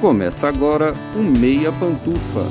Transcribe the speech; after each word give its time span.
Começa 0.00 0.46
agora 0.46 0.94
o 1.16 1.18
Meia 1.18 1.72
Pantufa. 1.72 2.46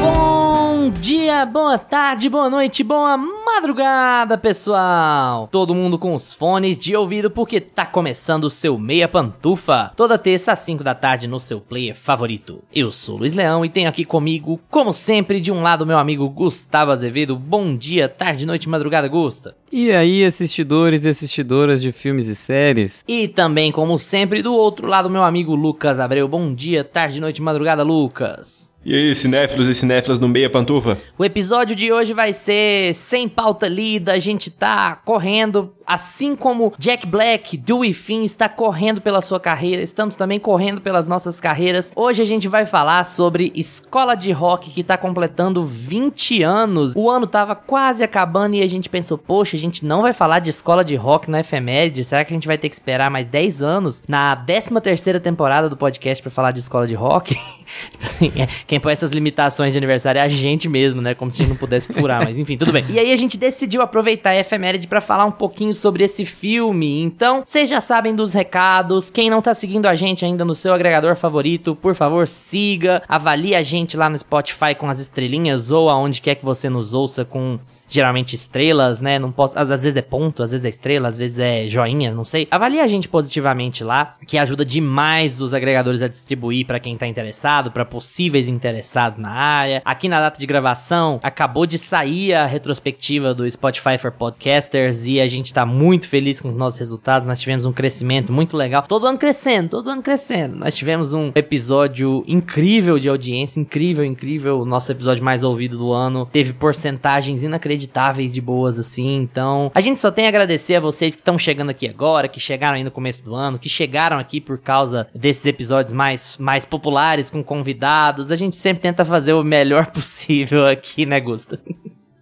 Bom 0.00 0.90
dia, 0.90 1.46
boa 1.46 1.78
tarde, 1.78 2.28
boa 2.28 2.50
noite, 2.50 2.82
boa 2.82 3.16
madrugada, 3.44 4.38
pessoal! 4.38 5.48
Todo 5.52 5.74
mundo 5.74 5.98
com 5.98 6.14
os 6.14 6.32
fones 6.32 6.78
de 6.78 6.96
ouvido 6.96 7.30
porque 7.30 7.60
tá 7.60 7.84
começando 7.84 8.44
o 8.44 8.50
seu 8.50 8.78
Meia 8.78 9.06
Pantufa. 9.06 9.92
Toda 9.94 10.18
terça 10.18 10.52
às 10.52 10.60
5 10.60 10.82
da 10.82 10.94
tarde 10.94 11.28
no 11.28 11.38
seu 11.38 11.60
player 11.60 11.94
favorito. 11.94 12.62
Eu 12.74 12.90
sou 12.90 13.18
Luiz 13.18 13.34
Leão 13.34 13.64
e 13.64 13.68
tenho 13.68 13.88
aqui 13.88 14.04
comigo, 14.04 14.58
como 14.70 14.92
sempre, 14.92 15.40
de 15.40 15.52
um 15.52 15.62
lado 15.62 15.86
meu 15.86 15.98
amigo 15.98 16.28
Gustavo 16.28 16.90
Azevedo. 16.90 17.36
Bom 17.36 17.76
dia, 17.76 18.08
tarde, 18.08 18.46
noite, 18.46 18.68
madrugada, 18.68 19.08
Gusta. 19.08 19.54
E 19.70 19.90
aí, 19.90 20.24
assistidores 20.24 21.04
e 21.04 21.08
assistidoras 21.08 21.82
de 21.82 21.92
filmes 21.92 22.28
e 22.28 22.34
séries? 22.34 23.04
E 23.06 23.28
também, 23.28 23.70
como 23.70 23.98
sempre, 23.98 24.42
do 24.42 24.54
outro 24.54 24.86
lado 24.86 25.10
meu 25.10 25.22
amigo 25.22 25.54
Lucas 25.54 25.98
Abreu. 25.98 26.26
Bom 26.26 26.54
dia, 26.54 26.82
tarde, 26.82 27.20
noite, 27.20 27.42
madrugada, 27.42 27.82
Lucas. 27.82 28.73
E 28.86 28.94
aí, 28.94 29.14
cinéfilos 29.14 29.66
e 29.66 29.74
cinéfilas 29.74 30.18
no 30.18 30.28
Meia 30.28 30.50
Pantufa? 30.50 30.98
O 31.16 31.24
episódio 31.24 31.74
de 31.74 31.90
hoje 31.90 32.12
vai 32.12 32.34
ser 32.34 32.94
sem 32.94 33.26
pauta 33.26 33.66
lida, 33.66 34.12
a 34.12 34.18
gente 34.18 34.50
tá 34.50 35.00
correndo, 35.06 35.72
assim 35.86 36.36
como 36.36 36.70
Jack 36.78 37.06
Black, 37.06 37.56
Dewey 37.56 37.94
Finn 37.94 38.24
está 38.24 38.46
correndo 38.46 39.00
pela 39.00 39.22
sua 39.22 39.40
carreira, 39.40 39.80
estamos 39.80 40.16
também 40.16 40.38
correndo 40.38 40.82
pelas 40.82 41.08
nossas 41.08 41.40
carreiras. 41.40 41.92
Hoje 41.96 42.20
a 42.20 42.26
gente 42.26 42.46
vai 42.46 42.66
falar 42.66 43.06
sobre 43.06 43.50
Escola 43.54 44.14
de 44.14 44.30
Rock 44.32 44.68
que 44.68 44.84
tá 44.84 44.98
completando 44.98 45.64
20 45.64 46.42
anos. 46.42 46.94
O 46.94 47.08
ano 47.08 47.26
tava 47.26 47.54
quase 47.54 48.04
acabando 48.04 48.56
e 48.56 48.62
a 48.62 48.68
gente 48.68 48.90
pensou, 48.90 49.16
poxa, 49.16 49.56
a 49.56 49.60
gente 49.60 49.82
não 49.82 50.02
vai 50.02 50.12
falar 50.12 50.40
de 50.40 50.50
Escola 50.50 50.84
de 50.84 50.94
Rock 50.94 51.30
na 51.30 51.40
efeméride, 51.40 52.04
será 52.04 52.22
que 52.22 52.34
a 52.34 52.36
gente 52.36 52.46
vai 52.46 52.58
ter 52.58 52.68
que 52.68 52.74
esperar 52.74 53.10
mais 53.10 53.30
10 53.30 53.62
anos 53.62 54.02
na 54.06 54.36
13 54.36 54.78
terceira 54.82 55.18
temporada 55.18 55.70
do 55.70 55.76
podcast 55.76 56.22
para 56.22 56.30
falar 56.30 56.50
de 56.50 56.60
Escola 56.60 56.86
de 56.86 56.94
Rock? 56.94 57.34
Assim, 58.14 58.32
é, 58.36 58.46
quem 58.66 58.78
põe 58.78 58.92
essas 58.92 59.10
limitações 59.10 59.72
de 59.72 59.78
aniversário 59.78 60.18
é 60.18 60.22
a 60.22 60.28
gente 60.28 60.68
mesmo, 60.68 61.02
né? 61.02 61.14
Como 61.14 61.30
se 61.30 61.36
a 61.36 61.44
gente 61.44 61.50
não 61.50 61.56
pudesse 61.56 61.92
furar, 61.92 62.24
mas 62.24 62.38
enfim, 62.38 62.56
tudo 62.56 62.72
bem. 62.72 62.84
E 62.88 62.98
aí 62.98 63.12
a 63.12 63.16
gente 63.16 63.36
decidiu 63.36 63.82
aproveitar 63.82 64.30
a 64.30 64.36
efeméride 64.36 64.86
para 64.86 65.00
falar 65.00 65.24
um 65.24 65.32
pouquinho 65.32 65.72
sobre 65.74 66.04
esse 66.04 66.24
filme. 66.24 67.02
Então, 67.02 67.42
vocês 67.44 67.68
já 67.68 67.80
sabem 67.80 68.14
dos 68.14 68.32
recados. 68.32 69.10
Quem 69.10 69.28
não 69.28 69.42
tá 69.42 69.52
seguindo 69.52 69.86
a 69.86 69.94
gente 69.94 70.24
ainda 70.24 70.44
no 70.44 70.54
seu 70.54 70.72
agregador 70.72 71.16
favorito, 71.16 71.74
por 71.74 71.94
favor, 71.94 72.28
siga. 72.28 73.02
Avalie 73.08 73.54
a 73.54 73.62
gente 73.62 73.96
lá 73.96 74.08
no 74.08 74.18
Spotify 74.18 74.74
com 74.78 74.88
as 74.88 75.00
estrelinhas 75.00 75.70
ou 75.70 75.90
aonde 75.90 76.20
quer 76.20 76.36
que 76.36 76.44
você 76.44 76.68
nos 76.68 76.94
ouça 76.94 77.24
com 77.24 77.58
geralmente 77.94 78.34
estrelas, 78.34 79.00
né? 79.00 79.20
Não 79.20 79.30
posso, 79.30 79.56
às, 79.56 79.70
às, 79.70 79.84
vezes 79.84 79.96
é 79.96 80.02
ponto, 80.02 80.42
às 80.42 80.50
vezes 80.50 80.64
é 80.64 80.68
estrela, 80.68 81.06
às 81.06 81.16
vezes 81.16 81.38
é 81.38 81.68
joinha, 81.68 82.12
não 82.12 82.24
sei. 82.24 82.48
Avalie 82.50 82.80
a 82.80 82.88
gente 82.88 83.08
positivamente 83.08 83.84
lá, 83.84 84.16
que 84.26 84.36
ajuda 84.36 84.64
demais 84.64 85.40
os 85.40 85.54
agregadores 85.54 86.02
a 86.02 86.08
distribuir 86.08 86.66
para 86.66 86.80
quem 86.80 86.96
tá 86.96 87.06
interessado, 87.06 87.70
para 87.70 87.84
possíveis 87.84 88.48
interessados 88.48 89.20
na 89.20 89.30
área. 89.30 89.80
Aqui 89.84 90.08
na 90.08 90.18
data 90.18 90.40
de 90.40 90.46
gravação, 90.46 91.20
acabou 91.22 91.66
de 91.66 91.78
sair 91.78 92.34
a 92.34 92.46
retrospectiva 92.46 93.32
do 93.32 93.48
Spotify 93.48 93.96
for 93.96 94.10
Podcasters 94.10 95.06
e 95.06 95.20
a 95.20 95.28
gente 95.28 95.54
tá 95.54 95.64
muito 95.64 96.08
feliz 96.08 96.40
com 96.40 96.48
os 96.48 96.56
nossos 96.56 96.80
resultados. 96.80 97.28
Nós 97.28 97.40
tivemos 97.40 97.64
um 97.64 97.72
crescimento 97.72 98.32
muito 98.32 98.56
legal. 98.56 98.82
Todo 98.88 99.06
ano 99.06 99.18
crescendo, 99.18 99.68
todo 99.68 99.88
ano 99.88 100.02
crescendo. 100.02 100.56
Nós 100.56 100.74
tivemos 100.74 101.12
um 101.12 101.30
episódio 101.32 102.24
incrível 102.26 102.98
de 102.98 103.08
audiência, 103.08 103.60
incrível, 103.60 104.04
incrível. 104.04 104.58
O 104.58 104.64
nosso 104.64 104.90
episódio 104.90 105.22
mais 105.22 105.44
ouvido 105.44 105.78
do 105.78 105.92
ano 105.92 106.26
teve 106.32 106.52
porcentagens 106.52 107.44
inacreditáveis 107.44 107.83
inacreditáveis 107.84 108.32
de 108.32 108.40
boas 108.40 108.78
assim. 108.78 109.16
Então, 109.16 109.70
a 109.74 109.80
gente 109.80 110.00
só 110.00 110.10
tem 110.10 110.26
a 110.26 110.28
agradecer 110.28 110.76
a 110.76 110.80
vocês 110.80 111.14
que 111.14 111.20
estão 111.20 111.38
chegando 111.38 111.70
aqui 111.70 111.88
agora, 111.88 112.28
que 112.28 112.40
chegaram 112.40 112.76
aí 112.76 112.84
no 112.84 112.90
começo 112.90 113.24
do 113.24 113.34
ano, 113.34 113.58
que 113.58 113.68
chegaram 113.68 114.18
aqui 114.18 114.40
por 114.40 114.58
causa 114.58 115.06
desses 115.14 115.46
episódios 115.46 115.92
mais, 115.92 116.36
mais 116.38 116.64
populares 116.64 117.30
com 117.30 117.42
convidados. 117.42 118.30
A 118.30 118.36
gente 118.36 118.56
sempre 118.56 118.82
tenta 118.82 119.04
fazer 119.04 119.32
o 119.32 119.44
melhor 119.44 119.86
possível 119.92 120.66
aqui, 120.66 121.06
né, 121.06 121.20
Gusta? 121.20 121.60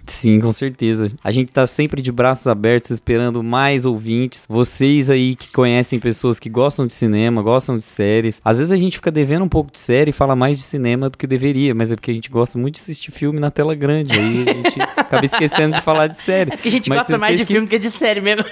Sim, 0.07 0.41
com 0.41 0.53
certeza. 0.53 1.11
A 1.23 1.31
gente 1.31 1.53
tá 1.53 1.67
sempre 1.67 2.03
de 2.03 2.11
braços 2.11 2.47
abertos 2.47 2.91
esperando 2.91 3.43
mais 3.43 3.85
ouvintes. 3.85 4.45
Vocês 4.49 5.09
aí 5.09 5.37
que 5.37 5.51
conhecem 5.53 5.99
pessoas 6.01 6.39
que 6.39 6.49
gostam 6.49 6.87
de 6.87 6.93
cinema, 6.93 7.43
gostam 7.43 7.79
de 7.79 7.85
séries. 7.85 8.41
Às 8.45 8.59
vezes 8.59 8.73
a 8.73 8.77
gente 8.77 8.97
fica 8.97 9.11
devendo 9.11 9.45
um 9.45 9.49
pouco 9.49 9.71
de 9.71 9.79
série 9.79 10.11
e 10.11 10.13
fala 10.13 10.35
mais 10.35 10.57
de 10.57 10.65
cinema 10.65 11.09
do 11.09 11.17
que 11.17 11.27
deveria, 11.27 11.75
mas 11.75 11.93
é 11.93 11.95
porque 11.95 12.11
a 12.11 12.15
gente 12.15 12.31
gosta 12.31 12.59
muito 12.59 12.77
de 12.77 12.83
assistir 12.83 13.13
filme 13.13 13.39
na 13.39 13.51
tela 13.51 13.75
grande. 13.75 14.19
Aí 14.19 14.49
a 14.49 14.53
gente 14.55 14.83
acaba 14.97 15.25
esquecendo 15.25 15.75
de 15.75 15.81
falar 15.81 16.09
de 16.09 16.17
série. 16.17 16.53
É 16.53 16.57
porque 16.57 16.69
a 16.69 16.73
gente 16.73 16.89
mas 16.89 16.99
gosta 16.99 17.19
mais 17.19 17.39
de 17.39 17.47
que... 17.47 17.53
filme 17.53 17.67
do 17.67 17.71
que 17.71 17.79
de 17.79 17.91
série 17.91 18.21
mesmo. 18.21 18.45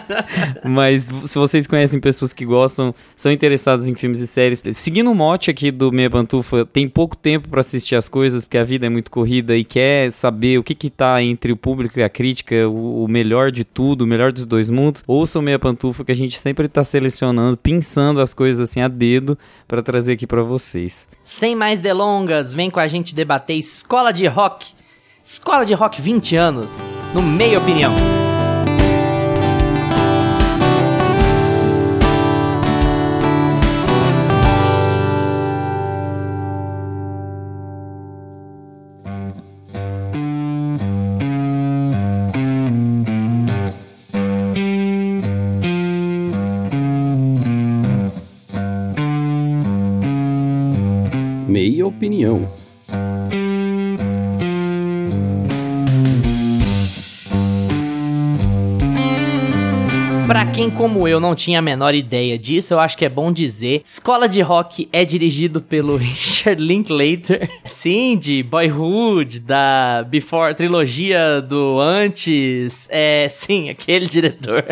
mas 0.64 1.08
se 1.24 1.38
vocês 1.38 1.66
conhecem 1.66 2.00
pessoas 2.00 2.32
que 2.32 2.44
gostam, 2.44 2.94
são 3.14 3.30
interessadas 3.30 3.86
em 3.86 3.94
filmes 3.94 4.20
e 4.20 4.26
séries, 4.26 4.62
seguindo 4.72 5.10
o 5.10 5.14
mote 5.14 5.50
aqui 5.50 5.70
do 5.70 5.92
Meia 5.92 6.10
Pantufa, 6.10 6.64
tem 6.64 6.88
pouco 6.88 7.16
tempo 7.16 7.48
para 7.48 7.60
assistir 7.60 7.96
as 7.96 8.08
coisas, 8.08 8.44
porque 8.44 8.58
a 8.58 8.64
vida 8.64 8.86
é 8.86 8.88
muito 8.88 9.10
corrida 9.10 9.56
e 9.56 9.64
quer 9.64 10.12
saber 10.12 10.58
o 10.58 10.62
que 10.62 10.74
que 10.74 10.85
que 10.86 10.90
tá 10.90 11.20
entre 11.20 11.50
o 11.50 11.56
público 11.56 11.98
e 11.98 12.02
a 12.04 12.08
crítica, 12.08 12.68
o, 12.68 13.04
o 13.04 13.08
melhor 13.08 13.50
de 13.50 13.64
tudo, 13.64 14.02
o 14.02 14.06
melhor 14.06 14.32
dos 14.32 14.46
dois 14.46 14.70
mundos, 14.70 15.02
ouça 15.06 15.38
o 15.38 15.42
Meia 15.42 15.58
Pantufa 15.58 16.04
que 16.04 16.12
a 16.12 16.16
gente 16.16 16.38
sempre 16.38 16.68
tá 16.68 16.84
selecionando, 16.84 17.56
pensando 17.56 18.20
as 18.20 18.32
coisas 18.32 18.68
assim 18.68 18.80
a 18.80 18.88
dedo 18.88 19.36
para 19.66 19.82
trazer 19.82 20.12
aqui 20.12 20.26
para 20.26 20.42
vocês. 20.42 21.08
Sem 21.24 21.56
mais 21.56 21.80
delongas, 21.80 22.54
vem 22.54 22.70
com 22.70 22.78
a 22.78 22.86
gente 22.86 23.14
debater 23.14 23.56
Escola 23.56 24.12
de 24.12 24.26
Rock. 24.26 24.74
Escola 25.24 25.66
de 25.66 25.74
Rock 25.74 26.00
20 26.00 26.36
anos, 26.36 26.80
no 27.12 27.20
Meia 27.20 27.58
Opinião. 27.58 27.90
Opinião. 52.06 52.48
Quem 60.56 60.70
como 60.70 61.06
eu 61.06 61.20
não 61.20 61.34
tinha 61.34 61.58
a 61.58 61.62
menor 61.62 61.94
ideia 61.94 62.38
disso, 62.38 62.72
eu 62.72 62.80
acho 62.80 62.96
que 62.96 63.04
é 63.04 63.08
bom 63.08 63.30
dizer. 63.30 63.82
Escola 63.84 64.26
de 64.26 64.40
Rock 64.40 64.88
é 64.90 65.04
dirigido 65.04 65.60
pelo 65.60 65.96
Richard 66.00 66.62
Linklater. 66.62 67.50
Sim, 67.62 68.16
de 68.16 68.42
Boyhood, 68.42 69.40
da 69.40 70.02
Before, 70.08 70.54
trilogia 70.54 71.42
do 71.42 71.78
Antes. 71.78 72.88
É, 72.90 73.28
sim, 73.28 73.68
aquele 73.70 74.06
diretor 74.06 74.64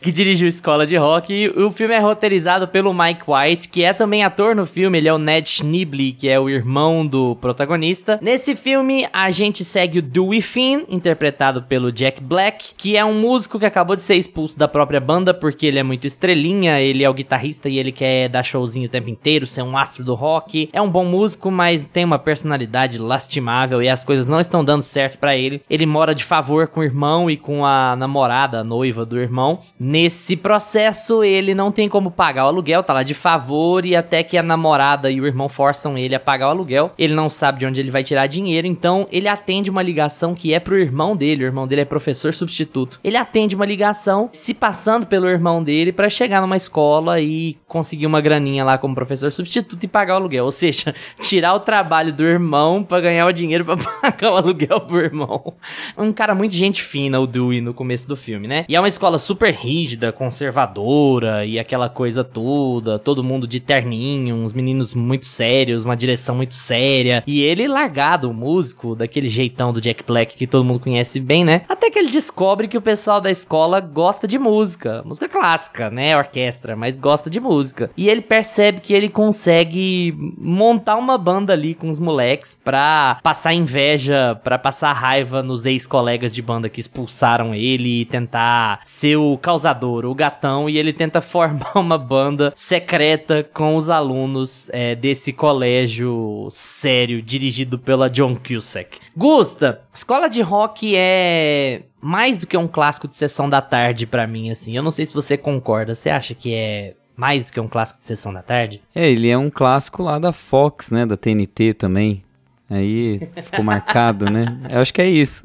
que 0.00 0.12
dirigiu 0.12 0.46
Escola 0.46 0.86
de 0.86 0.96
Rock. 0.96 1.32
E 1.32 1.48
o 1.48 1.70
filme 1.70 1.94
é 1.94 1.98
roteirizado 1.98 2.68
pelo 2.68 2.92
Mike 2.92 3.22
White, 3.26 3.68
que 3.70 3.82
é 3.82 3.94
também 3.94 4.22
ator 4.22 4.54
no 4.54 4.66
filme. 4.66 4.98
Ele 4.98 5.08
é 5.08 5.14
o 5.14 5.18
Ned 5.18 5.48
Schneebly, 5.48 6.12
que 6.12 6.28
é 6.28 6.38
o 6.38 6.50
irmão 6.50 7.06
do 7.06 7.34
protagonista. 7.36 8.18
Nesse 8.20 8.54
filme, 8.54 9.08
a 9.10 9.30
gente 9.30 9.64
segue 9.64 10.00
o 10.00 10.02
Dewey 10.02 10.42
Finn, 10.42 10.84
interpretado 10.86 11.62
pelo 11.62 11.90
Jack 11.90 12.22
Black, 12.22 12.74
que 12.76 12.94
é 12.96 13.04
um 13.04 13.18
músico 13.18 13.58
que 13.58 13.64
acabou 13.66 13.96
de 13.96 14.02
ser 14.02 14.16
expulso 14.16 14.58
da 14.58 14.68
própria 14.68 14.84
própria 14.84 15.00
banda, 15.14 15.32
porque 15.32 15.66
ele 15.66 15.78
é 15.78 15.82
muito 15.84 16.08
estrelinha, 16.08 16.80
ele 16.80 17.04
é 17.04 17.08
o 17.08 17.14
guitarrista 17.14 17.68
e 17.68 17.78
ele 17.78 17.92
quer 17.92 18.28
dar 18.28 18.42
showzinho 18.42 18.86
o 18.86 18.88
tempo 18.88 19.08
inteiro, 19.08 19.46
ser 19.46 19.62
um 19.62 19.78
astro 19.78 20.02
do 20.02 20.12
rock. 20.14 20.68
É 20.72 20.82
um 20.82 20.90
bom 20.90 21.04
músico, 21.04 21.52
mas 21.52 21.86
tem 21.86 22.04
uma 22.04 22.18
personalidade 22.18 22.98
lastimável 22.98 23.80
e 23.80 23.88
as 23.88 24.02
coisas 24.02 24.28
não 24.28 24.40
estão 24.40 24.64
dando 24.64 24.82
certo 24.82 25.18
para 25.18 25.36
ele. 25.36 25.62
Ele 25.70 25.86
mora 25.86 26.16
de 26.16 26.24
favor 26.24 26.66
com 26.66 26.80
o 26.80 26.82
irmão 26.82 27.30
e 27.30 27.36
com 27.36 27.64
a 27.64 27.94
namorada, 27.94 28.58
a 28.58 28.64
noiva 28.64 29.06
do 29.06 29.20
irmão. 29.20 29.60
Nesse 29.78 30.36
processo, 30.36 31.22
ele 31.22 31.54
não 31.54 31.70
tem 31.70 31.88
como 31.88 32.10
pagar 32.10 32.46
o 32.46 32.48
aluguel, 32.48 32.82
tá 32.82 32.92
lá 32.92 33.04
de 33.04 33.14
favor 33.14 33.86
e 33.86 33.94
até 33.94 34.24
que 34.24 34.36
a 34.36 34.42
namorada 34.42 35.12
e 35.12 35.20
o 35.20 35.26
irmão 35.26 35.48
forçam 35.48 35.96
ele 35.96 36.16
a 36.16 36.20
pagar 36.20 36.48
o 36.48 36.50
aluguel. 36.50 36.90
Ele 36.98 37.14
não 37.14 37.30
sabe 37.30 37.60
de 37.60 37.66
onde 37.66 37.80
ele 37.80 37.90
vai 37.90 38.02
tirar 38.02 38.26
dinheiro, 38.26 38.66
então 38.66 39.06
ele 39.12 39.28
atende 39.28 39.70
uma 39.70 39.82
ligação 39.82 40.34
que 40.34 40.52
é 40.52 40.58
pro 40.58 40.76
irmão 40.76 41.14
dele. 41.14 41.44
O 41.44 41.46
irmão 41.46 41.68
dele 41.68 41.82
é 41.82 41.84
professor 41.84 42.34
substituto. 42.34 42.98
Ele 43.04 43.16
atende 43.16 43.54
uma 43.54 43.64
ligação, 43.64 44.28
se 44.32 44.52
passar 44.54 45.03
pelo 45.06 45.28
irmão 45.28 45.62
dele 45.62 45.92
para 45.92 46.08
chegar 46.08 46.40
numa 46.40 46.56
escola 46.56 47.20
e 47.20 47.56
conseguir 47.66 48.06
uma 48.06 48.20
graninha 48.20 48.64
lá 48.64 48.78
como 48.78 48.94
professor 48.94 49.30
substituto 49.30 49.84
e 49.84 49.88
pagar 49.88 50.14
o 50.14 50.16
aluguel. 50.16 50.44
Ou 50.44 50.50
seja, 50.50 50.94
tirar 51.20 51.54
o 51.54 51.60
trabalho 51.60 52.12
do 52.12 52.24
irmão 52.24 52.82
para 52.82 53.00
ganhar 53.00 53.26
o 53.26 53.32
dinheiro 53.32 53.64
para 53.64 53.76
pagar 54.00 54.32
o 54.32 54.36
aluguel 54.36 54.80
pro 54.80 55.00
irmão. 55.00 55.54
Um 55.96 56.12
cara 56.12 56.34
muito 56.34 56.54
gente 56.54 56.82
fina, 56.82 57.20
o 57.20 57.26
Dewey, 57.26 57.60
no 57.60 57.74
começo 57.74 58.06
do 58.06 58.16
filme, 58.16 58.46
né? 58.46 58.64
E 58.68 58.76
é 58.76 58.80
uma 58.80 58.88
escola 58.88 59.18
super 59.18 59.52
rígida, 59.52 60.12
conservadora 60.12 61.44
e 61.44 61.58
aquela 61.58 61.88
coisa 61.88 62.22
toda, 62.22 62.98
todo 62.98 63.24
mundo 63.24 63.46
de 63.46 63.60
terninho, 63.60 64.36
uns 64.36 64.52
meninos 64.52 64.94
muito 64.94 65.26
sérios, 65.26 65.84
uma 65.84 65.96
direção 65.96 66.36
muito 66.36 66.54
séria. 66.54 67.22
E 67.26 67.42
ele 67.42 67.66
largado, 67.66 68.32
músico, 68.32 68.94
daquele 68.94 69.28
jeitão 69.28 69.72
do 69.72 69.80
Jack 69.80 70.04
Black 70.04 70.36
que 70.36 70.46
todo 70.46 70.64
mundo 70.64 70.80
conhece 70.80 71.20
bem, 71.20 71.44
né? 71.44 71.62
Até 71.68 71.90
que 71.90 71.98
ele 71.98 72.10
descobre 72.10 72.68
que 72.68 72.78
o 72.78 72.82
pessoal 72.82 73.20
da 73.20 73.30
escola 73.30 73.80
gosta 73.80 74.28
de 74.28 74.38
música, 74.38 74.93
música 75.04 75.28
clássica, 75.28 75.90
né? 75.90 76.16
Orquestra, 76.16 76.76
mas 76.76 76.96
gosta 76.96 77.30
de 77.30 77.40
música. 77.40 77.90
E 77.96 78.08
ele 78.08 78.20
percebe 78.20 78.80
que 78.80 78.92
ele 78.92 79.08
consegue 79.08 80.14
montar 80.36 80.96
uma 80.96 81.16
banda 81.16 81.52
ali 81.52 81.74
com 81.74 81.88
os 81.88 82.00
moleques 82.00 82.54
pra 82.54 83.18
passar 83.22 83.54
inveja, 83.54 84.38
pra 84.42 84.58
passar 84.58 84.92
raiva 84.92 85.42
nos 85.42 85.66
ex-colegas 85.66 86.32
de 86.32 86.42
banda 86.42 86.68
que 86.68 86.80
expulsaram 86.80 87.54
ele 87.54 88.00
e 88.00 88.04
tentar 88.04 88.80
ser 88.84 89.16
o 89.16 89.38
causador, 89.38 90.04
o 90.04 90.14
gatão, 90.14 90.68
e 90.68 90.78
ele 90.78 90.92
tenta 90.92 91.20
formar 91.22 91.76
uma 91.76 91.98
banda 91.98 92.52
secreta 92.54 93.48
com 93.52 93.76
os 93.76 93.88
alunos 93.88 94.68
é, 94.72 94.94
desse 94.94 95.32
colégio 95.32 96.46
sério 96.50 97.22
dirigido 97.22 97.78
pela 97.78 98.10
John 98.10 98.34
Cusack. 98.34 98.98
Gusta, 99.16 99.80
escola 99.94 100.28
de 100.28 100.42
rock 100.42 100.94
é 100.96 101.82
mais 102.00 102.36
do 102.36 102.46
que 102.46 102.56
um 102.56 102.68
clássico 102.68 103.08
de 103.08 103.14
sessão 103.14 103.48
da 103.48 103.62
tarde 103.62 104.06
para 104.06 104.26
mim, 104.26 104.50
assim. 104.50 104.76
Eu 104.76 104.82
não 104.82 104.90
sei 104.90 105.06
se 105.06 105.14
você 105.14 105.36
concorda. 105.36 105.94
Você 105.94 106.10
acha 106.10 106.34
que 106.34 106.54
é 106.54 106.94
mais 107.16 107.44
do 107.44 107.52
que 107.52 107.60
um 107.60 107.68
clássico 107.68 108.00
de 108.00 108.06
sessão 108.06 108.32
da 108.32 108.42
tarde? 108.42 108.82
É, 108.94 109.08
ele 109.08 109.28
é 109.28 109.38
um 109.38 109.50
clássico 109.50 110.02
lá 110.02 110.18
da 110.18 110.32
Fox, 110.32 110.90
né? 110.90 111.06
Da 111.06 111.16
TNT 111.16 111.74
também. 111.74 112.22
Aí 112.68 113.20
ficou 113.42 113.64
marcado, 113.64 114.30
né? 114.30 114.46
Eu 114.70 114.80
acho 114.80 114.92
que 114.92 115.02
é 115.02 115.08
isso. 115.08 115.42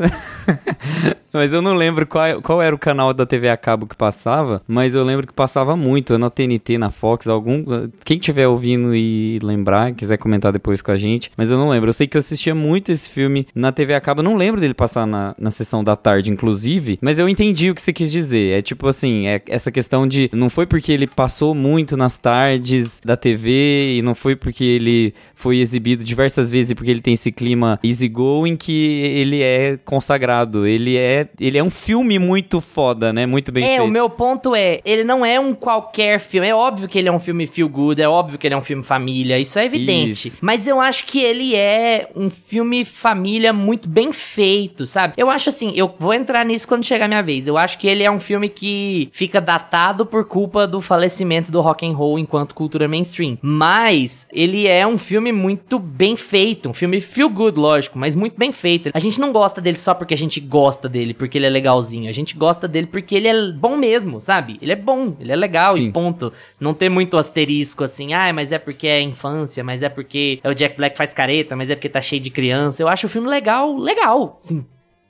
mas 1.34 1.52
eu 1.54 1.62
não 1.62 1.76
lembro 1.76 2.08
qual, 2.08 2.42
qual 2.42 2.62
era 2.62 2.74
o 2.74 2.80
canal 2.80 3.14
da 3.14 3.26
TV 3.26 3.50
a 3.50 3.58
cabo 3.58 3.86
que 3.86 3.96
passava, 3.96 4.62
mas 4.68 4.96
eu 4.96 5.04
lembro 5.04 5.28
que 5.28 5.34
passava 5.34 5.76
muito, 5.76 6.18
na 6.18 6.30
TNT, 6.30 6.78
na 6.78 6.90
Fox, 6.90 7.28
algum. 7.28 7.66
Quem 8.06 8.18
tiver 8.18 8.48
ouvindo 8.48 8.96
e 8.96 9.38
lembrar, 9.44 9.94
quiser 9.94 10.18
comentar 10.18 10.54
depois 10.54 10.82
com 10.82 10.92
a 10.92 10.98
gente, 10.98 11.30
mas 11.36 11.52
eu 11.52 11.58
não 11.58 11.70
lembro. 11.70 11.90
Eu 11.90 11.94
sei 11.94 12.08
que 12.08 12.16
eu 12.16 12.20
assistia 12.20 12.56
muito 12.56 12.92
esse 12.92 13.10
filme 13.10 13.48
na 13.54 13.72
TV 13.72 13.94
a 13.94 14.02
cabo, 14.02 14.22
eu 14.22 14.26
não 14.26 14.38
lembro 14.38 14.62
dele 14.62 14.74
passar 14.74 15.06
na, 15.06 15.36
na 15.38 15.52
sessão 15.52 15.84
da 15.84 15.98
tarde, 15.98 16.32
inclusive, 16.32 16.98
mas 17.02 17.20
eu 17.20 17.28
entendi 17.28 17.70
o 17.70 17.76
que 17.76 17.82
você 17.82 17.92
quis 17.92 18.12
dizer. 18.12 18.58
É 18.58 18.62
tipo 18.62 18.88
assim, 18.88 19.28
é 19.28 19.42
essa 19.48 19.72
questão 19.72 20.08
de. 20.08 20.30
Não 20.34 20.50
foi 20.50 20.66
porque 20.66 20.92
ele 20.92 21.06
passou 21.06 21.54
muito 21.54 21.98
nas 21.98 22.18
tardes 22.18 23.02
da 23.04 23.18
TV 23.18 23.98
e 23.98 24.02
não 24.02 24.16
foi 24.16 24.36
porque 24.38 24.64
ele 24.64 25.14
foi 25.36 25.60
exibido 25.60 26.04
diversas 26.04 26.50
vezes 26.50 26.72
e 26.72 26.76
porque 26.76 26.92
ele 26.92 27.02
tem 27.02 27.09
esse 27.14 27.32
clima 27.32 27.80
easygoing 27.84 28.56
que 28.56 29.02
ele 29.16 29.42
é 29.42 29.78
consagrado. 29.84 30.66
Ele 30.66 30.98
é, 30.98 31.28
ele 31.40 31.58
é 31.58 31.64
um 31.64 31.70
filme 31.70 32.20
muito 32.20 32.62
foda, 32.62 33.12
né? 33.14 33.26
Muito 33.26 33.52
bem 33.52 33.64
é, 33.64 33.68
feito. 33.68 33.82
É, 33.82 33.84
o 33.84 33.88
meu 33.88 34.10
ponto 34.10 34.56
é, 34.56 34.80
ele 34.86 35.04
não 35.04 35.26
é 35.26 35.40
um 35.40 35.54
qualquer 35.54 36.20
filme. 36.20 36.48
É 36.48 36.56
óbvio 36.56 36.88
que 36.88 36.98
ele 36.98 37.10
é 37.10 37.12
um 37.12 37.20
filme 37.20 37.48
feel 37.48 37.70
good, 37.70 38.02
é 38.02 38.08
óbvio 38.08 38.38
que 38.38 38.48
ele 38.48 38.54
é 38.54 38.58
um 38.58 38.62
filme 38.62 38.84
família, 38.84 39.40
isso 39.40 39.58
é 39.60 39.66
evidente. 39.66 40.30
Isso. 40.30 40.38
Mas 40.42 40.68
eu 40.68 40.80
acho 40.80 41.06
que 41.06 41.20
ele 41.20 41.56
é 41.56 42.10
um 42.16 42.30
filme 42.30 42.86
família 42.86 43.54
muito 43.54 43.88
bem 43.90 44.12
feito, 44.12 44.86
sabe? 44.86 45.14
Eu 45.18 45.30
acho 45.30 45.50
assim, 45.50 45.74
eu 45.76 45.94
vou 46.00 46.14
entrar 46.14 46.46
nisso 46.46 46.68
quando 46.68 46.84
chegar 46.84 47.06
a 47.06 47.08
minha 47.08 47.24
vez. 47.24 47.48
Eu 47.48 47.58
acho 47.58 47.78
que 47.78 47.88
ele 47.88 48.04
é 48.04 48.12
um 48.12 48.20
filme 48.20 48.50
que 48.50 49.10
fica 49.12 49.40
datado 49.40 50.06
por 50.06 50.26
culpa 50.26 50.68
do 50.68 50.82
falecimento 50.82 51.52
do 51.52 51.62
rock 51.62 51.86
and 51.86 51.96
roll 51.96 52.20
enquanto 52.20 52.56
cultura 52.56 52.88
mainstream. 52.88 53.36
Mas 53.42 54.28
ele 54.32 54.68
é 54.68 54.86
um 54.86 54.98
filme 54.98 55.32
muito 55.32 55.80
bem 55.80 56.16
feito, 56.16 56.70
um 56.70 56.74
filme 56.74 56.99
feel 57.02 57.30
good, 57.30 57.60
lógico, 57.60 57.98
mas 57.98 58.16
muito 58.16 58.38
bem 58.38 58.52
feito. 58.52 58.90
A 58.94 59.00
gente 59.00 59.20
não 59.20 59.32
gosta 59.32 59.62
dele 59.62 59.78
só 59.78 59.94
porque 59.94 60.14
a 60.14 60.18
gente 60.18 60.40
gosta 60.40 60.88
dele, 60.88 61.14
porque 61.14 61.38
ele 61.38 61.46
é 61.46 61.50
legalzinho. 61.50 62.10
A 62.10 62.14
gente 62.14 62.36
gosta 62.36 62.68
dele 62.68 62.88
porque 62.88 63.16
ele 63.16 63.28
é 63.28 63.52
bom 63.52 63.78
mesmo, 63.78 64.20
sabe? 64.20 64.58
Ele 64.62 64.72
é 64.72 64.76
bom, 64.76 65.16
ele 65.20 65.32
é 65.32 65.36
legal 65.36 65.76
Sim. 65.76 65.88
e 65.88 65.92
ponto. 65.92 66.32
Não 66.60 66.74
tem 66.74 66.90
muito 66.90 67.18
asterisco 67.18 67.84
assim, 67.84 68.14
ah, 68.14 68.32
mas 68.34 68.52
é 68.52 68.60
porque 68.60 68.88
é 68.88 69.02
infância, 69.02 69.64
mas 69.64 69.84
é 69.84 69.90
porque 69.90 70.40
é 70.44 70.50
o 70.50 70.56
Jack 70.56 70.78
Black 70.78 70.98
faz 70.98 71.14
careta, 71.14 71.56
mas 71.56 71.70
é 71.70 71.76
porque 71.76 71.90
tá 71.90 72.02
cheio 72.02 72.22
de 72.22 72.30
criança. 72.30 72.82
Eu 72.82 72.88
acho 72.88 73.08
o 73.08 73.10
filme 73.10 73.28
legal, 73.28 73.76
legal, 73.78 74.38
sim 74.40 74.66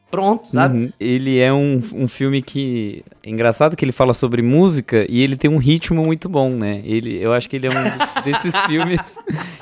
pronto, 0.10 0.48
sabe? 0.48 0.78
Uhum. 0.78 0.94
Ele 1.00 1.40
é 1.40 1.52
um, 1.52 1.82
um 1.94 2.08
filme 2.08 2.42
que. 2.42 3.04
É 3.24 3.30
engraçado 3.30 3.76
que 3.76 3.86
ele 3.86 3.92
fala 3.92 4.14
sobre 4.14 4.42
música 4.42 5.06
e 5.10 5.22
ele 5.22 5.36
tem 5.36 5.50
um 5.50 5.58
ritmo 5.58 6.04
muito 6.04 6.28
bom, 6.28 6.50
né? 6.50 6.82
Ele, 6.84 7.18
eu 7.22 7.34
acho 7.34 7.50
que 7.50 7.56
ele 7.56 7.68
é 7.68 7.70
um 7.70 7.74
desses 8.24 8.56
filmes. 8.62 9.00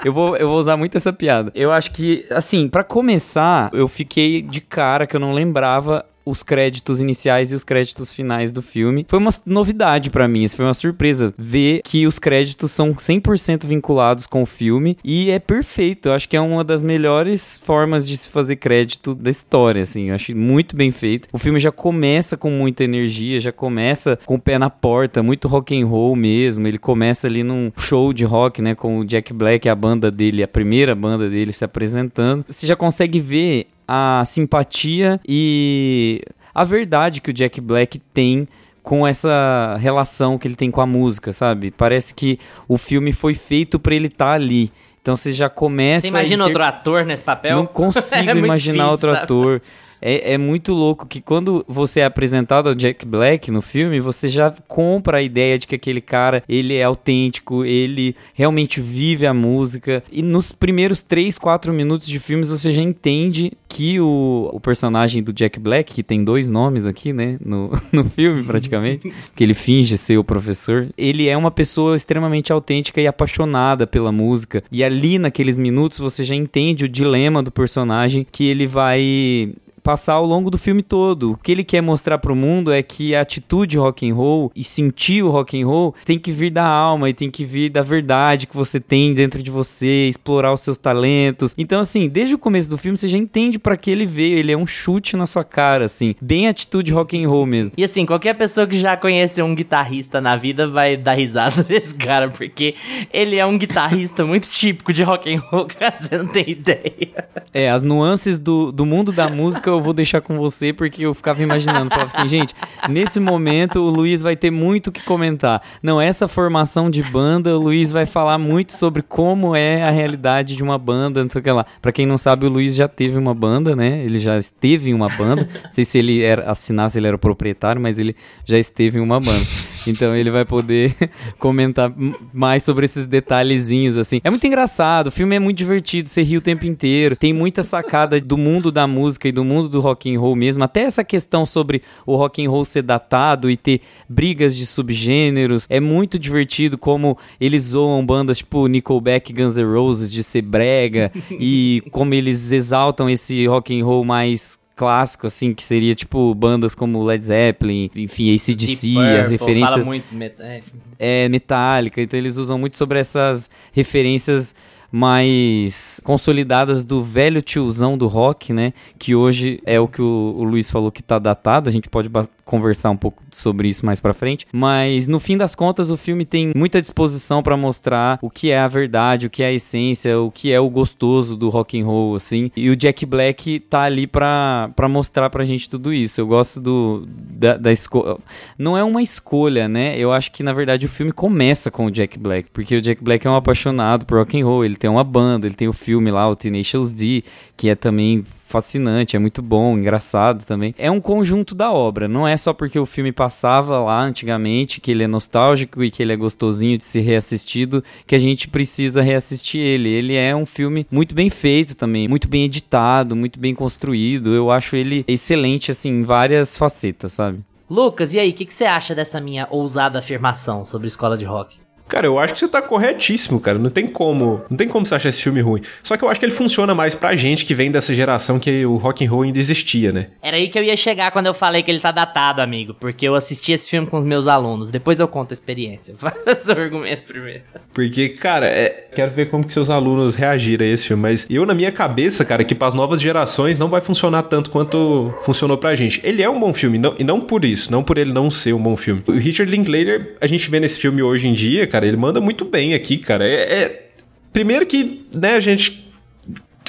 Eu 0.04 0.14
vou, 0.14 0.38
eu 0.38 0.48
vou 0.48 0.60
usar 0.60 0.78
muito 0.78 0.98
essa 0.98 1.12
piada. 1.12 1.52
Eu 1.54 1.72
acho 1.72 1.92
que, 1.92 2.26
assim, 2.32 2.68
para 2.68 2.84
começar, 2.84 3.70
eu 3.74 3.88
fiquei 3.88 4.42
de 4.42 4.62
cara 4.62 5.06
que 5.06 5.16
eu 5.16 5.20
não 5.20 5.34
lembrava 5.34 6.06
os 6.28 6.44
créditos 6.44 7.00
iniciais 7.00 7.52
e 7.52 7.56
os 7.56 7.64
créditos 7.64 8.14
finais 8.14 8.52
do 8.52 8.62
filme. 8.62 9.06
Foi 9.08 9.20
uma 9.20 9.32
novidade 9.46 10.10
para 10.10 10.28
mim, 10.28 10.48
foi 10.48 10.66
uma 10.66 10.74
surpresa 10.74 11.34
ver 11.38 11.82
que 11.84 12.06
os 12.06 12.20
créditos 12.20 12.72
são 12.72 12.94
100% 12.94 13.66
vinculados 13.66 14.28
com 14.28 14.44
o 14.44 14.46
filme 14.46 14.98
e 15.04 15.30
é 15.32 15.40
perfeito. 15.40 16.10
Eu 16.10 16.14
acho 16.14 16.28
que 16.28 16.36
é 16.36 16.42
uma 16.42 16.64
das 16.64 16.82
melhores 16.82 17.60
formas 17.64 18.08
de 18.08 18.18
se 18.18 18.30
fazer 18.30 18.58
crédito 18.58 19.16
da 19.16 19.30
história, 19.30 19.82
assim. 19.82 20.10
Eu 20.10 20.16
acho 20.16 20.36
muito 20.36 20.76
bem 20.76 20.92
feito. 20.92 21.28
O 21.32 21.38
filme 21.38 21.60
já 21.60 21.72
começa 21.72 22.36
com 22.36 22.50
muita 22.50 22.84
energia, 22.84 23.40
já 23.40 23.52
começa 23.52 24.20
com 24.26 24.36
o 24.36 24.40
pé 24.40 24.58
na 24.58 24.70
porta, 24.70 25.24
muito 25.24 25.48
rock 25.48 25.80
and 25.80 25.86
roll 25.86 26.16
mesmo. 26.16 26.68
Ele 26.68 26.78
começa 26.78 27.28
ali 27.28 27.44
num 27.44 27.72
show 27.78 28.12
de 28.14 28.26
rock, 28.26 28.62
né, 28.62 28.76
com 28.76 29.00
o 29.00 29.06
Jack 29.06 29.34
Black, 29.34 29.68
a 29.70 29.76
banda 29.76 30.12
dele, 30.12 30.44
a 30.44 30.48
primeira 30.48 30.94
banda 30.96 31.30
dele 31.30 31.54
se 31.54 31.64
apresentando. 31.64 32.46
Você 32.48 32.68
já 32.68 32.76
consegue 32.76 33.20
ver 33.20 33.68
a 33.88 34.24
simpatia 34.26 35.20
e 35.28 36.22
a 36.54 36.64
verdade 36.64 37.22
que 37.22 37.30
o 37.30 37.34
Jack 37.34 37.62
Black 37.62 38.00
tem 38.14 38.48
com 38.84 39.06
essa 39.06 39.78
relação 39.80 40.38
que 40.38 40.48
ele 40.48 40.56
tem 40.56 40.72
com 40.72 40.82
a 40.82 40.86
música, 40.86 41.34
sabe? 41.34 41.72
Parece 41.72 42.14
que 42.14 42.40
o 42.68 42.78
filme 42.78 43.12
foi 43.12 43.34
feito 43.34 43.78
para 43.78 43.94
ele 43.94 44.08
estar 44.08 44.28
tá 44.28 44.32
ali. 44.32 44.72
Então 45.02 45.16
você 45.16 45.34
já 45.34 45.50
começa. 45.50 46.02
Você 46.02 46.08
imagina 46.08 46.44
inter... 46.44 46.48
outro 46.48 46.64
ator 46.64 47.06
nesse 47.06 47.24
papel? 47.24 47.56
Não 47.56 47.66
consigo 47.68 48.30
é 48.30 48.36
imaginar 48.36 48.86
difícil, 48.86 48.92
outro 48.92 49.10
sabe? 49.10 49.24
ator. 49.24 49.62
É, 50.02 50.34
é 50.34 50.38
muito 50.38 50.74
louco 50.74 51.08
que 51.08 51.22
quando 51.22 51.66
você 51.68 52.02
é 52.02 52.06
apresentado 52.06 52.70
ao 52.70 52.76
Jack 52.76 53.06
Black 53.06 53.52
no 53.52 53.62
filme, 53.62 54.00
você 54.00 54.30
já 54.30 54.54
compra 54.68 55.18
a 55.18 55.22
ideia 55.22 55.58
de 55.58 55.68
que 55.68 55.76
aquele 55.76 56.02
cara, 56.02 56.44
ele 56.48 56.76
é 56.76 56.84
autêntico, 56.84 57.66
ele 57.66 58.16
realmente 58.34 58.82
vive 58.82 59.26
a 59.26 59.34
música. 59.34 60.04
E 60.12 60.22
nos 60.22 60.52
primeiros 60.52 61.04
3, 61.04 61.38
4 61.38 61.74
minutos 61.74 62.08
de 62.08 62.20
filmes 62.20 62.50
você 62.50 62.72
já 62.72 62.82
entende 62.82 63.52
que 63.68 64.00
o, 64.00 64.50
o 64.54 64.60
personagem 64.60 65.22
do 65.22 65.34
Jack 65.34 65.60
Black, 65.60 65.94
que 65.94 66.04
tem 66.04 66.24
dois 66.24 66.50
nomes 66.50 66.86
aqui, 66.86 67.14
né, 67.14 67.38
no, 67.44 67.72
no 67.92 68.06
filme 68.10 68.44
praticamente, 68.44 69.12
que 69.36 69.44
ele 69.44 69.54
finge 69.54 69.98
ser 69.98 70.18
o 70.18 70.24
professor, 70.24 70.88
ele 70.98 71.28
é 71.28 71.38
uma 71.38 71.52
pessoa 71.52 71.96
extremamente 71.96 72.52
autêntica 72.52 73.02
e 73.02 73.08
apaixonada 73.08 73.86
pela 73.86 74.12
música. 74.12 74.64
E 74.72 74.84
ali 74.84 75.20
naqueles 75.20 75.58
minutos 75.58 76.00
você 76.00 76.24
já 76.24 76.36
entende 76.36 76.86
o 76.86 76.90
dilema 76.90 77.44
do 77.44 77.52
personagem 77.52 78.26
que 78.32 78.48
ele 78.48 78.68
vai 78.68 79.54
passar 79.88 80.16
ao 80.16 80.26
longo 80.26 80.52
do 80.52 80.58
filme 80.58 80.84
todo. 80.84 81.32
O 81.32 81.38
que 81.38 81.50
ele 81.50 81.64
quer 81.64 81.80
mostrar 81.80 82.18
pro 82.18 82.36
mundo 82.36 82.74
é 82.74 82.84
que 82.84 83.16
a 83.16 83.22
atitude 83.22 83.78
rock 83.78 84.10
and 84.10 84.14
roll 84.14 84.52
e 84.54 84.62
sentir 84.62 85.24
o 85.24 85.30
rock 85.30 85.62
and 85.62 85.66
roll 85.66 85.96
tem 86.04 86.20
que 86.20 86.30
vir 86.30 86.52
da 86.52 86.66
alma 86.66 87.10
e 87.10 87.14
tem 87.14 87.32
que 87.32 87.46
vir 87.46 87.70
da 87.70 87.82
verdade 87.82 88.48
que 88.48 88.58
você 88.58 88.82
tem 88.82 89.14
dentro 89.14 89.42
de 89.42 89.50
você, 89.50 90.10
explorar 90.10 90.52
os 90.52 90.60
seus 90.60 90.78
talentos. 90.78 91.56
Então 91.58 91.80
assim, 91.80 92.10
desde 92.10 92.36
o 92.36 92.38
começo 92.38 92.70
do 92.70 92.78
filme 92.78 92.98
você 92.98 93.08
já 93.08 93.18
entende 93.18 93.58
para 93.58 93.78
que 93.78 93.90
ele 93.90 94.06
veio, 94.06 94.38
ele 94.38 94.52
é 94.52 94.58
um 94.58 94.68
chute 94.68 95.16
na 95.16 95.26
sua 95.26 95.46
cara 95.46 95.86
assim, 95.86 96.16
bem 96.20 96.50
atitude 96.50 96.92
rock 96.92 97.18
and 97.18 97.30
roll 97.30 97.46
mesmo. 97.46 97.72
E 97.78 97.84
assim, 97.86 98.06
qualquer 98.06 98.34
pessoa 98.34 98.68
que 98.68 98.78
já 98.78 98.98
conhece 98.98 99.42
um 99.42 99.56
guitarrista 99.56 100.20
na 100.20 100.36
vida 100.36 100.68
vai 100.70 100.98
dar 100.98 101.14
risada 101.14 101.64
desse 101.64 101.96
cara, 101.96 102.28
porque 102.28 102.74
ele 103.14 103.38
é 103.38 103.46
um 103.46 103.58
guitarrista 103.58 104.26
muito 104.26 104.50
típico 104.50 104.92
de 104.92 105.02
rock 105.02 105.34
and 105.34 105.40
roll, 105.40 105.66
cara, 105.80 105.96
você 105.96 106.18
não 106.18 106.28
tem 106.28 106.50
ideia. 106.50 107.26
É, 107.54 107.70
as 107.70 107.84
nuances 107.84 108.38
do, 108.38 108.70
do 108.70 108.86
mundo 108.86 109.14
da 109.14 109.30
música 109.30 109.77
eu 109.78 109.82
vou 109.82 109.94
deixar 109.94 110.22
com 110.22 110.38
você, 110.38 110.74
porque 110.74 111.06
eu 111.06 111.14
ficava 111.14 111.42
imaginando, 111.42 111.90
falava 111.90 112.12
assim, 112.14 112.28
gente, 112.28 112.54
nesse 112.90 113.20
momento 113.20 113.80
o 113.80 113.90
Luiz 113.90 114.22
vai 114.22 114.36
ter 114.36 114.52
muito 114.52 114.92
que 114.92 115.02
comentar. 115.02 115.62
Não, 115.82 116.00
essa 116.02 116.28
formação 116.28 116.90
de 116.90 117.04
banda, 117.04 117.56
o 117.56 117.62
Luiz 117.62 117.92
vai 117.92 118.06
falar 118.06 118.38
muito 118.38 118.74
sobre 118.74 119.02
como 119.02 119.56
é 119.56 119.84
a 119.84 119.92
realidade 119.92 120.56
de 120.56 120.64
uma 120.64 120.78
banda, 120.78 121.24
não 121.24 121.30
sei 121.30 121.40
o 121.40 121.44
que 121.44 121.52
lá. 121.52 121.66
Pra 121.82 121.92
quem 121.92 122.06
não 122.06 122.18
sabe, 122.18 122.46
o 122.46 122.50
Luiz 122.50 122.76
já 122.76 122.88
teve 122.88 123.18
uma 123.18 123.34
banda, 123.34 123.76
né? 123.76 124.04
Ele 124.04 124.20
já 124.20 124.38
esteve 124.38 124.90
em 124.90 124.94
uma 124.94 125.10
banda. 125.10 125.48
Não 125.64 125.72
sei 125.72 125.86
se 125.86 125.98
ele 125.98 126.22
era 126.24 126.52
assinava, 126.52 126.90
se 126.90 127.00
ele 127.00 127.08
era 127.08 127.18
proprietário, 127.18 127.82
mas 127.82 127.98
ele 127.98 128.16
já 128.46 128.58
esteve 128.58 128.98
em 128.98 129.02
uma 129.02 129.20
banda. 129.20 129.46
Então 129.86 130.16
ele 130.16 130.30
vai 130.32 130.46
poder 130.46 130.96
comentar 131.40 131.92
mais 132.34 132.64
sobre 132.64 132.86
esses 132.86 133.06
detalhezinhos, 133.06 133.98
assim. 133.98 134.20
É 134.24 134.30
muito 134.30 134.46
engraçado, 134.46 135.08
o 135.08 135.12
filme 135.12 135.36
é 135.36 135.40
muito 135.40 135.58
divertido, 135.58 136.10
você 136.10 136.22
ri 136.22 136.38
o 136.38 136.42
tempo 136.42 136.66
inteiro. 136.66 137.16
Tem 137.16 137.34
muita 137.34 137.64
sacada 137.64 138.20
do 138.20 138.38
mundo 138.38 138.72
da 138.72 138.88
música 138.88 139.28
e 139.28 139.32
do 139.32 139.44
mundo 139.44 139.67
do 139.68 139.80
rock 139.80 140.14
and 140.14 140.20
roll 140.20 140.36
mesmo. 140.36 140.64
Até 140.64 140.82
essa 140.82 141.04
questão 141.04 141.46
sobre 141.46 141.82
o 142.06 142.16
rock 142.16 142.46
and 142.46 142.50
roll 142.50 142.66
ser 142.66 142.82
datado 142.82 143.50
e 143.50 143.58
ter 143.58 143.82
brigas 144.08 144.56
de 144.56 144.66
subgêneros. 144.66 145.66
É 145.70 145.80
muito 145.80 146.18
divertido 146.18 146.78
como 146.78 147.18
eles 147.40 147.64
zoam 147.64 148.06
bandas 148.06 148.38
tipo 148.38 148.68
Nickelback, 148.68 149.34
Guns 149.34 149.58
N' 149.58 149.66
Roses 149.66 150.12
de 150.12 150.24
ser 150.24 150.42
brega 150.42 151.12
e 151.32 151.84
como 151.92 152.14
eles 152.14 152.52
exaltam 152.52 153.10
esse 153.10 153.46
rock 153.48 153.80
and 153.80 153.86
roll 153.86 154.04
mais 154.04 154.60
clássico, 154.78 155.26
assim, 155.26 155.54
que 155.56 155.64
seria 155.64 155.96
tipo 155.96 156.34
bandas 156.36 156.76
como 156.76 157.04
Led 157.04 157.26
Zeppelin, 157.26 157.90
enfim, 157.96 158.34
ACDC, 158.34 158.94
Purple, 158.94 159.20
as 159.20 159.32
referências. 159.32 159.70
Fala 159.72 159.84
muito 159.84 160.14
met 160.14 160.36
é. 160.40 160.60
é, 161.00 161.30
Metallica, 161.30 162.00
então 162.00 162.18
eles 162.18 162.38
usam 162.38 162.60
muito 162.60 162.78
sobre 162.78 163.00
essas 163.00 163.50
referências 163.74 164.54
mais 164.92 166.00
consolidadas 166.04 166.84
do 166.84 167.04
velho 167.04 167.42
tiozão 167.42 167.98
do 167.98 168.08
rock, 168.08 168.54
né? 168.54 168.74
Que 168.98 169.16
hoje 169.16 169.62
é 169.66 169.80
o 169.80 169.88
que 169.88 170.02
o, 170.02 170.36
o 170.38 170.44
Luiz 170.44 170.70
falou 170.72 170.92
que 170.92 171.04
tá 171.04 171.20
datado, 171.20 171.70
a 171.70 171.72
gente 171.72 171.90
pode 171.90 172.10
conversar 172.48 172.90
um 172.90 172.98
pouco 172.98 173.22
sobre 173.30 173.68
isso 173.68 173.86
mais 173.86 174.00
para 174.00 174.14
frente, 174.14 174.48
mas 174.54 175.08
no 175.08 175.20
fim 175.20 175.38
das 175.38 175.54
contas 175.54 175.92
o 175.92 175.98
filme 175.98 176.26
tem 176.26 176.54
muita 176.56 176.82
disposição 176.82 177.44
para 177.44 177.58
mostrar 177.58 178.18
o 178.22 178.30
que 178.30 178.52
é 178.52 178.58
a 178.58 178.68
verdade, 178.68 179.28
o 179.28 179.30
que 179.30 179.44
é 179.44 179.48
a 179.48 179.52
essência, 179.52 180.18
o 180.18 180.32
que 180.32 180.52
é 180.52 180.60
o 180.60 180.70
gostoso 180.70 181.36
do 181.36 181.50
rock 181.50 181.80
and 181.80 181.86
roll 181.86 182.16
assim. 182.16 182.50
E 182.56 182.70
o 182.70 182.76
Jack 182.76 183.06
Black 183.06 183.60
tá 183.60 183.82
ali 183.82 184.08
para 184.08 184.72
mostrar 184.90 185.30
pra 185.30 185.44
gente 185.44 185.70
tudo 185.70 185.94
isso. 185.94 186.22
Eu 186.22 186.28
gosto 186.28 186.62
do 186.62 187.06
da, 187.08 187.58
da 187.58 187.72
escolha. 187.72 188.18
Não 188.58 188.78
é 188.78 188.84
uma 188.84 189.02
escolha, 189.02 189.68
né? 189.68 189.98
Eu 189.98 190.14
acho 190.14 190.32
que 190.32 190.42
na 190.42 190.54
verdade 190.54 190.86
o 190.86 190.90
filme 190.90 191.12
começa 191.12 191.70
com 191.70 191.88
o 191.88 191.92
Jack 191.92 192.18
Black, 192.18 192.50
porque 192.54 192.78
o 192.78 192.82
Jack 192.82 193.04
Black 193.04 193.28
é 193.28 193.30
um 193.30 193.36
apaixonado 193.36 194.06
por 194.06 194.20
rock 194.20 194.40
and 194.40 194.46
roll, 194.46 194.64
ele 194.64 194.77
tem 194.78 194.90
uma 194.90 195.04
banda, 195.04 195.48
ele 195.48 195.56
tem 195.56 195.68
o 195.68 195.74
filme 195.74 196.12
lá, 196.12 196.28
o 196.30 196.36
Tenacious 196.36 196.94
D, 196.94 197.24
que 197.56 197.70
é 197.70 197.76
também 197.76 198.24
fascinante, 198.24 199.16
é 199.16 199.20
muito 199.20 199.42
bom, 199.42 199.78
engraçado 199.78 200.46
também. 200.46 200.74
É 200.78 200.90
um 200.90 201.02
conjunto 201.02 201.54
da 201.54 201.72
obra, 201.72 202.08
não 202.08 202.28
é 202.28 202.38
só 202.38 202.54
porque 202.54 202.80
o 202.80 202.86
filme 202.86 203.12
passava 203.12 203.80
lá 203.80 204.02
antigamente, 204.02 204.80
que 204.80 204.92
ele 204.92 205.04
é 205.04 205.08
nostálgico 205.08 205.84
e 205.84 205.92
que 205.92 206.02
ele 206.02 206.14
é 206.14 206.16
gostosinho 206.16 206.78
de 206.78 206.84
ser 206.84 207.02
reassistido, 207.02 207.84
que 208.06 208.16
a 208.16 208.20
gente 208.20 208.48
precisa 208.48 209.02
reassistir 209.02 209.60
ele. 209.60 209.90
Ele 209.90 210.16
é 210.16 210.36
um 210.36 210.46
filme 210.46 210.88
muito 210.90 211.14
bem 211.14 211.30
feito 211.30 211.76
também, 211.76 212.08
muito 212.08 212.28
bem 212.28 212.46
editado, 212.46 213.16
muito 213.16 213.40
bem 213.40 213.54
construído. 213.54 214.34
Eu 214.34 214.50
acho 214.50 214.76
ele 214.76 215.04
excelente, 215.08 215.72
assim, 215.72 215.90
em 215.90 216.04
várias 216.04 216.58
facetas, 216.58 217.14
sabe? 217.14 217.40
Lucas, 217.70 218.14
e 218.14 218.20
aí, 218.20 218.30
o 218.30 218.34
que, 218.34 218.46
que 218.46 218.54
você 218.54 218.64
acha 218.64 218.96
dessa 218.96 219.20
minha 219.20 219.46
ousada 219.52 220.00
afirmação 220.00 220.64
sobre 220.64 220.88
escola 220.88 221.18
de 221.18 221.26
rock? 221.26 221.67
Cara, 221.88 222.06
eu 222.06 222.20
acho 222.20 222.34
que 222.34 222.40
você 222.40 222.48
tá 222.48 222.62
corretíssimo, 222.62 223.40
cara. 223.40 223.58
Não 223.58 223.70
tem 223.70 223.88
como. 223.88 224.42
Não 224.50 224.58
tem 224.58 224.68
como 224.68 224.86
você 224.86 224.96
achar 224.96 225.10
esse 225.10 225.24
filme 225.24 225.40
ruim. 225.40 225.62
Só 225.82 225.96
que 225.96 226.04
eu 226.04 226.10
acho 226.10 226.20
que 226.20 226.26
ele 226.26 226.34
funciona 226.34 226.76
mais 226.76 226.96
pra 226.96 227.16
gente 227.16 227.46
que 227.46 227.56
vem 227.56 227.72
dessa 227.72 227.94
geração 227.94 228.40
que 228.40 228.66
o 228.66 228.76
rock 228.76 229.06
and 229.06 229.10
roll 229.10 229.22
ainda 229.24 229.40
existia, 229.40 229.92
né? 229.92 230.08
Era 230.22 230.38
aí 230.38 230.50
que 230.50 230.60
eu 230.60 230.64
ia 230.64 230.76
chegar 230.76 231.12
quando 231.12 231.28
eu 231.28 231.34
falei 231.34 231.64
que 231.64 231.72
ele 231.72 231.80
tá 231.80 231.92
datado, 231.92 232.42
amigo. 232.42 232.74
Porque 232.74 233.08
eu 233.08 233.16
assisti 233.16 233.54
esse 233.54 233.70
filme 233.70 233.88
com 233.88 233.98
os 233.98 234.06
meus 234.06 234.28
alunos. 234.28 234.70
Depois 234.70 235.00
eu 235.00 235.08
conto 235.08 235.32
a 235.32 235.34
experiência. 235.34 235.96
Faça 235.98 236.36
seu 236.36 236.62
argumento 236.62 237.04
primeiro. 237.06 237.44
Porque, 237.74 238.10
cara, 238.10 238.48
é... 238.48 238.90
quero 238.94 239.12
ver 239.12 239.30
como 239.30 239.46
que 239.46 239.54
seus 239.54 239.70
alunos 239.70 240.16
reagiram 240.16 240.66
a 240.66 240.70
esse 240.70 240.88
filme. 240.88 241.04
Mas 241.04 241.26
eu, 241.30 241.46
na 241.46 241.54
minha 241.54 241.72
cabeça, 241.72 242.26
cara, 242.26 242.44
que 242.44 242.54
para 242.54 242.68
as 242.68 242.74
novas 242.74 243.00
gerações 243.00 243.58
não 243.58 243.70
vai 243.70 243.80
funcionar 243.80 244.24
tanto 244.24 244.52
quanto 244.52 245.14
funcionou 245.24 245.58
pra 245.58 245.74
gente. 245.74 246.02
Ele 246.04 246.22
é 246.22 246.30
um 246.30 246.40
bom 246.40 246.54
filme, 246.54 246.78
não... 246.78 246.96
e 247.00 247.04
não 247.04 247.22
por 247.22 247.46
isso, 247.46 247.72
não 247.72 247.84
por 247.84 247.98
ele 247.98 248.12
não 248.12 248.30
ser 248.30 248.54
um 248.54 248.62
bom 248.62 248.76
filme. 248.76 249.04
O 249.08 249.14
Richard 249.14 249.50
Linklater, 249.50 250.16
a 250.20 250.28
gente 250.28 250.50
vê 250.50 250.60
nesse 250.60 250.80
filme 250.80 251.02
hoje 251.02 251.28
em 251.28 251.34
dia, 251.34 251.66
cara 251.66 251.77
cara. 251.78 251.88
Ele 251.88 251.98
manda 251.98 252.20
muito 252.20 252.44
bem 252.44 252.74
aqui, 252.74 252.98
cara. 252.98 253.28
É, 253.28 253.64
é... 253.64 253.88
Primeiro 254.34 254.66
que, 254.66 255.06
né, 255.16 255.36
a 255.36 255.40
gente. 255.40 255.86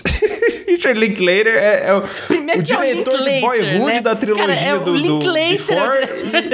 Richard 0.69 1.01
Linklater 1.01 1.49
é, 1.49 1.89
é 1.89 1.95
o, 1.95 1.99
o 1.99 2.63
diretor 2.63 3.21
de 3.23 3.41
Boyhood 3.41 3.85
né? 3.85 4.01
da 4.01 4.15
trilogia 4.15 4.47
cara, 4.55 4.77
é 4.77 4.79
do, 4.79 5.19
do 5.19 5.33
Before 5.33 5.99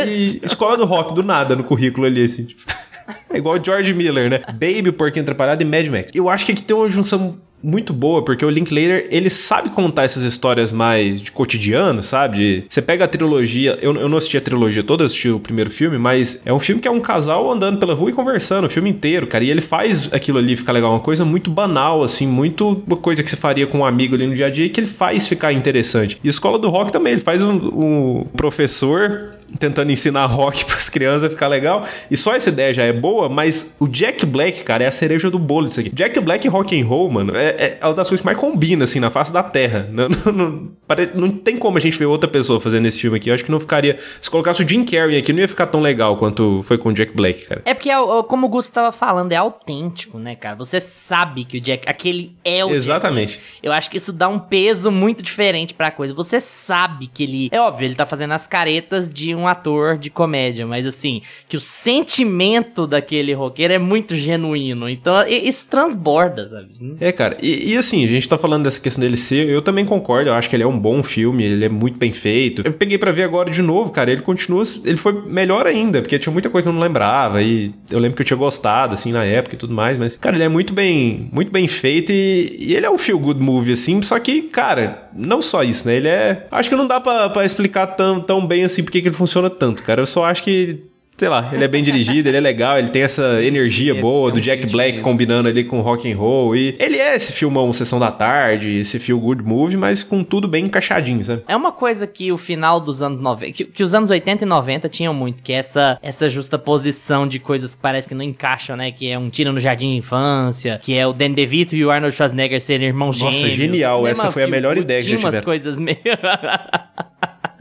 e, 0.06 0.40
e, 0.40 0.40
Escola 0.42 0.76
do 0.76 0.86
Rock, 0.86 1.14
do 1.14 1.22
nada, 1.22 1.54
no 1.54 1.64
currículo 1.64 2.06
ali, 2.06 2.24
assim. 2.24 2.46
Tipo. 2.46 2.62
É 3.28 3.36
igual 3.36 3.62
George 3.62 3.92
Miller, 3.92 4.30
né? 4.30 4.40
Baby, 4.48 4.90
Porquinho 4.90 5.24
Atrapalhado 5.24 5.62
e 5.62 5.66
Mad 5.66 5.86
Max. 5.88 6.10
Eu 6.14 6.30
acho 6.30 6.46
que 6.46 6.52
aqui 6.52 6.62
tem 6.62 6.74
uma 6.74 6.88
junção 6.88 7.36
muito 7.62 7.92
boa, 7.94 8.22
porque 8.22 8.44
o 8.44 8.50
Linklater, 8.50 9.08
ele 9.10 9.30
sabe 9.30 9.70
contar 9.70 10.04
essas 10.04 10.22
histórias 10.22 10.70
mais 10.70 11.22
de 11.22 11.32
cotidiano, 11.32 12.02
sabe? 12.02 12.66
Você 12.68 12.82
pega 12.82 13.04
a 13.04 13.08
trilogia, 13.08 13.78
eu, 13.80 13.94
eu 13.96 14.08
não 14.08 14.18
assisti 14.18 14.36
a 14.36 14.40
trilogia 14.40 14.82
toda, 14.82 15.02
eu 15.02 15.06
assisti 15.06 15.30
o 15.30 15.40
primeiro 15.40 15.70
filme, 15.70 15.98
mas 15.98 16.42
é 16.44 16.52
um 16.52 16.58
filme 16.58 16.80
que 16.80 16.86
é 16.86 16.90
um 16.90 17.00
casal 17.00 17.50
andando 17.50 17.78
pela 17.78 17.94
rua 17.94 18.10
e 18.10 18.12
conversando 18.12 18.66
o 18.66 18.70
filme 18.70 18.90
inteiro, 18.90 19.26
cara, 19.26 19.42
e 19.42 19.50
ele 19.50 19.62
faz 19.62 20.12
aquilo 20.12 20.38
ali 20.38 20.54
ficar 20.54 20.72
legal, 20.72 20.90
uma 20.90 21.00
coisa 21.00 21.24
muito 21.24 21.50
banal, 21.50 22.02
assim, 22.02 22.26
muito 22.26 22.82
uma 22.86 22.96
coisa 22.96 23.22
que 23.22 23.30
você 23.30 23.36
faria 23.36 23.66
com 23.66 23.78
um 23.78 23.84
amigo 23.84 24.14
ali 24.14 24.26
no 24.26 24.34
dia 24.34 24.46
a 24.46 24.50
dia, 24.50 24.68
que 24.68 24.80
ele 24.80 24.86
faz 24.86 25.26
ficar 25.26 25.52
interessante. 25.52 26.18
E 26.22 26.28
Escola 26.28 26.58
do 26.58 26.68
Rock 26.68 26.92
também, 26.92 27.14
ele 27.14 27.22
faz 27.22 27.42
um, 27.42 27.54
um 27.54 28.26
professor 28.36 29.34
tentando 29.58 29.92
ensinar 29.92 30.26
rock 30.26 30.64
para 30.66 30.76
as 30.76 30.88
crianças 30.88 31.32
ficar 31.32 31.48
legal. 31.48 31.82
E 32.10 32.16
só 32.16 32.34
essa 32.34 32.48
ideia 32.48 32.72
já 32.72 32.84
é 32.84 32.92
boa, 32.92 33.28
mas 33.28 33.74
o 33.78 33.88
Jack 33.88 34.26
Black, 34.26 34.64
cara, 34.64 34.84
é 34.84 34.86
a 34.86 34.92
cereja 34.92 35.30
do 35.30 35.38
bolo 35.38 35.66
isso 35.66 35.80
aqui. 35.80 35.90
Jack 35.90 36.18
Black 36.20 36.46
rock 36.48 36.80
and 36.80 36.86
roll, 36.86 37.10
mano, 37.10 37.36
é, 37.36 37.53
é, 37.58 37.78
é 37.80 37.86
uma 37.86 37.94
das 37.94 38.08
coisas 38.08 38.20
que 38.20 38.26
mais 38.26 38.36
combina, 38.36 38.84
assim, 38.84 39.00
na 39.00 39.10
face 39.10 39.32
da 39.32 39.42
terra. 39.42 39.88
Não, 39.90 40.08
não, 40.26 40.32
não, 40.32 40.70
não, 41.14 41.30
tem 41.30 41.56
como 41.56 41.76
a 41.78 41.80
gente 41.80 41.98
ver 41.98 42.06
outra 42.06 42.28
pessoa 42.28 42.60
fazendo 42.60 42.86
esse 42.86 43.00
filme 43.00 43.16
aqui. 43.16 43.30
Eu 43.30 43.34
acho 43.34 43.44
que 43.44 43.50
não 43.50 43.60
ficaria. 43.60 43.96
Se 44.20 44.30
colocasse 44.30 44.62
o 44.62 44.68
Jim 44.68 44.84
Carrey 44.84 45.18
aqui, 45.18 45.32
não 45.32 45.40
ia 45.40 45.48
ficar 45.48 45.66
tão 45.66 45.80
legal 45.80 46.16
quanto 46.16 46.62
foi 46.62 46.78
com 46.78 46.90
o 46.90 46.92
Jack 46.92 47.14
Black, 47.14 47.46
cara. 47.46 47.62
É 47.64 47.74
porque, 47.74 47.90
é 47.90 47.96
como 48.28 48.46
o 48.46 48.48
Gusto 48.48 48.72
tava 48.72 48.92
falando, 48.92 49.32
é 49.32 49.36
autêntico, 49.36 50.18
né, 50.18 50.34
cara? 50.34 50.56
Você 50.56 50.80
sabe 50.80 51.44
que 51.44 51.58
o 51.58 51.60
Jack. 51.60 51.88
Aquele 51.88 52.34
é 52.44 52.64
o 52.64 52.70
Exatamente. 52.70 53.40
Eu 53.62 53.72
acho 53.72 53.90
que 53.90 53.96
isso 53.96 54.12
dá 54.12 54.28
um 54.28 54.38
peso 54.38 54.90
muito 54.90 55.22
diferente 55.22 55.74
pra 55.74 55.90
coisa. 55.90 56.14
Você 56.14 56.40
sabe 56.40 57.06
que 57.06 57.22
ele. 57.22 57.48
É 57.52 57.60
óbvio, 57.60 57.86
ele 57.86 57.94
tá 57.94 58.06
fazendo 58.06 58.32
as 58.32 58.46
caretas 58.46 59.10
de 59.10 59.34
um 59.34 59.46
ator 59.46 59.98
de 59.98 60.10
comédia, 60.10 60.66
mas 60.66 60.86
assim, 60.86 61.22
que 61.48 61.56
o 61.56 61.60
sentimento 61.60 62.86
daquele 62.86 63.32
roqueiro 63.32 63.72
é 63.72 63.78
muito 63.78 64.16
genuíno. 64.16 64.88
Então, 64.88 65.22
isso 65.26 65.68
transborda, 65.68 66.46
sabe? 66.46 66.96
É, 67.00 67.12
cara. 67.12 67.33
E, 67.40 67.72
e, 67.72 67.76
assim, 67.76 68.04
a 68.04 68.08
gente 68.08 68.28
tá 68.28 68.38
falando 68.38 68.64
dessa 68.64 68.80
questão 68.80 69.02
dele 69.02 69.16
ser. 69.16 69.48
Eu 69.48 69.62
também 69.62 69.84
concordo. 69.84 70.30
Eu 70.30 70.34
acho 70.34 70.48
que 70.48 70.56
ele 70.56 70.62
é 70.62 70.66
um 70.66 70.78
bom 70.78 71.02
filme. 71.02 71.44
Ele 71.44 71.64
é 71.64 71.68
muito 71.68 71.98
bem 71.98 72.12
feito. 72.12 72.62
Eu 72.64 72.72
peguei 72.72 72.98
para 72.98 73.10
ver 73.10 73.22
agora 73.22 73.50
de 73.50 73.62
novo, 73.62 73.90
cara. 73.90 74.10
Ele 74.10 74.22
continua. 74.22 74.62
Ele 74.84 74.96
foi 74.96 75.12
melhor 75.26 75.66
ainda, 75.66 76.00
porque 76.00 76.18
tinha 76.18 76.32
muita 76.32 76.50
coisa 76.50 76.64
que 76.64 76.68
eu 76.68 76.72
não 76.72 76.80
lembrava. 76.80 77.42
E 77.42 77.72
eu 77.90 77.98
lembro 77.98 78.16
que 78.16 78.22
eu 78.22 78.26
tinha 78.26 78.36
gostado, 78.36 78.94
assim, 78.94 79.12
na 79.12 79.24
época 79.24 79.54
e 79.54 79.58
tudo 79.58 79.74
mais. 79.74 79.98
Mas, 79.98 80.16
cara, 80.16 80.36
ele 80.36 80.44
é 80.44 80.48
muito 80.48 80.72
bem, 80.72 81.28
muito 81.32 81.50
bem 81.50 81.68
feito. 81.68 82.12
E, 82.12 82.56
e 82.58 82.74
ele 82.74 82.86
é 82.86 82.90
um 82.90 82.98
feel 82.98 83.18
good 83.18 83.40
movie, 83.40 83.72
assim. 83.72 84.00
Só 84.02 84.18
que, 84.18 84.42
cara, 84.42 85.08
não 85.14 85.40
só 85.40 85.62
isso, 85.62 85.86
né? 85.86 85.96
Ele 85.96 86.08
é. 86.08 86.46
Acho 86.50 86.68
que 86.68 86.76
não 86.76 86.86
dá 86.86 87.00
para 87.00 87.44
explicar 87.44 87.88
tão, 87.88 88.20
tão 88.20 88.46
bem 88.46 88.64
assim 88.64 88.82
porque 88.82 89.00
que 89.00 89.08
ele 89.08 89.16
funciona 89.16 89.48
tanto, 89.50 89.82
cara. 89.82 90.00
Eu 90.02 90.06
só 90.06 90.24
acho 90.24 90.42
que 90.42 90.93
sei 91.16 91.28
lá, 91.28 91.48
ele 91.52 91.64
é 91.64 91.68
bem 91.68 91.82
dirigido, 91.82 92.28
ele 92.28 92.36
é 92.36 92.40
legal, 92.40 92.78
ele 92.78 92.88
tem 92.88 93.02
essa 93.02 93.42
energia 93.42 93.96
é, 93.96 94.00
boa 94.00 94.30
é 94.30 94.32
do 94.32 94.40
Jack 94.40 94.66
Black 94.70 95.00
combinando 95.00 95.48
ali 95.48 95.64
com 95.64 95.80
rock 95.80 96.10
and 96.10 96.16
roll 96.16 96.56
e 96.56 96.76
ele 96.78 96.98
é 96.98 97.14
esse 97.14 97.32
filmão 97.32 97.72
Sessão 97.72 97.98
da 97.98 98.10
Tarde, 98.10 98.78
esse 98.78 98.98
feel 98.98 99.18
good 99.18 99.42
movie, 99.42 99.76
mas 99.76 100.02
com 100.02 100.24
tudo 100.24 100.48
bem 100.48 100.66
encaixadinho, 100.66 101.22
sabe? 101.22 101.42
É 101.46 101.56
uma 101.56 101.72
coisa 101.72 102.06
que 102.06 102.32
o 102.32 102.36
final 102.36 102.80
dos 102.80 103.02
anos 103.02 103.20
90, 103.20 103.52
que, 103.52 103.64
que 103.64 103.82
os 103.82 103.94
anos 103.94 104.10
80 104.10 104.44
e 104.44 104.46
90 104.46 104.88
tinham 104.88 105.14
muito, 105.14 105.42
que 105.42 105.52
é 105.52 105.56
essa 105.56 105.98
essa 106.02 106.28
justa 106.28 106.58
posição 106.58 107.26
de 107.26 107.38
coisas 107.38 107.74
que 107.74 107.80
parece 107.80 108.08
que 108.08 108.14
não 108.14 108.24
encaixam, 108.24 108.76
né, 108.76 108.90
que 108.90 109.08
é 109.08 109.18
um 109.18 109.30
tiro 109.30 109.52
no 109.52 109.60
jardim 109.60 109.90
de 109.90 109.96
infância, 109.96 110.80
que 110.82 110.94
é 110.94 111.06
o 111.06 111.12
Dan 111.12 111.30
DeVito 111.32 111.76
e 111.76 111.84
o 111.84 111.90
Arnold 111.90 112.14
Schwarzenegger 112.14 112.60
serem 112.60 112.88
irmãos 112.88 113.20
Nossa, 113.20 113.36
gêmeos. 113.36 113.52
Genial, 113.54 113.96
genial, 113.98 114.06
essa 114.08 114.30
foi 114.30 114.42
a 114.42 114.48
melhor 114.48 114.76
ideia 114.76 115.02
que 115.02 115.08
já 115.08 115.16
tiveram. 115.16 115.34
umas 115.34 115.44
coisas 115.44 115.78
meio 115.78 115.98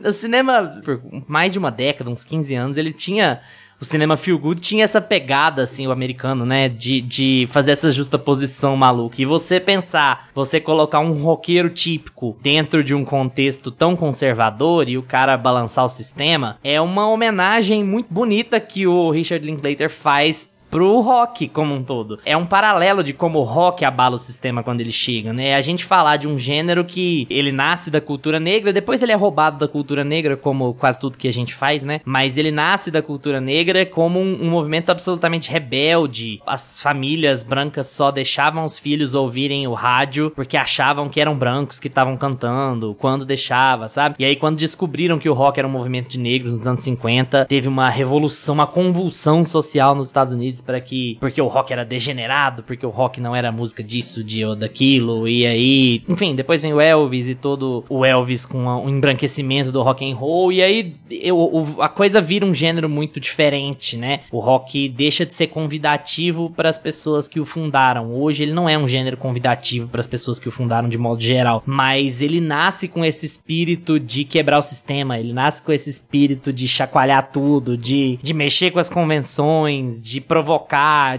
O 0.04 0.12
cinema, 0.12 0.82
por 0.84 1.02
mais 1.28 1.54
de 1.54 1.60
uma 1.60 1.72
década, 1.72 2.10
uns 2.10 2.24
15 2.24 2.56
anos, 2.56 2.78
ele 2.78 2.92
tinha 2.92 3.42
o 3.84 3.86
cinema 3.86 4.16
feel 4.16 4.40
good 4.40 4.62
tinha 4.62 4.86
essa 4.86 5.02
pegada, 5.02 5.64
assim, 5.64 5.86
o 5.86 5.92
americano, 5.92 6.46
né? 6.46 6.70
De, 6.70 7.02
de 7.02 7.46
fazer 7.52 7.72
essa 7.72 7.92
justa 7.92 8.18
posição 8.18 8.78
maluca. 8.78 9.22
E 9.22 9.26
você 9.26 9.60
pensar, 9.60 10.30
você 10.34 10.58
colocar 10.62 11.02
um 11.02 11.12
roqueiro 11.12 11.70
típico 11.70 12.38
dentro 12.42 12.82
de 12.82 12.96
um 12.96 13.04
contexto 13.04 13.70
tão 13.72 13.94
conservador 13.94 14.88
e 14.88 14.98
o 14.98 15.04
cara 15.04 15.36
balançar 15.36 15.84
o 15.84 15.90
sistema, 15.90 16.58
é 16.64 16.80
uma 16.80 17.10
homenagem 17.10 17.84
muito 17.84 18.08
bonita 18.10 18.58
que 18.58 18.88
o 18.88 19.12
Richard 19.12 19.46
Linklater 19.46 19.90
faz 19.90 20.53
pro 20.74 21.02
rock 21.02 21.48
como 21.50 21.76
um 21.76 21.84
todo. 21.84 22.18
É 22.26 22.36
um 22.36 22.48
paralelo 22.48 23.04
de 23.04 23.14
como 23.14 23.38
o 23.38 23.44
rock 23.44 23.86
abala 23.86 24.16
o 24.16 24.20
sistema 24.20 24.64
quando 24.64 24.82
ele 24.82 24.92
chega, 24.92 25.32
né? 25.32 25.54
A 25.54 25.62
gente 25.62 25.86
falar 25.86 26.18
de 26.18 26.28
um 26.28 26.36
gênero 26.36 26.84
que 26.84 27.28
ele 27.30 27.52
nasce 27.52 27.92
da 27.92 28.02
cultura 28.02 28.40
negra, 28.40 28.74
depois 28.74 29.04
ele 29.04 29.12
é 29.12 29.16
roubado 29.16 29.60
da 29.60 29.68
cultura 29.68 30.04
negra, 30.04 30.36
como 30.36 30.74
quase 30.74 31.00
tudo 31.00 31.16
que 31.16 31.28
a 31.28 31.32
gente 31.32 31.54
faz, 31.54 31.84
né? 31.84 32.02
Mas 32.04 32.40
ele 32.40 32.50
nasce 32.50 32.90
da 32.90 33.04
cultura 33.04 33.40
negra 33.40 33.86
como 33.86 34.20
um, 34.20 34.46
um 34.46 34.50
movimento 34.50 34.90
absolutamente 34.90 35.52
rebelde. 35.52 36.42
As 36.44 36.82
famílias 36.82 37.44
brancas 37.44 37.86
só 37.86 38.10
deixavam 38.10 38.66
os 38.66 38.80
filhos 38.80 39.14
ouvirem 39.14 39.68
o 39.68 39.74
rádio 39.74 40.32
porque 40.32 40.58
achavam 40.58 41.08
que 41.08 41.22
eram 41.22 41.38
brancos 41.38 41.80
que 41.80 41.88
estavam 41.88 42.18
cantando, 42.18 42.96
quando 42.96 43.28
deixava, 43.28 43.88
sabe? 43.88 44.16
E 44.18 44.26
aí 44.26 44.36
quando 44.36 44.58
descobriram 44.58 45.20
que 45.20 45.30
o 45.30 45.34
rock 45.34 45.60
era 45.60 45.68
um 45.68 45.72
movimento 45.72 46.10
de 46.10 46.18
negros 46.18 46.54
nos 46.54 46.66
anos 46.66 46.80
50, 46.80 47.46
teve 47.46 47.68
uma 47.68 47.92
revolução, 47.92 48.56
uma 48.56 48.66
convulsão 48.66 49.46
social 49.46 49.94
nos 49.94 50.08
Estados 50.08 50.34
Unidos 50.34 50.63
para 50.64 50.80
que 50.82 51.18
porque 51.20 51.42
o 51.42 51.48
rock 51.48 51.72
era 51.72 51.86
degenerado, 51.86 52.64
porque 52.64 52.86
o 52.86 52.90
rock 52.90 53.20
não 53.20 53.36
era 53.36 53.52
música 53.52 53.84
disso, 53.84 54.24
de 54.24 54.44
ou 54.46 54.56
daquilo, 54.56 55.28
e 55.28 55.46
aí, 55.46 56.04
enfim, 56.08 56.36
depois 56.36 56.62
vem 56.62 56.74
o 56.74 56.82
Elvis 56.82 57.30
e 57.30 57.36
todo 57.36 57.84
o 57.90 58.06
Elvis 58.06 58.46
com 58.46 58.66
o 58.66 58.90
embranquecimento 58.90 59.72
do 59.72 59.82
rock 59.82 60.10
and 60.10 60.16
roll, 60.16 60.52
e 60.52 60.64
aí 60.64 60.96
eu, 61.12 61.78
a 61.80 61.90
coisa 61.90 62.20
vira 62.22 62.46
um 62.46 62.54
gênero 62.54 62.90
muito 62.90 63.20
diferente, 63.20 63.98
né? 63.98 64.22
O 64.32 64.40
rock 64.40 64.90
deixa 64.90 65.26
de 65.26 65.34
ser 65.34 65.48
convidativo 65.48 66.50
para 66.50 66.70
as 66.70 66.78
pessoas 66.78 67.28
que 67.28 67.40
o 67.40 67.46
fundaram. 67.46 68.14
Hoje 68.14 68.44
ele 68.44 68.54
não 68.54 68.68
é 68.68 68.78
um 68.78 68.88
gênero 68.88 69.18
convidativo 69.18 69.90
para 69.90 70.02
as 70.02 70.08
pessoas 70.08 70.40
que 70.40 70.48
o 70.48 70.52
fundaram 70.52 70.90
de 70.90 70.98
modo 70.98 71.22
geral, 71.22 71.62
mas 71.66 72.22
ele 72.22 72.40
nasce 72.40 72.88
com 72.88 73.04
esse 73.04 73.26
espírito 73.26 74.00
de 74.00 74.24
quebrar 74.24 74.58
o 74.58 74.62
sistema, 74.62 75.20
ele 75.20 75.34
nasce 75.34 75.62
com 75.62 75.72
esse 75.72 75.90
espírito 75.90 76.52
de 76.54 76.68
chacoalhar 76.68 77.32
tudo, 77.32 77.78
de, 77.78 78.18
de 78.22 78.34
mexer 78.34 78.72
com 78.72 78.80
as 78.80 78.90
convenções, 78.90 80.02
de 80.02 80.22
provocar, 80.22 80.53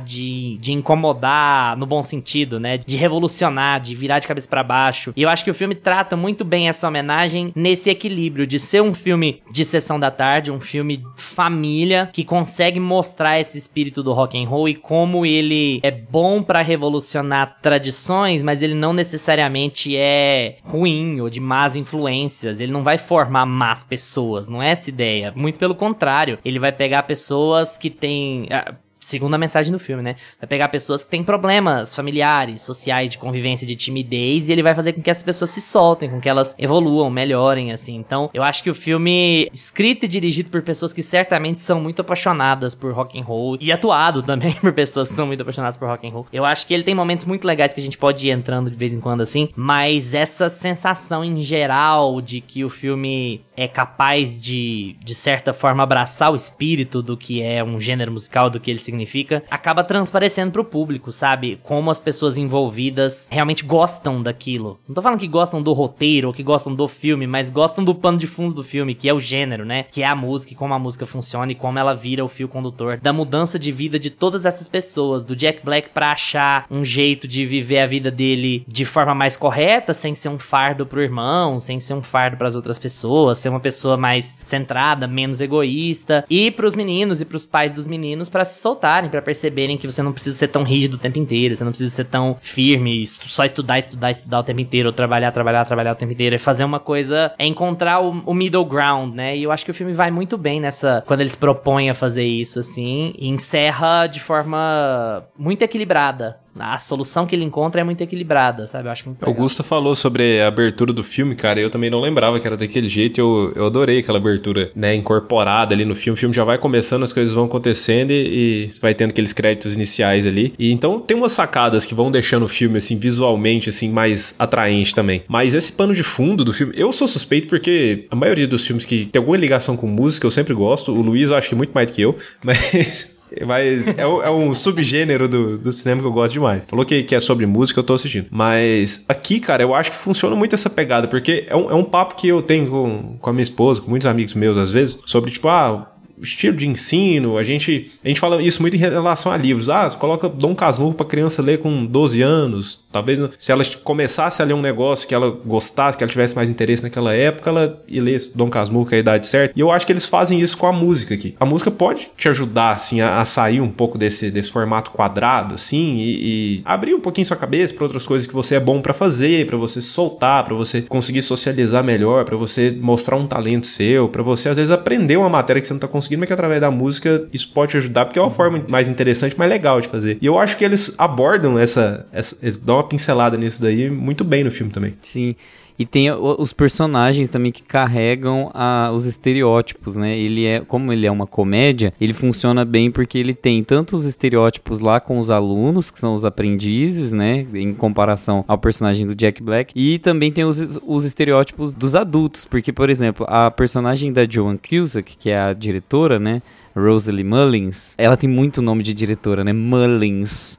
de, 0.05 0.59
de 0.59 0.73
incomodar 0.73 1.77
no 1.77 1.87
bom 1.87 2.03
sentido, 2.03 2.59
né? 2.61 2.79
De 2.79 2.97
revolucionar, 2.97 3.81
de 3.81 3.95
virar 3.95 4.19
de 4.19 4.29
cabeça 4.29 4.49
para 4.49 4.63
baixo. 4.63 5.13
E 5.17 5.23
eu 5.23 5.29
acho 5.29 5.45
que 5.45 5.51
o 5.51 5.55
filme 5.55 5.75
trata 5.75 6.17
muito 6.17 6.45
bem 6.45 6.69
essa 6.69 6.87
homenagem 6.87 7.53
nesse 7.55 7.91
equilíbrio 7.91 8.47
de 8.47 8.59
ser 8.59 8.83
um 8.83 8.95
filme 8.95 9.43
de 9.51 9.65
sessão 9.65 9.99
da 9.99 10.11
tarde, 10.11 10.51
um 10.51 10.61
filme 10.61 11.03
família 11.17 12.11
que 12.13 12.25
consegue 12.25 12.81
mostrar 12.81 13.41
esse 13.41 13.59
espírito 13.59 14.03
do 14.03 14.13
rock 14.13 14.43
and 14.43 14.49
roll 14.49 14.69
e 14.69 14.75
como 14.75 15.25
ele 15.25 15.81
é 15.83 15.91
bom 15.91 16.43
para 16.43 16.63
revolucionar 16.63 17.59
tradições, 17.61 18.43
mas 18.43 18.63
ele 18.63 18.75
não 18.75 18.93
necessariamente 18.93 19.97
é 19.97 20.57
ruim 20.63 21.21
ou 21.21 21.31
de 21.31 21.41
más 21.41 21.77
influências. 21.77 22.61
Ele 22.61 22.73
não 22.73 22.83
vai 22.83 22.99
formar 22.99 23.47
más 23.47 23.83
pessoas, 23.83 24.49
não 24.49 24.63
é 24.63 24.71
essa 24.71 24.91
ideia. 24.91 25.33
Muito 25.35 25.59
pelo 25.59 25.75
contrário, 25.75 26.39
ele 26.45 26.59
vai 26.59 26.73
pegar 26.73 27.03
pessoas 27.05 27.77
que 27.77 27.91
têm 27.91 28.47
ah, 28.51 28.75
Segundo 29.05 29.35
a 29.35 29.39
mensagem 29.39 29.71
do 29.71 29.79
filme, 29.79 30.03
né? 30.03 30.17
Vai 30.41 30.49
pegar 30.49 30.69
pessoas 30.69 31.05
que 31.05 31.11
têm 31.11 31.23
problemas 31.23 31.95
familiares, 31.95 32.63
sociais, 32.63 33.11
de 33.11 33.19
convivência, 33.19 33.67
de 33.67 33.77
timidez, 33.77 34.49
e 34.49 34.53
ele 34.53 34.63
vai 34.63 34.75
fazer 34.75 34.95
com 34.95 35.03
que 35.03 35.11
essas 35.11 35.23
pessoas 35.23 35.51
se 35.51 35.61
soltem, 35.61 36.09
com 36.09 36.19
que 36.19 36.29
elas 36.29 36.55
evoluam, 36.59 37.11
melhorem, 37.11 37.71
assim. 37.71 37.97
Então, 37.97 38.31
eu 38.33 38.43
acho 38.43 38.63
que 38.63 38.71
o 38.71 38.75
filme, 38.75 39.47
escrito 39.53 40.07
e 40.07 40.09
dirigido 40.09 40.49
por 40.49 40.63
pessoas 40.63 40.95
que 40.95 41.03
certamente 41.03 41.59
são 41.59 41.79
muito 41.83 42.01
apaixonadas 42.01 42.75
por 42.75 42.95
rock 42.95 43.21
and 43.21 43.25
roll, 43.25 43.59
e 43.61 43.71
atuado 43.71 44.23
também 44.23 44.53
por 44.57 44.73
pessoas 44.73 45.11
que 45.11 45.15
são 45.15 45.27
muito 45.27 45.43
apaixonadas 45.43 45.77
por 45.77 45.87
rock 45.87 46.09
and 46.09 46.11
roll. 46.11 46.27
Eu 46.33 46.47
acho 46.47 46.67
que 46.67 46.73
ele 46.73 46.83
tem 46.83 46.95
momentos 46.95 47.27
muito 47.27 47.47
legais 47.47 47.75
que 47.75 47.81
a 47.81 47.85
gente 47.85 47.99
pode 47.99 48.27
ir 48.27 48.31
entrando 48.31 48.71
de 48.71 48.77
vez 48.77 48.95
em 48.95 49.01
quando, 49.01 49.21
assim, 49.21 49.51
mas 49.55 50.15
essa 50.15 50.49
sensação 50.49 51.23
em 51.23 51.43
geral 51.43 52.23
de 52.23 52.41
que 52.41 52.65
o 52.65 52.71
filme 52.71 53.43
é 53.55 53.69
capaz 53.69 54.41
de, 54.41 54.97
de 55.05 55.15
certa 55.15 55.53
forma, 55.53 55.83
abraçar 55.83 56.33
o 56.33 56.37
espírito 56.37 57.03
do 57.03 57.19
que 57.19 57.43
é 57.43 57.63
um 57.63 57.79
gênero 57.79 58.11
musical, 58.11 58.49
do 58.49 58.59
que 58.59 58.71
ele 58.71 58.79
significa, 58.95 59.43
acaba 59.51 59.85
transparecendo 59.85 60.53
pro 60.53 60.65
público, 60.65 61.13
sabe? 61.13 61.59
Como 61.63 61.91
as 61.91 61.99
pessoas 61.99 62.39
envolvidas 62.39 63.29
realmente 63.31 63.65
gostam 63.65 64.23
daquilo. 64.23 64.79
Não 64.89 64.95
tô 64.95 65.03
falando 65.03 65.21
que 65.21 65.29
gostam 65.29 65.63
do 65.63 65.73
roteiro 65.73 66.29
ou 66.29 66.35
que 66.35 66.43
gostam 66.43 66.75
do 66.75 66.89
filme, 66.89 67.27
mas 67.27 67.51
gostam 67.51 67.85
do 67.85 67.95
pano 67.95 68.19
de 68.19 68.27
fundo 68.27 68.55
do 68.55 68.65
filme, 68.65 68.95
que 68.95 69.09
é 69.09 69.15
o 69.15 69.21
gênero, 69.21 69.65
né? 69.65 69.85
Que 69.91 70.03
é 70.03 70.07
a 70.07 70.15
música 70.15 70.53
e 70.53 70.57
como 70.57 70.75
a 70.75 70.79
música 70.79 71.07
funciona 71.07 71.53
e 71.53 71.55
como 71.55 71.79
ela 71.79 71.95
vira 71.95 72.25
o 72.25 72.29
fio 72.29 72.49
condutor 72.49 72.99
da 73.01 73.13
mudança 73.13 73.59
de 73.59 73.73
vida 73.73 73.99
de 73.99 74.11
todas 74.11 74.47
essas 74.47 74.69
pessoas, 74.69 75.25
do 75.25 75.37
Jack 75.37 75.65
Black 75.65 75.91
pra 75.91 76.13
achar 76.13 76.67
um 76.71 76.85
jeito 76.85 77.27
de 77.27 77.45
viver 77.45 77.81
a 77.81 77.87
vida 77.87 78.11
dele 78.11 78.65
de 78.67 78.85
forma 78.85 79.15
mais 79.15 79.37
correta, 79.37 79.93
sem 79.93 80.15
ser 80.15 80.29
um 80.29 80.39
fardo 80.39 80.87
pro 80.87 81.03
irmão, 81.03 81.59
sem 81.59 81.81
ser 81.81 81.95
um 81.95 82.03
fardo 82.03 82.37
para 82.37 82.49
as 82.49 82.55
outras 82.55 82.79
pessoas, 82.79 83.39
ser 83.39 83.49
uma 83.49 83.61
pessoa 83.61 83.97
mais 83.97 84.39
centrada, 84.45 85.07
menos 85.07 85.41
egoísta, 85.41 86.25
e 86.31 86.51
pros 86.51 86.75
meninos 86.75 87.21
e 87.21 87.25
pros 87.25 87.47
pais 87.47 87.73
dos 87.73 87.87
meninos 87.87 88.29
para 88.29 88.45
se 88.45 88.61
soltarem, 88.85 89.09
para 89.09 89.23
perceberem 89.23 89.79
que 89.79 89.91
você 89.91 90.03
não 90.03 90.13
precisa 90.13 90.37
ser 90.37 90.49
tão 90.49 90.63
rígido 90.63 90.95
o 90.95 90.99
tempo 90.99 91.19
inteiro, 91.19 91.57
você 91.57 91.65
não 91.65 91.73
precisa 91.73 91.91
ser 91.91 92.05
tão 92.05 92.37
firme, 92.41 93.07
só 93.07 93.45
estudar, 93.45 93.79
estudar, 93.79 94.11
estudar 94.11 94.41
o 94.41 94.43
tempo 94.43 94.61
inteiro, 94.61 94.89
ou 94.89 94.93
trabalhar, 94.93 95.33
trabalhar, 95.33 95.65
trabalhar 95.65 95.93
o 95.93 95.97
tempo 95.97 96.13
inteiro, 96.13 96.35
é 96.35 96.39
fazer 96.39 96.65
uma 96.65 96.79
coisa, 96.79 97.33
é 97.39 97.47
encontrar 97.47 98.01
o, 98.01 98.23
o 98.27 98.35
middle 98.35 98.65
ground, 98.65 99.15
né? 99.15 99.37
E 99.37 99.43
eu 99.43 99.51
acho 99.51 99.65
que 99.65 99.71
o 99.71 99.75
filme 99.75 99.95
vai 99.95 100.11
muito 100.11 100.37
bem 100.37 100.61
nessa, 100.61 101.03
quando 101.07 101.23
eles 101.23 101.35
propõem 101.35 101.89
a 101.89 101.95
fazer 101.95 102.25
isso, 102.25 102.59
assim, 102.59 103.15
e 103.19 103.29
encerra 103.29 104.07
de 104.07 104.21
forma 104.21 105.25
muito 105.39 105.63
equilibrada 105.63 106.44
a 106.59 106.79
solução 106.79 107.27
que 107.27 107.35
ele 107.35 107.45
encontra 107.45 107.81
é 107.81 107.85
muito 107.85 108.01
equilibrada, 108.01 108.67
sabe? 108.67 108.89
Eu 108.89 108.93
acho 108.93 109.07
muito 109.07 109.21
legal. 109.21 109.35
Augusta 109.35 109.63
falou 109.63 109.95
sobre 109.95 110.41
a 110.41 110.49
abertura 110.49 110.93
do 110.93 111.03
filme, 111.03 111.35
cara. 111.35 111.61
Eu 111.61 111.71
também 111.71 111.91
não 111.91 112.01
lembrava 112.01 112.39
que 112.39 112.47
era 112.47 112.57
daquele 112.57 112.89
jeito. 112.89 113.19
Eu, 113.19 113.53
eu 113.55 113.67
adorei 113.67 113.99
aquela 113.99 114.19
abertura, 114.19 114.71
né? 114.75 114.95
Incorporada 114.95 115.75
ali 115.75 115.85
no 115.85 115.95
filme. 115.95 116.15
O 116.15 116.21
filme 116.21 116.35
já 116.35 116.45
vai 116.45 116.59
começando, 116.59 117.03
as 117.03 117.13
coisas 117.13 117.35
vão 117.35 117.45
acontecendo 117.45 118.13
e, 118.13 118.67
e 118.67 118.81
vai 118.81 118.95
tendo 118.95 119.11
aqueles 119.11 119.33
créditos 119.33 119.75
iniciais 119.75 120.27
ali. 120.27 120.55
E 120.59 120.73
então 120.73 121.01
tem 121.01 121.17
umas 121.17 121.33
sacadas 121.33 121.85
que 121.87 121.95
vão 121.95 122.11
deixando 122.11 122.45
o 122.45 122.49
filme, 122.49 122.79
assim, 122.79 122.99
visualmente, 122.99 123.69
assim, 123.69 123.91
mais 123.91 124.35
atraente 124.39 124.95
também. 124.95 125.23
Mas 125.29 125.55
esse 125.55 125.73
pano 125.73 125.95
de 125.95 126.03
fundo 126.03 126.45
do 126.45 126.53
filme, 126.53 126.73
eu 126.77 126.93
sou 126.93 127.09
suspeito 127.09 127.49
porque 127.49 128.07
a 128.11 128.17
maioria 128.17 128.47
dos 128.47 128.67
filmes 128.67 128.87
que 128.87 129.07
tem 129.07 129.21
alguma 129.21 129.37
ligação 129.37 129.77
com 129.77 129.87
música 129.87 130.27
eu 130.27 130.31
sempre 130.31 130.55
gosto. 130.55 130.93
O 130.93 131.03
Luiz 131.03 131.31
eu 131.31 131.37
acho 131.37 131.49
que 131.49 131.55
muito 131.55 131.73
mais 131.73 131.91
do 131.91 131.95
que 131.95 132.03
eu, 132.03 132.17
mas. 132.43 133.15
Mas 133.47 133.89
é, 133.89 134.03
é, 134.03 134.31
um 134.31 134.55
subgênero 134.55 135.29
do, 135.29 135.59
do 135.59 135.73
cinema 135.73 136.01
que 136.01 136.07
eu 136.07 136.13
gosto 136.13 136.35
demais. 136.35 136.65
Falou 136.67 136.85
que, 136.85 137.03
que 137.03 137.15
é 137.15 137.21
sobre 137.21 137.47
música, 137.47 137.81
eu 137.81 137.85
tô 137.85 137.95
assistindo. 137.95 138.27
Mas 138.31 139.05
aqui, 139.09 139.41
cara, 139.41 139.63
eu 139.63 139.75
acho 139.75 139.91
que 139.91 139.97
funciona 139.97 140.37
muito 140.37 140.55
essa 140.55 140.71
pegada, 140.71 141.09
porque 141.09 141.47
é 141.49 141.57
um, 141.57 141.71
é 141.71 141.75
um 141.75 141.85
papo 141.85 142.15
que 142.15 142.29
eu 142.29 142.43
tenho 142.43 142.69
com, 142.69 143.17
com 143.19 143.31
a 143.31 143.33
minha 143.33 143.43
esposa, 143.43 143.81
com 143.81 143.91
muitos 143.91 144.07
amigos 144.07 144.35
meus 144.35 144.57
às 144.57 144.73
vezes, 144.73 144.99
sobre 145.07 145.31
tipo, 145.31 145.49
ah, 145.49 145.94
estilo 146.21 146.57
de 146.57 146.67
ensino, 146.67 147.37
a 147.39 147.43
gente, 147.43 147.91
a 148.05 148.09
gente 148.09 148.21
fala 148.21 148.43
isso 148.43 148.61
muito 148.61 148.77
em 148.77 148.81
relação 148.81 149.31
a 149.33 149.37
livros. 149.37 149.69
Ah, 149.69 149.89
coloca 149.91 150.29
Dom 150.29 150.55
Casmurro 150.55 150.95
para 150.95 151.07
criança 151.07 151.43
ler 151.43 151.59
com 151.59 151.85
12 151.85 152.23
anos. 152.23 152.85
Talvez 152.91 153.19
se 153.39 153.53
ela 153.53 153.65
começasse 153.83 154.41
a 154.41 154.45
ler 154.45 154.55
um 154.55 154.61
negócio 154.61 155.07
que 155.09 155.15
ela 155.15 155.31
gostasse, 155.45 155.97
que 155.99 156.05
ela 156.05 156.11
tivesse 156.11 156.37
mais 156.37 156.51
interesse 156.51 156.83
naquela 156.83 157.15
época, 157.15 157.51
ela 157.51 157.83
ia 157.91 158.03
ler 158.03 158.21
Dom 158.35 158.49
Casmurro 158.49 158.89
com 158.89 158.95
a 158.95 158.99
idade 158.99 159.27
certa. 159.27 159.53
E 159.57 159.61
eu 159.61 159.71
acho 159.71 159.87
que 159.87 159.93
eles 159.93 160.07
fazem 160.07 160.41
isso 160.41 160.57
com 160.57 160.67
a 160.67 160.73
música 160.73 161.15
aqui. 161.15 161.35
A 161.39 161.47
música 161.47 161.71
pode 161.71 162.11
te 162.17 162.29
ajudar, 162.29 162.73
assim, 162.73 163.01
a, 163.01 163.21
a 163.21 163.25
sair 163.25 163.61
um 163.61 163.71
pouco 163.71 163.99
desse, 163.99 164.31
desse 164.31 164.51
formato 164.51 164.91
quadrado, 164.91 165.55
assim, 165.55 165.97
e, 165.97 166.59
e 166.59 166.63
abrir 166.65 166.95
um 166.95 167.01
pouquinho 167.01 167.27
sua 167.27 167.37
cabeça 167.37 167.75
para 167.75 167.85
outras 167.85 168.07
coisas 168.07 168.27
que 168.27 168.35
você 168.35 168.55
é 168.55 168.61
bom 168.61 168.81
para 168.81 168.93
fazer, 168.93 169.47
para 169.47 169.57
você 169.57 169.81
soltar, 169.81 170.45
para 170.45 170.55
você 170.55 170.83
conseguir 170.83 171.23
socializar 171.23 171.83
melhor, 171.83 172.25
para 172.25 172.37
você 172.37 172.71
mostrar 172.71 173.17
um 173.17 173.27
talento 173.27 173.67
seu, 173.67 174.09
para 174.09 174.23
você 174.23 174.49
às 174.49 174.57
vezes 174.57 174.71
aprender 174.71 175.17
uma 175.17 175.29
matéria 175.29 175.61
que 175.61 175.67
você 175.67 175.75
não 175.75 175.81
tá 175.81 175.89
conseguindo 175.89 176.04
conseguindo, 176.05 176.21
mas 176.21 176.27
que 176.27 176.33
através 176.33 176.61
da 176.61 176.71
música 176.71 177.27
isso 177.33 177.51
pode 177.53 177.73
te 177.73 177.77
ajudar, 177.77 178.05
porque 178.05 178.19
é 178.19 178.23
uma 178.23 178.31
forma 178.31 178.65
mais 178.69 178.89
interessante, 178.89 179.39
mais 179.39 179.51
legal 179.51 179.81
de 179.81 179.89
fazer. 179.89 180.19
E 180.21 180.27
eu 180.27 180.39
acho 180.39 180.57
que 180.57 180.65
eles 180.65 180.95
abordam 180.99 181.59
essa, 181.59 182.07
essa 182.13 182.37
eles 182.43 182.59
dão 182.59 182.77
uma 182.77 182.87
pincelada 182.87 183.37
nisso 183.37 183.61
daí 183.61 183.91
muito 183.91 184.25
bem 184.25 184.45
no 184.45 184.51
filme 184.51 184.73
também. 184.73 184.95
Sim. 185.03 185.35
E 185.79 185.85
tem 185.85 186.11
os 186.13 186.53
personagens 186.53 187.29
também 187.29 187.51
que 187.51 187.63
carregam 187.63 188.51
a, 188.55 188.91
os 188.93 189.07
estereótipos, 189.07 189.97
né? 189.97 190.17
Ele 190.17 190.47
é, 190.47 190.61
como 190.61 190.93
ele 190.93 191.07
é 191.07 191.11
uma 191.11 191.27
comédia, 191.27 191.93
ele 192.01 192.13
funciona 192.13 192.65
bem 192.65 192.91
porque 192.91 193.19
ele 193.19 193.35
tem 193.35 193.63
tanto 193.65 193.97
os 193.97 194.05
estereótipos 194.05 194.79
lá 194.79 195.01
com 195.01 195.19
os 195.19 195.31
alunos, 195.31 195.91
que 195.91 195.99
são 195.99 196.15
os 196.15 196.25
aprendizes, 196.25 197.13
né? 197.13 197.47
Em 197.55 197.75
comparação 197.75 198.45
ao 198.47 198.59
personagem 198.59 199.07
do 199.07 199.15
Jack 199.15 199.43
Black, 199.43 199.73
e 199.75 199.99
também 199.99 200.31
tem 200.31 200.45
os, 200.45 200.79
os 200.87 201.05
estereótipos 201.05 201.73
dos 201.73 201.95
adultos, 201.95 202.45
porque, 202.45 202.73
por 202.73 202.89
exemplo, 202.89 203.27
a 203.29 203.51
personagem 203.51 204.13
da 204.13 204.25
Joan 204.29 204.57
Cusack, 204.57 205.17
que 205.17 205.31
é 205.31 205.39
a 205.39 205.53
diretora, 205.53 206.19
né? 206.19 206.41
Rosalie 206.77 207.25
Mullins, 207.25 207.95
ela 207.97 208.17
tem 208.17 208.29
muito 208.29 208.61
nome 208.61 208.83
de 208.83 208.93
diretora, 208.93 209.45
né? 209.45 209.53
Mullins. 209.53 210.59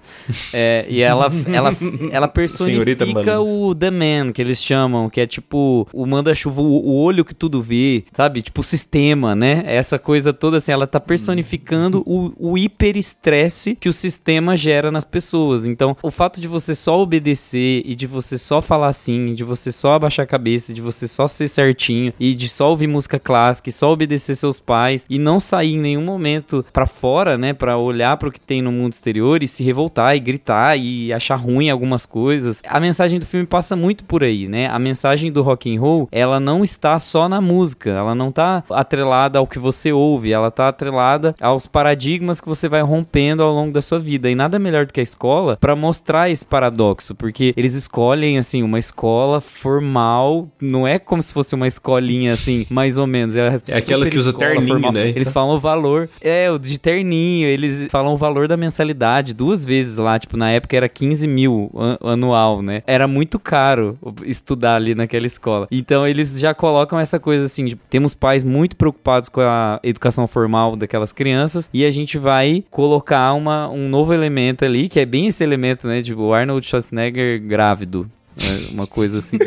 É, 0.54 0.86
e 0.89 1.01
ela, 1.01 1.32
ela, 1.51 1.75
ela 2.12 2.28
personifica 2.28 3.41
o 3.41 3.75
The 3.75 3.91
Man, 3.91 4.32
que 4.32 4.41
eles 4.41 4.63
chamam, 4.63 5.10
que 5.10 5.19
é 5.19 5.28
tipo 5.28 5.88
o 5.93 6.06
manda-chuva, 6.06 6.62
o, 6.62 6.65
o, 6.65 6.95
olho 7.01 7.25
que 7.25 7.36
tudo 7.36 7.62
vê, 7.62 8.06
sabe? 8.13 8.41
Tipo 8.41 8.62
o 8.62 8.63
sistema, 8.63 9.36
né? 9.36 9.63
Essa 9.65 9.99
coisa 9.99 10.32
toda 10.32 10.58
assim, 10.58 10.71
ela 10.71 10.88
tá 10.88 10.99
personificando 10.99 12.01
o, 12.06 12.32
o 12.38 12.58
hiper-estresse 12.58 13.75
que 13.75 13.89
o 13.89 13.93
sistema 13.93 14.56
gera 14.56 14.91
nas 14.91 15.04
pessoas. 15.04 15.65
Então, 15.65 15.97
o 16.01 16.10
fato 16.10 16.39
de 16.39 16.47
você 16.47 16.73
só 16.73 16.99
obedecer 16.99 17.84
e 17.86 17.95
de 17.95 18.08
você 18.08 18.38
só 18.38 18.62
falar 18.62 18.88
assim, 18.88 19.34
de 19.34 19.43
você 19.43 19.71
só 19.71 19.93
abaixar 19.93 20.23
a 20.23 20.28
cabeça, 20.28 20.73
de 20.73 20.82
você 20.82 21.08
só 21.08 21.28
ser 21.28 21.47
certinho 21.47 22.13
e 22.19 22.34
de 22.34 22.47
só 22.47 22.69
ouvir 22.69 22.88
música 22.88 23.19
clássica 23.19 23.69
e 23.69 23.73
só 23.73 23.91
obedecer 23.91 24.36
seus 24.36 24.60
pais 24.60 25.06
e 25.10 25.19
não 25.19 25.39
sair 25.39 25.73
em 25.73 25.82
nenhum 25.82 26.05
momento 26.06 26.65
pra 26.72 26.86
fora, 26.86 27.38
né, 27.38 27.54
Pra 27.54 27.78
olhar 27.78 28.15
pro 28.18 28.32
que 28.32 28.39
tem 28.39 28.62
no 28.62 28.72
mundo 28.72 28.94
exterior 28.94 29.41
e 29.41 29.48
se 29.48 29.63
revoltar 29.63 30.15
e 30.15 30.20
gritar 30.20 30.78
e 30.78 31.12
achar 31.12 31.36
ruim 31.36 31.70
algumas 31.70 32.06
coisas. 32.06 32.62
A 32.68 32.80
mensagem 32.80 33.20
do 33.20 33.26
filme 33.26 33.46
passa 33.46 33.76
muito 33.76 34.04
por 34.04 34.24
aí, 34.24 34.48
né? 34.48 34.68
A 34.68 34.78
mensagem 34.78 35.32
do 35.32 35.41
rock 35.41 35.74
and 35.76 35.80
roll, 35.80 36.08
ela 36.12 36.39
não 36.39 36.63
está 36.63 37.00
só 37.00 37.28
na 37.28 37.41
música, 37.41 37.89
ela 37.89 38.13
não 38.13 38.32
tá 38.32 38.63
atrelada 38.70 39.39
ao 39.39 39.48
que 39.48 39.58
você 39.58 39.91
ouve, 39.91 40.32
ela 40.32 40.52
tá 40.52 40.68
atrelada 40.68 41.34
aos 41.41 41.65
paradigmas 41.68 42.39
que 42.41 42.48
você 42.48 42.68
vai 42.68 42.82
rompendo 42.82 43.44
ao 43.44 43.54
longo 43.54 43.72
da 43.72 43.82
sua 43.82 44.00
vida. 44.00 44.30
E 44.30 44.36
nada 44.36 44.60
melhor 44.60 44.86
do 44.86 44.94
que 44.94 45.00
a 45.00 45.04
escola 45.04 45.58
para 45.60 45.76
mostrar 45.76 46.30
esse 46.30 46.46
paradoxo, 46.46 47.15
porque 47.15 47.54
eles 47.58 47.74
escolhem 47.74 48.38
assim 48.38 48.62
uma 48.63 48.80
escola 48.80 49.41
formal, 49.41 50.48
não 50.62 50.88
é 50.88 51.00
como 51.00 51.22
se 51.22 51.34
fosse 51.34 51.56
uma 51.56 51.68
escolinha 51.68 52.34
assim, 52.34 52.65
mais 52.70 52.98
ou 52.98 53.08
menos. 53.08 53.36
É, 53.36 53.60
é 53.70 53.78
aquelas 53.78 54.10
que 54.10 54.18
usa 54.18 54.34
terninho, 54.34 54.68
formal. 54.68 54.91
né? 54.91 55.10
Eles 55.10 55.32
falam 55.32 55.56
o 55.56 55.60
valor, 55.96 56.10
é, 56.22 56.52
o 56.52 56.60
de 56.60 56.78
terninho, 56.78 57.48
eles 57.48 57.88
falam 57.90 58.14
o 58.14 58.18
valor 58.18 58.48
da 58.48 58.58
mensalidade 58.58 59.34
duas 59.34 59.64
vezes 59.64 59.98
lá, 59.98 60.20
tipo, 60.20 60.36
na 60.38 60.52
época 60.52 60.76
era 60.76 60.90
15 60.90 61.28
mil 61.28 61.72
an 61.76 61.98
anual, 62.02 62.62
né? 62.62 62.84
Era 62.86 63.08
muito 63.08 63.40
caro 63.40 63.98
estudar 64.24 64.76
ali 64.76 64.94
naquela 64.94 65.26
escola. 65.26 65.68
Então 65.72 66.08
eles 66.08 66.40
já 66.40 66.54
colocam 66.54 67.00
essa 67.00 67.20
coisa 67.20 67.46
assim, 67.46 67.66
de, 67.66 67.76
temos 67.90 68.14
pais 68.14 68.44
muito 68.44 68.76
preocupados 68.76 69.30
com 69.30 69.42
a 69.42 69.80
educação 69.84 70.28
formal 70.28 70.76
daquelas 70.76 71.14
crianças 71.14 71.70
e 71.74 71.86
a 71.86 71.92
gente 71.92 72.18
vai 72.18 72.64
colocar 72.70 73.34
uma, 73.34 73.70
um 73.70 73.88
novo 73.88 74.14
elemento 74.14 74.66
ali, 74.66 74.90
que 74.90 75.00
é 75.00 75.06
bem 75.06 75.28
esse 75.28 75.44
elemento, 75.44 75.88
né? 75.88 76.02
Tipo, 76.02 76.34
Arnold 76.34 76.66
Schwarzenegger 76.66 77.42
grávido. 77.42 78.10
Né? 78.36 78.68
Uma 78.74 78.88
coisa 78.88 79.20
assim. 79.20 79.38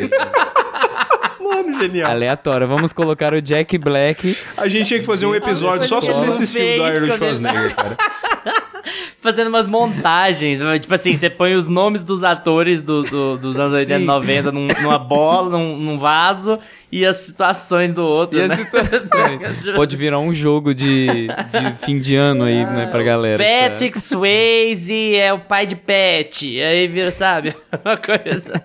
Genial. 1.79 2.11
Aleatória. 2.11 2.67
Vamos 2.67 2.93
colocar 2.93 3.33
o 3.33 3.41
Jack 3.41 3.77
Black. 3.77 4.35
A 4.57 4.67
gente 4.67 4.87
tinha 4.87 4.99
que 4.99 5.05
fazer 5.05 5.25
um 5.25 5.35
episódio 5.35 5.87
só 5.87 6.01
sobre 6.01 6.29
esse 6.29 6.47
filme 6.47 6.77
do 6.77 6.83
Arnold 6.83 7.13
Schwarzenegger, 7.15 7.75
cara. 7.75 7.97
Fazendo 9.21 9.47
umas 9.47 9.65
montagens. 9.65 10.59
Tipo 10.81 10.93
assim, 10.93 11.15
você 11.15 11.29
põe 11.29 11.55
os 11.55 11.67
nomes 11.67 12.03
dos 12.03 12.23
atores 12.23 12.81
do, 12.81 13.03
do 13.03 13.37
dos 13.37 13.59
anos 13.59 13.73
80 13.73 14.01
e 14.01 14.05
90 14.05 14.51
num, 14.51 14.67
numa 14.81 14.99
bola, 14.99 15.57
num, 15.57 15.77
num, 15.77 15.97
vaso, 15.97 16.59
e 16.91 17.05
as 17.05 17.17
situações 17.17 17.93
do 17.93 18.03
outro. 18.03 18.39
E 18.39 18.47
né? 18.47 18.55
situações. 18.55 19.69
Pode 19.75 19.95
virar 19.95 20.19
um 20.19 20.33
jogo 20.33 20.73
de, 20.73 21.27
de 21.27 21.85
fim 21.85 21.99
de 21.99 22.15
ano 22.15 22.43
aí, 22.43 22.65
né, 22.65 22.87
pra 22.87 23.03
galera. 23.03 23.43
Patrick 23.43 23.93
pra... 23.93 24.01
Swayze 24.01 25.15
é 25.15 25.33
o 25.33 25.39
pai 25.39 25.65
de 25.65 25.75
Pet. 25.75 26.61
Aí 26.61 26.87
vira, 26.87 27.11
sabe? 27.11 27.53
Uma 27.83 27.97
coisa. 27.97 28.61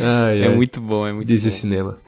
Ai, 0.00 0.42
é 0.42 0.48
ai. 0.48 0.54
muito 0.54 0.80
bom, 0.80 1.06
é 1.06 1.12
muito 1.12 1.26
Desse 1.26 1.46
bom. 1.46 1.50
cinema. 1.50 1.98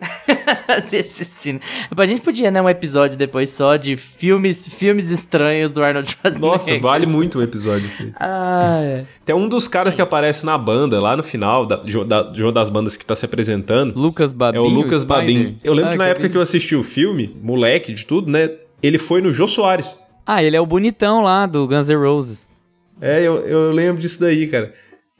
Desse 0.91 1.25
cinema. 1.25 1.65
A 1.97 2.07
gente 2.07 2.23
podia, 2.23 2.51
né, 2.51 2.61
um 2.61 2.69
episódio 2.69 3.17
depois 3.17 3.51
só 3.51 3.77
de 3.77 3.97
filmes, 3.97 4.67
filmes 4.67 5.11
estranhos 5.11 5.71
do 5.71 5.83
Arnold 5.83 6.11
Schwarzenegger. 6.11 6.53
Nossa, 6.53 6.79
vale 6.79 7.07
muito 7.07 7.28
o 7.37 7.43
episódio. 7.43 7.87
Assim. 7.87 8.13
Ah, 8.19 8.81
é. 8.81 9.05
Tem 9.25 9.35
um 9.35 9.49
dos 9.49 9.69
caras 9.69 9.95
que 9.95 10.01
aparece 10.01 10.47
na 10.47 10.57
banda, 10.57 11.01
lá 11.01 11.17
no 11.17 11.23
final, 11.23 11.67
da, 11.67 11.77
da, 11.77 12.23
de 12.23 12.43
uma 12.43 12.53
das 12.53 12.71
bandas 12.71 12.97
que 12.97 13.05
tá 13.05 13.15
se 13.15 13.25
apresentando. 13.25 13.99
Lucas 13.99 14.33
Badin. 14.33 14.59
É 14.59 14.61
o 14.61 14.67
Lucas 14.67 15.05
Badin. 15.05 15.59
Eu 15.63 15.75
lembro 15.75 15.91
ah, 15.91 15.93
que 15.93 15.99
na 15.99 16.05
que 16.05 16.11
época 16.11 16.29
que 16.29 16.37
eu 16.37 16.43
assisti 16.43 16.75
o 16.77 16.83
filme, 16.83 17.37
moleque 17.43 17.93
de 17.93 18.07
tudo, 18.07 18.31
né? 18.31 18.51
Ele 18.83 18.99
foi 18.99 19.21
no 19.21 19.33
Jô 19.33 19.47
Soares. 19.47 19.99
Ah, 20.27 20.43
ele 20.43 20.57
é 20.57 20.61
o 20.61 20.67
bonitão 20.67 21.23
lá 21.23 21.47
do 21.47 21.67
Guns 21.67 21.89
N' 21.89 21.97
Roses. 21.97 22.49
É, 23.01 23.23
eu, 23.23 23.37
eu 23.47 23.73
lembro 23.73 24.01
disso 24.01 24.21
daí, 24.21 24.47
cara. 24.47 24.73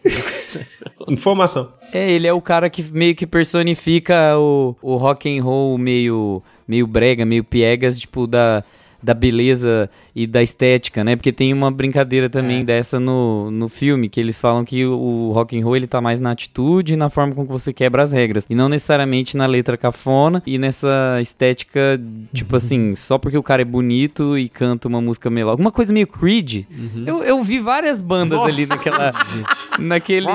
Informação. 1.09 1.69
É, 1.93 2.11
ele 2.11 2.27
é 2.27 2.33
o 2.33 2.41
cara 2.41 2.69
que 2.71 2.83
meio 2.83 3.15
que 3.15 3.27
personifica 3.27 4.37
o, 4.37 4.77
o 4.83 4.97
rock 4.97 5.29
and 5.29 5.43
roll 5.43 5.77
meio, 5.79 6.43
meio 6.67 6.87
brega, 6.87 7.25
meio 7.25 7.43
piegas, 7.43 7.99
tipo, 7.99 8.27
da, 8.27 8.63
da 9.03 9.15
beleza 9.15 9.89
e 10.15 10.27
da 10.27 10.43
estética, 10.43 11.05
né? 11.05 11.15
Porque 11.15 11.33
tem 11.33 11.53
uma 11.53 11.71
brincadeira 11.71 12.29
também 12.29 12.61
é. 12.61 12.65
dessa 12.65 12.99
no, 12.99 13.51
no 13.51 13.69
filme, 13.69 14.09
que 14.09 14.19
eles 14.19 14.41
falam 14.41 14.65
que 14.65 14.85
o, 14.85 15.31
rock 15.33 15.59
and 15.59 15.65
roll 15.65 15.77
ele 15.77 15.87
tá 15.87 16.01
mais 16.01 16.19
na 16.19 16.33
atitude 16.33 16.95
e 16.95 16.97
na 16.97 17.09
forma 17.09 17.35
com 17.35 17.47
que 17.47 17.53
você 17.53 17.73
quebra 17.73 18.03
as 18.03 18.13
regras, 18.13 18.45
e 18.49 18.55
não 18.55 18.69
necessariamente 18.69 19.37
na 19.37 19.47
letra 19.47 19.77
cafona 19.77 20.43
e 20.47 20.59
nessa 20.59 21.19
estética, 21.21 22.01
tipo 22.33 22.55
assim, 22.57 22.95
só 22.97 23.19
porque 23.19 23.39
o 23.39 23.43
cara 23.43 23.63
é 23.63 23.65
bonito 23.65 24.37
e 24.37 24.49
canta 24.49 24.89
uma 24.89 25.01
música 25.01 25.31
melódica, 25.31 25.53
alguma 25.53 25.73
coisa 25.73 25.93
meio 25.93 26.07
Creed. 26.07 26.65
Uhum. 26.71 27.05
Eu, 27.07 27.23
eu 27.23 27.43
vi 27.43 27.61
várias 27.61 28.01
bandas 28.01 28.39
Nossa. 28.39 28.57
ali 28.57 28.67
naquela 28.67 29.13
naquele 29.79 30.27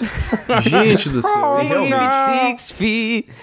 Gente 0.62 1.08
do 1.08 1.22
céu, 1.22 1.56
realmente. 1.56 1.94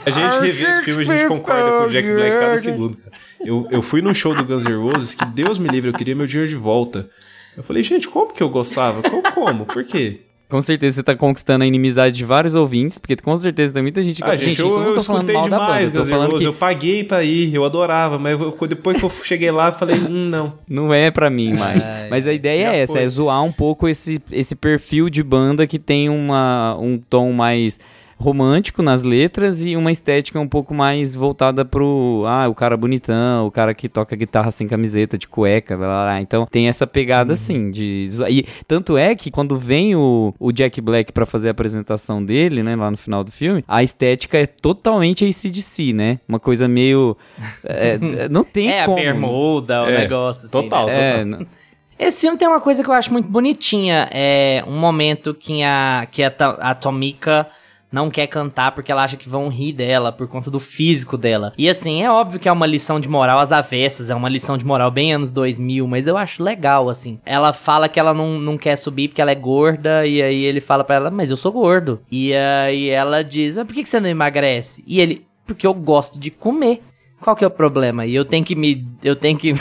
A 0.05 0.09
gente 0.09 0.39
revê 0.39 0.69
esse 0.69 0.83
filme, 0.83 1.01
a 1.03 1.05
gente 1.05 1.27
concorda 1.27 1.69
com 1.69 1.85
o 1.85 1.89
Jack 1.89 2.07
Black 2.13 2.39
cada 2.39 2.57
segundo. 2.57 2.97
Eu, 3.39 3.67
eu 3.69 3.81
fui 3.81 4.01
num 4.01 4.13
show 4.13 4.33
do 4.33 4.43
Guns 4.43 4.65
N' 4.65 4.75
Roses 4.75 5.15
que 5.15 5.25
Deus 5.25 5.59
me 5.59 5.69
livre, 5.69 5.91
eu 5.91 5.93
queria 5.93 6.15
meu 6.15 6.25
dinheiro 6.25 6.49
de 6.49 6.55
volta. 6.55 7.09
Eu 7.55 7.63
falei, 7.63 7.81
gente, 7.81 8.07
como 8.07 8.33
que 8.33 8.41
eu 8.41 8.49
gostava? 8.49 9.01
Como? 9.01 9.23
como? 9.33 9.65
Por 9.65 9.83
quê? 9.83 10.21
Com 10.49 10.61
certeza 10.61 10.95
você 10.95 11.03
tá 11.03 11.13
conquistando 11.13 11.65
a 11.65 11.67
inimizade 11.67 12.15
de 12.15 12.23
vários 12.23 12.55
ouvintes, 12.55 12.97
porque 12.97 13.17
com 13.17 13.35
certeza 13.37 13.73
tem 13.73 13.81
muita 13.81 14.01
gente 14.01 14.21
que... 14.21 14.29
Ah, 14.29 14.35
gente, 14.35 14.51
gente, 14.51 14.61
eu, 14.61 14.69
eu, 14.69 14.83
eu 14.83 14.95
tô 14.95 15.03
falando 15.03 15.33
mal 15.33 15.49
da 15.49 15.59
banda, 15.59 15.81
eu 15.81 15.91
tô 15.91 16.05
falando 16.05 16.37
que... 16.37 16.43
Eu 16.45 16.53
paguei 16.53 17.03
pra 17.03 17.21
ir, 17.21 17.53
eu 17.53 17.65
adorava, 17.65 18.17
mas 18.17 18.39
eu, 18.39 18.55
depois 18.67 18.97
que 18.97 19.03
eu 19.03 19.09
cheguei 19.25 19.51
lá, 19.51 19.67
eu 19.67 19.73
falei, 19.73 19.99
hum, 19.99 20.29
não. 20.29 20.53
Não 20.67 20.93
é 20.93 21.11
pra 21.11 21.29
mim 21.29 21.53
mais. 21.57 21.83
mas 22.09 22.25
a 22.25 22.31
ideia 22.31 22.71
é 22.71 22.79
essa, 22.79 22.93
foi. 22.93 23.03
é 23.03 23.07
zoar 23.09 23.43
um 23.43 23.51
pouco 23.51 23.89
esse, 23.89 24.21
esse 24.31 24.55
perfil 24.55 25.09
de 25.09 25.21
banda 25.21 25.67
que 25.67 25.77
tem 25.77 26.07
uma, 26.07 26.77
um 26.79 26.97
tom 26.97 27.33
mais 27.33 27.77
romântico 28.19 28.81
nas 28.81 29.03
letras 29.03 29.65
e 29.65 29.75
uma 29.75 29.91
estética 29.91 30.39
um 30.39 30.47
pouco 30.47 30.73
mais 30.73 31.15
voltada 31.15 31.63
pro, 31.63 32.23
ah, 32.27 32.47
o 32.47 32.55
cara 32.55 32.75
bonitão, 32.75 33.45
o 33.45 33.51
cara 33.51 33.73
que 33.73 33.87
toca 33.87 34.15
guitarra 34.15 34.49
sem 34.51 34.67
camiseta, 34.67 35.17
de 35.17 35.27
cueca, 35.27 35.77
blá, 35.77 35.87
blá, 35.87 36.03
blá. 36.03 36.21
Então 36.21 36.47
tem 36.49 36.67
essa 36.67 36.87
pegada 36.87 37.29
uhum. 37.29 37.33
assim 37.33 37.71
de 37.71 38.09
e 38.29 38.45
tanto 38.67 38.97
é 38.97 39.15
que 39.15 39.29
quando 39.29 39.57
vem 39.57 39.95
o, 39.95 40.33
o 40.39 40.51
Jack 40.51 40.81
Black 40.81 41.11
para 41.11 41.25
fazer 41.25 41.49
a 41.49 41.51
apresentação 41.51 42.23
dele, 42.23 42.63
né, 42.63 42.75
lá 42.75 42.89
no 42.89 42.97
final 42.97 43.23
do 43.23 43.31
filme, 43.31 43.63
a 43.67 43.83
estética 43.83 44.37
é 44.37 44.47
totalmente 44.47 45.23
ACDC, 45.23 45.93
né? 45.93 46.19
Uma 46.27 46.39
coisa 46.39 46.67
meio 46.67 47.15
é, 47.63 47.97
não 48.29 48.43
tem 48.43 48.71
é 48.71 48.85
como. 48.85 48.97
É 48.97 49.01
a 49.01 49.13
bermuda, 49.13 49.83
o 49.83 49.89
é, 49.89 49.99
negócio 49.99 50.45
assim. 50.45 50.51
Total, 50.51 50.87
né? 50.87 51.23
total. 51.23 51.41
É, 51.41 52.07
esse 52.07 52.21
filme 52.21 52.37
tem 52.37 52.47
uma 52.47 52.61
coisa 52.61 52.83
que 52.83 52.89
eu 52.89 52.93
acho 52.93 53.11
muito 53.11 53.27
bonitinha. 53.27 54.07
É 54.11 54.63
um 54.67 54.77
momento 54.77 55.33
que 55.33 55.63
a, 55.63 56.07
que 56.11 56.23
a, 56.23 56.31
a 56.59 56.75
Tomika 56.75 57.47
não 57.91 58.09
quer 58.09 58.27
cantar 58.27 58.73
porque 58.73 58.91
ela 58.91 59.03
acha 59.03 59.17
que 59.17 59.29
vão 59.29 59.49
rir 59.49 59.73
dela 59.73 60.11
por 60.11 60.27
conta 60.27 60.51
do 60.51 60.59
físico 60.59 61.17
dela. 61.17 61.53
E 61.57 61.69
assim, 61.69 62.03
é 62.03 62.11
óbvio 62.11 62.39
que 62.39 62.49
é 62.49 62.51
uma 62.51 62.65
lição 62.65 62.99
de 62.99 63.09
moral 63.09 63.39
às 63.39 63.51
avessas, 63.51 64.09
é 64.09 64.15
uma 64.15 64.29
lição 64.29 64.57
de 64.57 64.65
moral 64.65 64.91
bem 64.91 65.13
anos 65.13 65.31
2000, 65.31 65.87
mas 65.87 66.07
eu 66.07 66.17
acho 66.17 66.43
legal, 66.43 66.89
assim. 66.89 67.19
Ela 67.25 67.53
fala 67.53 67.89
que 67.89 67.99
ela 67.99 68.13
não, 68.13 68.39
não 68.39 68.57
quer 68.57 68.75
subir 68.75 69.07
porque 69.07 69.21
ela 69.21 69.31
é 69.31 69.35
gorda, 69.35 70.05
e 70.05 70.21
aí 70.21 70.43
ele 70.43 70.61
fala 70.61 70.83
para 70.83 70.95
ela, 70.95 71.11
mas 71.11 71.29
eu 71.29 71.37
sou 71.37 71.51
gordo. 71.51 72.01
E 72.11 72.33
aí 72.35 72.89
ela 72.89 73.23
diz, 73.23 73.57
mas 73.57 73.65
por 73.65 73.73
que 73.73 73.85
você 73.85 73.99
não 73.99 74.09
emagrece? 74.09 74.83
E 74.85 74.99
ele, 74.99 75.25
porque 75.45 75.65
eu 75.65 75.73
gosto 75.73 76.19
de 76.19 76.29
comer. 76.29 76.81
Qual 77.27 77.35
que 77.35 77.43
é 77.43 77.47
o 77.47 77.51
problema? 77.51 78.05
E 78.05 78.15
eu 78.15 78.23
tenho 78.23 78.41
que 78.41 78.55
me. 78.55 78.87
Eu 79.03 79.13
tenho 79.13 79.37
que 79.37 79.53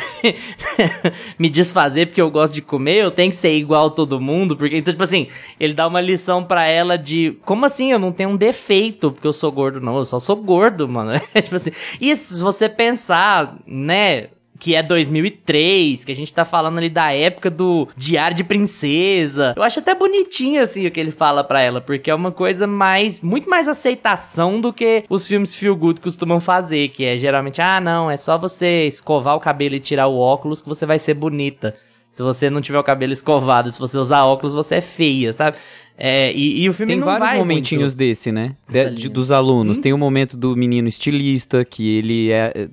me 1.36 1.50
desfazer 1.50 2.06
porque 2.06 2.22
eu 2.22 2.30
gosto 2.30 2.54
de 2.54 2.62
comer, 2.62 2.98
eu 2.98 3.10
tenho 3.10 3.28
que 3.28 3.36
ser 3.36 3.56
igual 3.56 3.88
a 3.88 3.90
todo 3.90 4.20
mundo. 4.20 4.56
Porque, 4.56 4.76
então, 4.76 4.94
tipo 4.94 5.02
assim, 5.02 5.26
ele 5.58 5.74
dá 5.74 5.84
uma 5.88 6.00
lição 6.00 6.44
para 6.44 6.64
ela 6.68 6.96
de. 6.96 7.36
Como 7.44 7.66
assim? 7.66 7.90
Eu 7.90 7.98
não 7.98 8.12
tenho 8.12 8.30
um 8.30 8.36
defeito 8.36 9.10
porque 9.10 9.26
eu 9.26 9.32
sou 9.32 9.50
gordo, 9.50 9.80
não. 9.80 9.96
Eu 9.96 10.04
só 10.04 10.20
sou 10.20 10.36
gordo, 10.36 10.88
mano. 10.88 11.20
É 11.34 11.42
tipo 11.42 11.56
assim. 11.56 11.72
E 12.00 12.14
se 12.14 12.40
você 12.40 12.68
pensar, 12.68 13.56
né? 13.66 14.28
Que 14.58 14.74
é 14.74 14.82
2003, 14.82 16.04
que 16.04 16.12
a 16.12 16.16
gente 16.16 16.32
tá 16.32 16.44
falando 16.44 16.78
ali 16.78 16.88
da 16.88 17.12
época 17.12 17.50
do 17.50 17.88
Diário 17.96 18.36
de 18.36 18.44
Princesa. 18.44 19.54
Eu 19.56 19.62
acho 19.62 19.78
até 19.78 19.94
bonitinho 19.94 20.62
assim 20.62 20.86
o 20.86 20.90
que 20.90 21.00
ele 21.00 21.10
fala 21.10 21.44
para 21.44 21.60
ela, 21.60 21.80
porque 21.80 22.10
é 22.10 22.14
uma 22.14 22.32
coisa 22.32 22.66
mais 22.66 23.20
muito 23.20 23.48
mais 23.48 23.68
aceitação 23.68 24.60
do 24.60 24.72
que 24.72 25.04
os 25.08 25.26
filmes 25.26 25.54
feel 25.54 25.76
good 25.76 26.00
costumam 26.00 26.40
fazer, 26.40 26.88
que 26.88 27.04
é 27.04 27.16
geralmente, 27.16 27.60
ah, 27.60 27.80
não, 27.80 28.10
é 28.10 28.16
só 28.16 28.38
você 28.38 28.86
escovar 28.86 29.36
o 29.36 29.40
cabelo 29.40 29.74
e 29.74 29.80
tirar 29.80 30.06
o 30.06 30.18
óculos 30.18 30.62
que 30.62 30.68
você 30.68 30.86
vai 30.86 30.98
ser 30.98 31.14
bonita. 31.14 31.76
Se 32.16 32.22
você 32.22 32.48
não 32.48 32.62
tiver 32.62 32.78
o 32.78 32.82
cabelo 32.82 33.12
escovado, 33.12 33.70
se 33.70 33.78
você 33.78 33.98
usar 33.98 34.24
óculos, 34.24 34.54
você 34.54 34.76
é 34.76 34.80
feia, 34.80 35.34
sabe? 35.34 35.58
É, 35.98 36.30
e, 36.32 36.62
e, 36.62 36.68
o 36.68 36.74
filme 36.74 36.92
Tem 36.92 37.00
vários 37.00 37.38
momentinhos 37.38 37.94
muito... 37.94 37.96
desse, 37.96 38.30
né? 38.30 38.54
De, 38.68 38.94
de, 38.94 39.08
dos 39.08 39.32
alunos. 39.32 39.78
Hum? 39.78 39.80
Tem 39.80 39.92
o 39.94 39.98
momento 39.98 40.36
do 40.36 40.54
menino 40.54 40.88
estilista, 40.88 41.64
que 41.64 41.96
ele 41.96 42.30
é. 42.30 42.68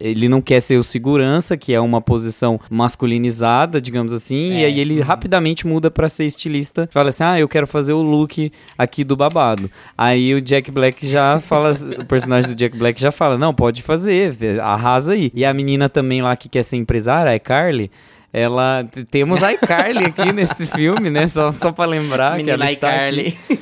Ele 0.00 0.28
não 0.28 0.42
quer 0.42 0.60
ser 0.60 0.76
o 0.76 0.82
segurança, 0.82 1.56
que 1.56 1.72
é 1.72 1.80
uma 1.80 2.00
posição 2.00 2.60
masculinizada, 2.68 3.80
digamos 3.80 4.12
assim. 4.12 4.54
É. 4.54 4.60
E 4.60 4.64
aí 4.64 4.80
ele 4.80 5.00
rapidamente 5.00 5.64
muda 5.64 5.90
para 5.92 6.08
ser 6.08 6.24
estilista. 6.24 6.88
Fala 6.92 7.10
assim: 7.10 7.22
ah, 7.22 7.38
eu 7.38 7.48
quero 7.48 7.68
fazer 7.68 7.92
o 7.92 8.02
look 8.02 8.50
aqui 8.76 9.04
do 9.04 9.16
babado. 9.16 9.70
Aí 9.96 10.34
o 10.34 10.40
Jack 10.40 10.70
Black 10.70 11.06
já 11.06 11.38
fala. 11.40 11.72
o 12.00 12.04
personagem 12.04 12.50
do 12.50 12.56
Jack 12.56 12.76
Black 12.76 13.00
já 13.00 13.12
fala: 13.12 13.38
não, 13.38 13.54
pode 13.54 13.80
fazer, 13.80 14.60
arrasa 14.60 15.12
aí. 15.12 15.30
E 15.32 15.44
a 15.44 15.54
menina 15.54 15.88
também 15.88 16.20
lá 16.20 16.34
que 16.34 16.48
quer 16.48 16.64
ser 16.64 16.76
empresária, 16.76 17.32
a 17.32 17.38
Carly 17.38 17.92
ela 18.36 18.86
temos 19.10 19.42
a 19.42 19.50
iCarly 19.54 20.04
aqui 20.04 20.30
nesse 20.34 20.66
filme, 20.66 21.08
né? 21.08 21.26
Só, 21.26 21.50
só 21.52 21.72
para 21.72 21.88
lembrar 21.88 22.36
Menina 22.36 22.58
que 22.58 22.62
ela 22.62 22.72
está 22.72 22.88
iCarly. 22.90 23.26
aqui. 23.28 23.56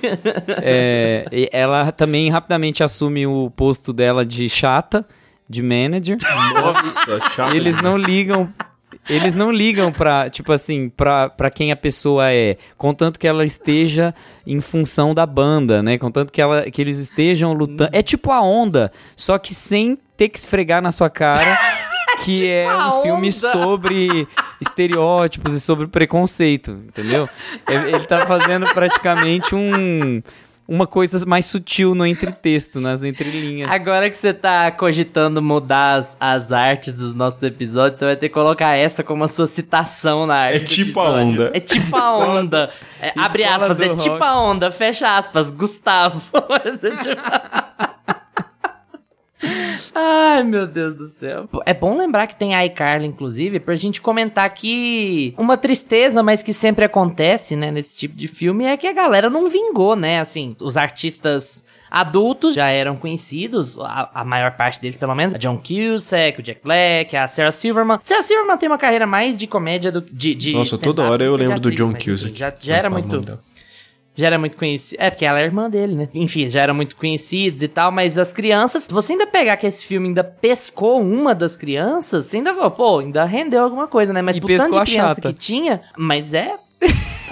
É, 0.66 1.48
ela 1.52 1.92
também 1.92 2.28
rapidamente 2.28 2.82
assume 2.82 3.24
o 3.24 3.50
posto 3.54 3.92
dela 3.92 4.26
de 4.26 4.48
chata 4.48 5.06
de 5.48 5.62
manager. 5.62 6.16
Nossa, 6.54 7.20
chato. 7.30 7.54
Eles 7.54 7.80
não 7.80 7.96
ligam. 7.96 8.52
Eles 9.08 9.34
não 9.34 9.52
ligam 9.52 9.92
pra, 9.92 10.28
tipo 10.28 10.50
assim, 10.52 10.88
pra, 10.88 11.28
pra 11.28 11.50
quem 11.50 11.70
a 11.70 11.76
pessoa 11.76 12.32
é, 12.32 12.56
contanto 12.76 13.18
que 13.18 13.28
ela 13.28 13.44
esteja 13.44 14.14
em 14.46 14.60
função 14.60 15.14
da 15.14 15.26
banda, 15.26 15.82
né? 15.82 15.98
Contanto 15.98 16.32
que, 16.32 16.40
ela, 16.40 16.70
que 16.70 16.80
eles 16.80 16.98
estejam 16.98 17.52
lutando. 17.52 17.90
É 17.92 18.02
tipo 18.02 18.32
a 18.32 18.40
onda, 18.40 18.90
só 19.16 19.36
que 19.38 19.54
sem 19.54 19.98
ter 20.16 20.28
que 20.28 20.38
esfregar 20.38 20.80
na 20.80 20.92
sua 20.92 21.10
cara 21.10 21.58
que 22.22 22.48
é 22.48 22.68
um 22.76 23.02
filme 23.02 23.32
sobre 23.32 24.28
estereótipos 24.60 25.54
e 25.54 25.60
sobre 25.60 25.86
preconceito, 25.86 26.72
entendeu? 26.72 27.28
Ele, 27.68 28.00
tá 28.06 28.26
fazendo 28.26 28.66
praticamente 28.72 29.54
um. 29.54 30.22
Uma 30.66 30.86
coisa 30.86 31.26
mais 31.26 31.44
sutil 31.44 31.94
no 31.94 32.06
entretexto, 32.06 32.80
nas 32.80 33.02
entrelinhas. 33.02 33.70
Agora 33.70 34.08
que 34.08 34.16
você 34.16 34.32
tá 34.32 34.70
cogitando 34.70 35.42
mudar 35.42 35.96
as, 35.96 36.16
as 36.18 36.52
artes 36.52 36.96
dos 36.96 37.14
nossos 37.14 37.42
episódios, 37.42 37.98
você 37.98 38.06
vai 38.06 38.16
ter 38.16 38.30
que 38.30 38.34
colocar 38.34 38.74
essa 38.74 39.04
como 39.04 39.24
a 39.24 39.28
sua 39.28 39.46
citação 39.46 40.26
na 40.26 40.36
arte. 40.36 40.56
É 40.56 40.60
do 40.60 40.64
tipo 40.64 41.00
a 41.00 41.10
onda. 41.10 41.50
É 41.52 41.60
tipo 41.60 41.94
a 41.94 42.16
onda. 42.16 42.70
É, 42.98 43.12
abre 43.14 43.42
Escola 43.42 43.56
aspas, 43.56 43.80
é 43.82 43.94
tipo 43.94 44.14
rock. 44.14 44.22
a 44.22 44.40
onda, 44.40 44.70
fecha 44.70 45.18
aspas, 45.18 45.50
Gustavo. 45.50 46.22
Ai, 49.94 50.42
meu 50.42 50.66
Deus 50.66 50.94
do 50.94 51.06
céu. 51.06 51.48
É 51.64 51.72
bom 51.72 51.96
lembrar 51.96 52.26
que 52.26 52.36
tem 52.36 52.54
a 52.54 52.64
iCarly, 52.66 53.06
inclusive, 53.06 53.60
pra 53.60 53.76
gente 53.76 54.00
comentar 54.00 54.48
que 54.50 55.34
uma 55.38 55.56
tristeza, 55.56 56.22
mas 56.22 56.42
que 56.42 56.52
sempre 56.52 56.84
acontece, 56.84 57.56
né, 57.56 57.70
nesse 57.70 57.96
tipo 57.96 58.16
de 58.16 58.26
filme, 58.28 58.64
é 58.64 58.76
que 58.76 58.86
a 58.86 58.92
galera 58.92 59.30
não 59.30 59.48
vingou, 59.48 59.94
né? 59.94 60.20
Assim, 60.20 60.56
os 60.60 60.76
artistas 60.76 61.64
adultos 61.90 62.56
já 62.56 62.68
eram 62.68 62.96
conhecidos, 62.96 63.78
a, 63.78 64.10
a 64.12 64.24
maior 64.24 64.56
parte 64.56 64.80
deles, 64.80 64.96
pelo 64.96 65.14
menos. 65.14 65.34
A 65.34 65.38
John 65.38 65.56
Cusack, 65.58 66.40
o 66.40 66.42
Jack 66.42 66.60
Black, 66.62 67.16
a 67.16 67.28
Sarah 67.28 67.52
Silverman. 67.52 68.00
Sarah 68.02 68.22
Silverman 68.22 68.58
tem 68.58 68.68
uma 68.68 68.78
carreira 68.78 69.06
mais 69.06 69.36
de 69.36 69.46
comédia 69.46 69.92
do 69.92 70.02
que 70.02 70.12
de, 70.12 70.34
de 70.34 70.52
Nossa, 70.52 70.76
toda 70.76 71.04
hora 71.04 71.22
eu 71.22 71.36
lembro 71.36 71.60
do 71.60 71.70
John 71.70 71.92
mas, 71.92 72.02
enfim, 72.02 72.10
Cusack. 72.10 72.38
Já, 72.38 72.52
já 72.60 72.76
era 72.76 72.90
muito. 72.90 73.38
Já 74.14 74.26
era 74.28 74.38
muito 74.38 74.56
conhecido. 74.56 75.00
É, 75.02 75.10
porque 75.10 75.24
ela 75.24 75.40
é 75.40 75.44
irmã 75.44 75.68
dele, 75.68 75.94
né? 75.94 76.08
Enfim, 76.14 76.48
já 76.48 76.62
eram 76.62 76.74
muito 76.74 76.96
conhecidos 76.96 77.62
e 77.62 77.68
tal, 77.68 77.90
mas 77.90 78.16
as 78.16 78.32
crianças, 78.32 78.86
você 78.88 79.12
ainda 79.12 79.26
pegar 79.26 79.56
que 79.56 79.66
esse 79.66 79.84
filme 79.84 80.08
ainda 80.08 80.22
pescou 80.24 81.00
uma 81.00 81.34
das 81.34 81.56
crianças, 81.56 82.26
você 82.26 82.36
ainda 82.38 82.54
falou, 82.54 82.70
pô, 82.70 82.98
ainda 83.00 83.24
rendeu 83.24 83.62
alguma 83.62 83.86
coisa, 83.86 84.12
né? 84.12 84.22
Mas 84.22 84.36
E 84.36 84.40
pro 84.40 84.48
tanto 84.48 84.60
pescou 84.62 84.80
a 84.80 84.84
de 84.84 84.90
criança 84.92 85.14
chata. 85.16 85.32
que 85.32 85.38
tinha, 85.38 85.80
mas 85.98 86.32
é. 86.34 86.56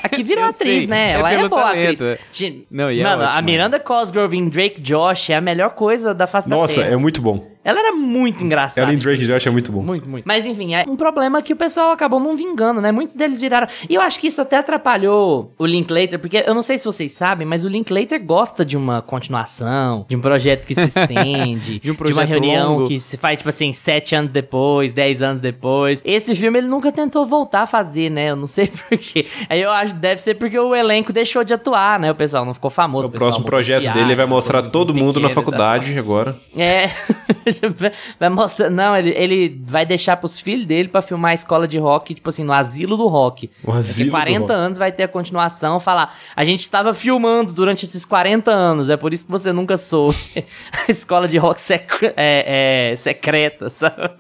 Aqui 0.02 0.22
virou 0.24 0.44
atriz, 0.44 0.78
sei, 0.80 0.86
né? 0.88 1.10
é 1.10 1.12
Ela 1.12 1.32
é, 1.32 1.48
boa 1.48 1.62
talento, 1.62 1.92
atriz. 1.92 2.00
é. 2.00 2.18
Gente, 2.32 2.66
Não, 2.70 2.90
e 2.90 3.00
é 3.00 3.04
mano, 3.04 3.22
a 3.22 3.26
ótima. 3.26 3.42
Miranda 3.42 3.78
Cosgrove 3.78 4.36
em 4.36 4.48
Drake 4.48 4.80
Josh 4.80 5.30
é 5.30 5.36
a 5.36 5.40
melhor 5.40 5.70
coisa 5.70 6.12
da 6.12 6.26
face 6.26 6.48
da 6.48 6.56
Nossa, 6.56 6.82
é 6.82 6.96
muito 6.96 7.22
bom. 7.22 7.51
Ela 7.64 7.79
era 7.79 7.92
muito 7.92 8.44
engraçada. 8.44 8.83
Ela 8.83 8.94
em 8.94 8.98
Drake 8.98 9.25
Josh 9.25 9.46
é 9.46 9.51
muito 9.51 9.70
bom. 9.70 9.83
Muito, 9.83 10.09
muito. 10.09 10.25
Mas 10.27 10.44
enfim, 10.44 10.75
é 10.75 10.85
um 10.88 10.96
problema 10.96 11.40
que 11.42 11.53
o 11.53 11.57
pessoal 11.57 11.92
acabou 11.92 12.18
não 12.18 12.37
vingando, 12.37 12.81
né? 12.81 12.90
Muitos 12.90 13.14
deles 13.14 13.40
viraram. 13.40 13.68
E 13.88 13.94
eu 13.94 14.01
acho 14.01 14.18
que 14.18 14.27
isso 14.27 14.40
até 14.40 14.57
atrapalhou 14.59 15.53
o 15.59 15.64
Linklater, 15.66 16.18
porque 16.18 16.42
eu 16.46 16.55
não 16.55 16.62
sei 16.62 16.79
se 16.79 16.85
vocês 16.85 17.12
sabem, 17.12 17.46
mas 17.46 17.64
o 17.64 17.68
Linklater 17.68 18.22
gosta 18.25 18.64
de 18.64 18.77
uma 18.77 19.01
continuação, 19.01 20.05
de 20.09 20.16
um 20.16 20.20
projeto 20.20 20.66
que 20.66 20.75
se 20.75 20.83
estende, 21.01 21.79
De 21.79 21.90
um 21.90 21.94
uma 21.94 21.98
projeto 21.98 22.29
reunião 22.29 22.72
longo. 22.75 22.88
que 22.88 22.98
se 22.98 23.16
faz, 23.16 23.38
tipo 23.38 23.48
assim, 23.48 23.72
sete 23.72 24.14
anos 24.14 24.31
depois, 24.31 24.92
dez 24.92 25.22
anos 25.22 25.40
depois. 25.40 26.03
Esse 26.05 26.35
filme 26.35 26.59
ele 26.59 26.68
nunca 26.68 26.90
tentou 26.90 27.25
voltar 27.25 27.62
a 27.62 27.66
fazer, 27.66 28.11
né? 28.11 28.31
Eu 28.31 28.37
não 28.37 28.46
sei 28.46 28.66
porquê. 28.88 29.27
Aí 29.48 29.61
eu 29.61 29.70
acho 29.70 29.94
que 29.94 30.01
deve 30.01 30.20
ser 30.20 30.35
porque 30.35 30.59
o 30.59 30.75
elenco 30.75 31.12
deixou 31.12 31.44
de 31.44 31.55
atuar, 31.55 31.98
né? 32.01 32.11
O 32.11 32.14
pessoal 32.14 32.44
não 32.44 32.55
ficou 32.55 32.70
famoso. 32.70 33.09
O 33.09 33.11
pessoal 33.11 33.29
próximo 33.29 33.46
projeto 33.46 33.83
de 33.83 33.90
dele 33.90 34.07
ele 34.07 34.16
vai 34.16 34.27
mostrar 34.27 34.62
todo 34.62 34.92
mundo 34.92 35.20
na 35.20 35.29
faculdade 35.29 35.98
agora. 35.98 36.37
É. 36.57 36.90
vai 38.18 38.28
mostrar. 38.28 38.70
Não, 38.70 38.96
ele, 38.96 39.10
ele 39.10 39.62
vai 39.66 39.84
deixar 39.86 40.16
pros 40.16 40.38
filhos 40.38 40.66
dele 40.66 40.88
pra 40.88 41.02
filmar 41.02 41.32
a 41.32 41.34
escola 41.34 41.66
de 41.68 41.78
rock, 41.78 42.14
tipo 42.14 42.28
assim, 42.28 42.44
no 42.44 42.52
asilo 42.52 42.96
do 42.96 43.06
rock. 43.08 43.50
O 43.64 43.72
asilo 43.72 44.10
Daqui 44.12 44.24
40 44.26 44.40
rock. 44.40 44.52
anos 44.52 44.78
vai 44.78 44.92
ter 44.92 45.02
a 45.04 45.08
continuação, 45.08 45.78
falar. 45.80 46.16
A 46.36 46.44
gente 46.44 46.60
estava 46.60 46.92
filmando 46.94 47.52
durante 47.52 47.84
esses 47.84 48.04
40 48.04 48.50
anos, 48.50 48.88
é 48.90 48.96
por 48.96 49.12
isso 49.12 49.26
que 49.26 49.32
você 49.32 49.52
nunca 49.52 49.76
soube. 49.76 50.16
a 50.88 50.90
escola 50.90 51.26
de 51.28 51.38
rock 51.38 51.60
sec- 51.60 52.12
é, 52.16 52.90
é, 52.92 52.96
secreta, 52.96 53.68
sabe? 53.70 54.10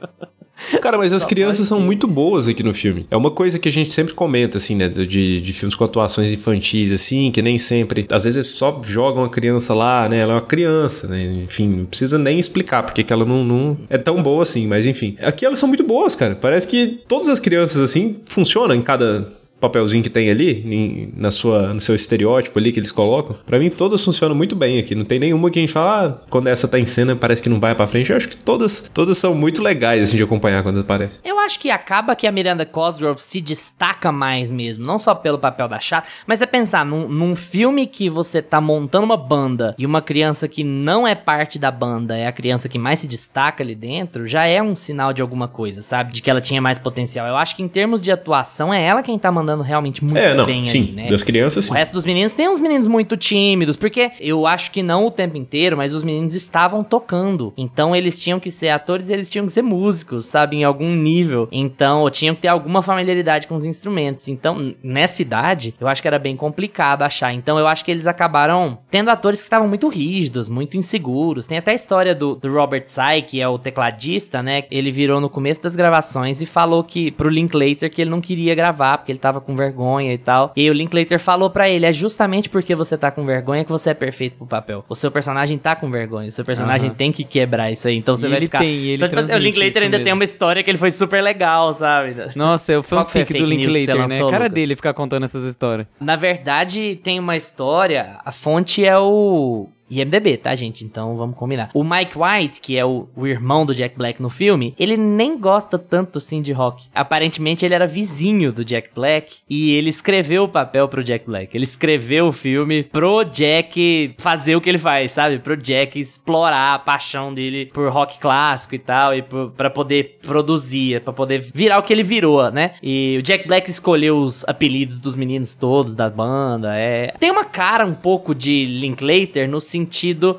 Cara, 0.80 0.96
mas 0.96 1.12
as 1.12 1.22
Só 1.22 1.28
crianças 1.28 1.66
são 1.66 1.80
muito 1.80 2.06
boas 2.06 2.48
aqui 2.48 2.62
no 2.62 2.72
filme. 2.72 3.06
É 3.10 3.16
uma 3.16 3.30
coisa 3.30 3.58
que 3.58 3.68
a 3.68 3.72
gente 3.72 3.90
sempre 3.90 4.14
comenta, 4.14 4.58
assim, 4.58 4.74
né? 4.76 4.88
De, 4.88 5.40
de 5.40 5.52
filmes 5.52 5.74
com 5.74 5.84
atuações 5.84 6.32
infantis, 6.32 6.92
assim, 6.92 7.30
que 7.30 7.42
nem 7.42 7.58
sempre. 7.58 8.06
Às 8.10 8.24
vezes 8.24 8.46
só 8.48 8.80
jogam 8.84 9.24
a 9.24 9.28
criança 9.28 9.74
lá, 9.74 10.08
né? 10.08 10.18
Ela 10.18 10.32
é 10.32 10.36
uma 10.36 10.42
criança, 10.42 11.08
né? 11.08 11.42
Enfim, 11.44 11.68
não 11.68 11.84
precisa 11.86 12.18
nem 12.18 12.38
explicar 12.38 12.82
porque 12.82 13.02
que 13.02 13.12
ela 13.12 13.24
não, 13.24 13.44
não 13.44 13.78
é 13.88 13.98
tão 13.98 14.22
boa 14.22 14.42
assim, 14.42 14.66
mas 14.66 14.86
enfim. 14.86 15.16
Aqui 15.20 15.44
elas 15.44 15.58
são 15.58 15.68
muito 15.68 15.82
boas, 15.82 16.14
cara. 16.14 16.34
Parece 16.34 16.66
que 16.66 17.00
todas 17.08 17.28
as 17.28 17.40
crianças, 17.40 17.80
assim, 17.80 18.16
funcionam 18.26 18.74
em 18.74 18.82
cada 18.82 19.26
papelzinho 19.62 20.02
que 20.02 20.10
tem 20.10 20.30
ali, 20.30 20.50
em- 20.66 21.12
na 21.16 21.30
sua, 21.30 21.72
no 21.72 21.80
seu 21.80 21.94
estereótipo 21.94 22.58
ali 22.58 22.70
que 22.72 22.78
eles 22.80 22.92
colocam. 22.92 23.36
Pra 23.46 23.58
mim, 23.58 23.70
todas 23.70 24.04
funcionam 24.04 24.34
muito 24.36 24.54
bem 24.54 24.78
aqui. 24.78 24.94
Não 24.94 25.04
tem 25.04 25.18
nenhuma 25.18 25.50
que 25.50 25.58
a 25.58 25.62
gente 25.62 25.72
fala, 25.72 26.06
ah, 26.06 26.26
quando 26.30 26.48
essa 26.48 26.66
tá 26.68 26.78
em 26.78 26.84
cena, 26.86 27.16
parece 27.16 27.42
que 27.42 27.48
não 27.48 27.58
vai 27.60 27.74
pra 27.74 27.86
frente. 27.86 28.10
Eu 28.10 28.16
acho 28.16 28.28
que 28.28 28.36
todas, 28.36 28.90
todas 28.92 29.16
são 29.16 29.34
muito 29.34 29.62
legais, 29.62 30.02
assim, 30.02 30.16
de 30.16 30.22
acompanhar 30.22 30.62
quando 30.62 30.80
aparece. 30.80 31.20
Eu 31.24 31.38
acho 31.38 31.58
que 31.60 31.70
acaba 31.70 32.14
que 32.16 32.26
a 32.26 32.32
Miranda 32.32 32.66
Cosgrove 32.66 33.20
se 33.22 33.40
destaca 33.40 34.10
mais 34.10 34.50
mesmo, 34.50 34.84
não 34.84 34.98
só 34.98 35.14
pelo 35.14 35.38
papel 35.38 35.68
da 35.68 35.78
chata, 35.78 36.08
mas 36.26 36.42
é 36.42 36.46
pensar 36.46 36.84
num, 36.84 37.08
num 37.08 37.36
filme 37.36 37.86
que 37.86 38.10
você 38.10 38.42
tá 38.42 38.60
montando 38.60 39.04
uma 39.04 39.16
banda 39.16 39.74
e 39.78 39.86
uma 39.86 40.02
criança 40.02 40.48
que 40.48 40.64
não 40.64 41.06
é 41.06 41.14
parte 41.14 41.58
da 41.58 41.70
banda 41.70 42.16
é 42.16 42.26
a 42.26 42.32
criança 42.32 42.68
que 42.68 42.78
mais 42.78 42.98
se 43.00 43.06
destaca 43.06 43.62
ali 43.62 43.74
dentro, 43.74 44.26
já 44.26 44.44
é 44.46 44.60
um 44.62 44.74
sinal 44.74 45.12
de 45.12 45.22
alguma 45.22 45.46
coisa, 45.46 45.82
sabe? 45.82 46.12
De 46.12 46.20
que 46.22 46.30
ela 46.30 46.40
tinha 46.40 46.60
mais 46.60 46.78
potencial. 46.78 47.26
Eu 47.26 47.36
acho 47.36 47.54
que 47.54 47.62
em 47.62 47.68
termos 47.68 48.00
de 48.00 48.10
atuação 48.10 48.72
é 48.72 48.82
ela 48.82 49.02
quem 49.02 49.18
tá 49.18 49.30
mandando 49.30 49.51
realmente 49.60 50.02
muito 50.04 50.16
É, 50.16 50.34
não, 50.34 50.46
bem 50.46 50.64
sim, 50.64 50.82
ali, 50.82 50.92
né? 50.92 51.06
das 51.08 51.22
crianças, 51.22 51.66
sim. 51.66 51.70
O 51.72 51.74
resto 51.74 51.92
dos 51.92 52.04
meninos 52.04 52.34
tem 52.34 52.48
uns 52.48 52.60
meninos 52.60 52.86
muito 52.86 53.16
tímidos, 53.16 53.76
porque 53.76 54.10
eu 54.20 54.46
acho 54.46 54.70
que 54.70 54.82
não 54.82 55.06
o 55.06 55.10
tempo 55.10 55.36
inteiro, 55.36 55.76
mas 55.76 55.92
os 55.92 56.02
meninos 56.02 56.34
estavam 56.34 56.82
tocando. 56.82 57.52
Então 57.56 57.94
eles 57.94 58.18
tinham 58.18 58.40
que 58.40 58.50
ser 58.50 58.68
atores 58.70 59.10
e 59.10 59.12
eles 59.12 59.28
tinham 59.28 59.46
que 59.46 59.52
ser 59.52 59.62
músicos, 59.62 60.26
sabe? 60.26 60.56
Em 60.56 60.64
algum 60.64 60.94
nível. 60.94 61.48
Então 61.52 62.08
tinham 62.10 62.34
que 62.34 62.40
ter 62.40 62.48
alguma 62.48 62.82
familiaridade 62.82 63.46
com 63.46 63.54
os 63.54 63.64
instrumentos. 63.66 64.28
Então, 64.28 64.74
nessa 64.82 65.20
idade, 65.22 65.74
eu 65.80 65.88
acho 65.88 66.00
que 66.00 66.08
era 66.08 66.18
bem 66.18 66.36
complicado 66.36 67.02
achar. 67.02 67.32
Então 67.34 67.58
eu 67.58 67.66
acho 67.66 67.84
que 67.84 67.90
eles 67.90 68.06
acabaram 68.06 68.78
tendo 68.90 69.10
atores 69.10 69.40
que 69.40 69.44
estavam 69.44 69.68
muito 69.68 69.88
rígidos, 69.88 70.48
muito 70.48 70.76
inseguros. 70.76 71.46
Tem 71.46 71.58
até 71.58 71.72
a 71.72 71.74
história 71.74 72.14
do, 72.14 72.36
do 72.36 72.52
Robert 72.52 72.84
Sy, 72.86 73.22
que 73.26 73.40
é 73.40 73.48
o 73.48 73.58
tecladista, 73.58 74.42
né? 74.42 74.64
Ele 74.70 74.90
virou 74.92 75.20
no 75.20 75.28
começo 75.28 75.62
das 75.62 75.74
gravações 75.76 76.40
e 76.40 76.46
falou 76.46 76.84
que 76.84 77.10
pro 77.10 77.28
Linklater 77.28 77.90
que 77.90 78.00
ele 78.00 78.10
não 78.10 78.20
queria 78.20 78.54
gravar, 78.54 78.98
porque 78.98 79.10
ele 79.12 79.18
tava 79.18 79.40
com 79.42 79.54
vergonha 79.54 80.12
e 80.12 80.18
tal. 80.18 80.52
E 80.56 80.62
aí 80.62 80.70
o 80.70 80.72
Linklater 80.72 81.18
falou 81.18 81.50
pra 81.50 81.68
ele: 81.68 81.84
é 81.86 81.92
justamente 81.92 82.48
porque 82.48 82.74
você 82.74 82.96
tá 82.96 83.10
com 83.10 83.24
vergonha 83.26 83.64
que 83.64 83.70
você 83.70 83.90
é 83.90 83.94
perfeito 83.94 84.36
pro 84.36 84.46
papel. 84.46 84.84
O 84.88 84.94
seu 84.94 85.10
personagem 85.10 85.58
tá 85.58 85.76
com 85.76 85.90
vergonha, 85.90 86.28
o 86.28 86.32
seu 86.32 86.44
personagem 86.44 86.88
Aham. 86.88 86.96
tem 86.96 87.12
que 87.12 87.24
quebrar 87.24 87.70
isso 87.70 87.88
aí. 87.88 87.96
Então 87.96 88.16
você 88.16 88.26
E 88.26 88.30
vai 88.30 88.38
ele 88.38 88.46
ficar. 88.46 88.58
tem, 88.60 88.68
ele 88.78 88.94
então, 88.96 89.08
tipo 89.08 89.20
assim, 89.20 89.34
o 89.34 89.38
Linklater 89.38 89.82
ainda 89.82 89.96
tem 89.98 90.04
mesmo. 90.06 90.18
uma 90.18 90.24
história 90.24 90.62
que 90.62 90.70
ele 90.70 90.78
foi 90.78 90.90
super 90.90 91.22
legal, 91.22 91.72
sabe? 91.72 92.14
Nossa, 92.36 92.72
é 92.72 92.76
o 92.76 92.80
a 92.80 92.82
fanfic 92.82 93.32
do 93.38 93.44
Linklater, 93.44 93.94
né? 93.96 94.02
lançou, 94.02 94.30
Cara 94.30 94.44
Lucas? 94.44 94.54
dele 94.54 94.76
ficar 94.76 94.94
contando 94.94 95.24
essas 95.24 95.44
histórias. 95.44 95.86
Na 96.00 96.16
verdade, 96.16 96.96
tem 97.02 97.18
uma 97.18 97.36
história. 97.36 98.18
A 98.24 98.32
fonte 98.32 98.84
é 98.84 98.96
o 98.98 99.68
IMDB, 100.00 100.36
tá, 100.38 100.54
gente? 100.54 100.84
Então 100.84 101.16
vamos 101.16 101.36
combinar. 101.36 101.70
O 101.74 101.84
Mike 101.84 102.16
White, 102.18 102.60
que 102.60 102.78
é 102.78 102.84
o, 102.84 103.08
o 103.14 103.26
irmão 103.26 103.66
do 103.66 103.74
Jack 103.74 103.96
Black 103.96 104.20
no 104.22 104.30
filme, 104.30 104.74
ele 104.78 104.96
nem 104.96 105.38
gosta 105.38 105.78
tanto 105.78 106.18
assim 106.18 106.40
de 106.40 106.52
rock. 106.52 106.86
Aparentemente, 106.94 107.64
ele 107.64 107.74
era 107.74 107.86
vizinho 107.86 108.52
do 108.52 108.64
Jack 108.64 108.90
Black 108.94 109.40
e 109.48 109.72
ele 109.72 109.90
escreveu 109.90 110.44
o 110.44 110.48
papel 110.48 110.88
pro 110.88 111.04
Jack 111.04 111.26
Black. 111.26 111.54
Ele 111.54 111.64
escreveu 111.64 112.28
o 112.28 112.32
filme 112.32 112.82
pro 112.82 113.22
Jack 113.24 114.14
fazer 114.18 114.56
o 114.56 114.60
que 114.60 114.70
ele 114.70 114.78
faz, 114.78 115.12
sabe? 115.12 115.38
Pro 115.38 115.56
Jack 115.56 115.98
explorar 115.98 116.74
a 116.74 116.78
paixão 116.78 117.32
dele 117.32 117.66
por 117.66 117.90
rock 117.90 118.18
clássico 118.18 118.74
e 118.74 118.78
tal, 118.78 119.14
e 119.14 119.22
pra 119.56 119.68
poder 119.68 120.18
produzir, 120.22 121.00
pra 121.02 121.12
poder 121.12 121.40
virar 121.54 121.78
o 121.78 121.82
que 121.82 121.92
ele 121.92 122.02
virou, 122.02 122.50
né? 122.50 122.72
E 122.82 123.16
o 123.18 123.22
Jack 123.22 123.46
Black 123.46 123.68
escolheu 123.68 124.18
os 124.18 124.44
apelidos 124.48 124.98
dos 124.98 125.14
meninos 125.14 125.54
todos 125.54 125.94
da 125.94 126.08
banda. 126.08 126.74
É... 126.74 127.14
Tem 127.18 127.30
uma 127.30 127.44
cara 127.44 127.84
um 127.84 127.94
pouco 127.94 128.34
de 128.34 128.64
Linklater 128.64 129.48
no 129.48 129.60
sentido 129.60 129.81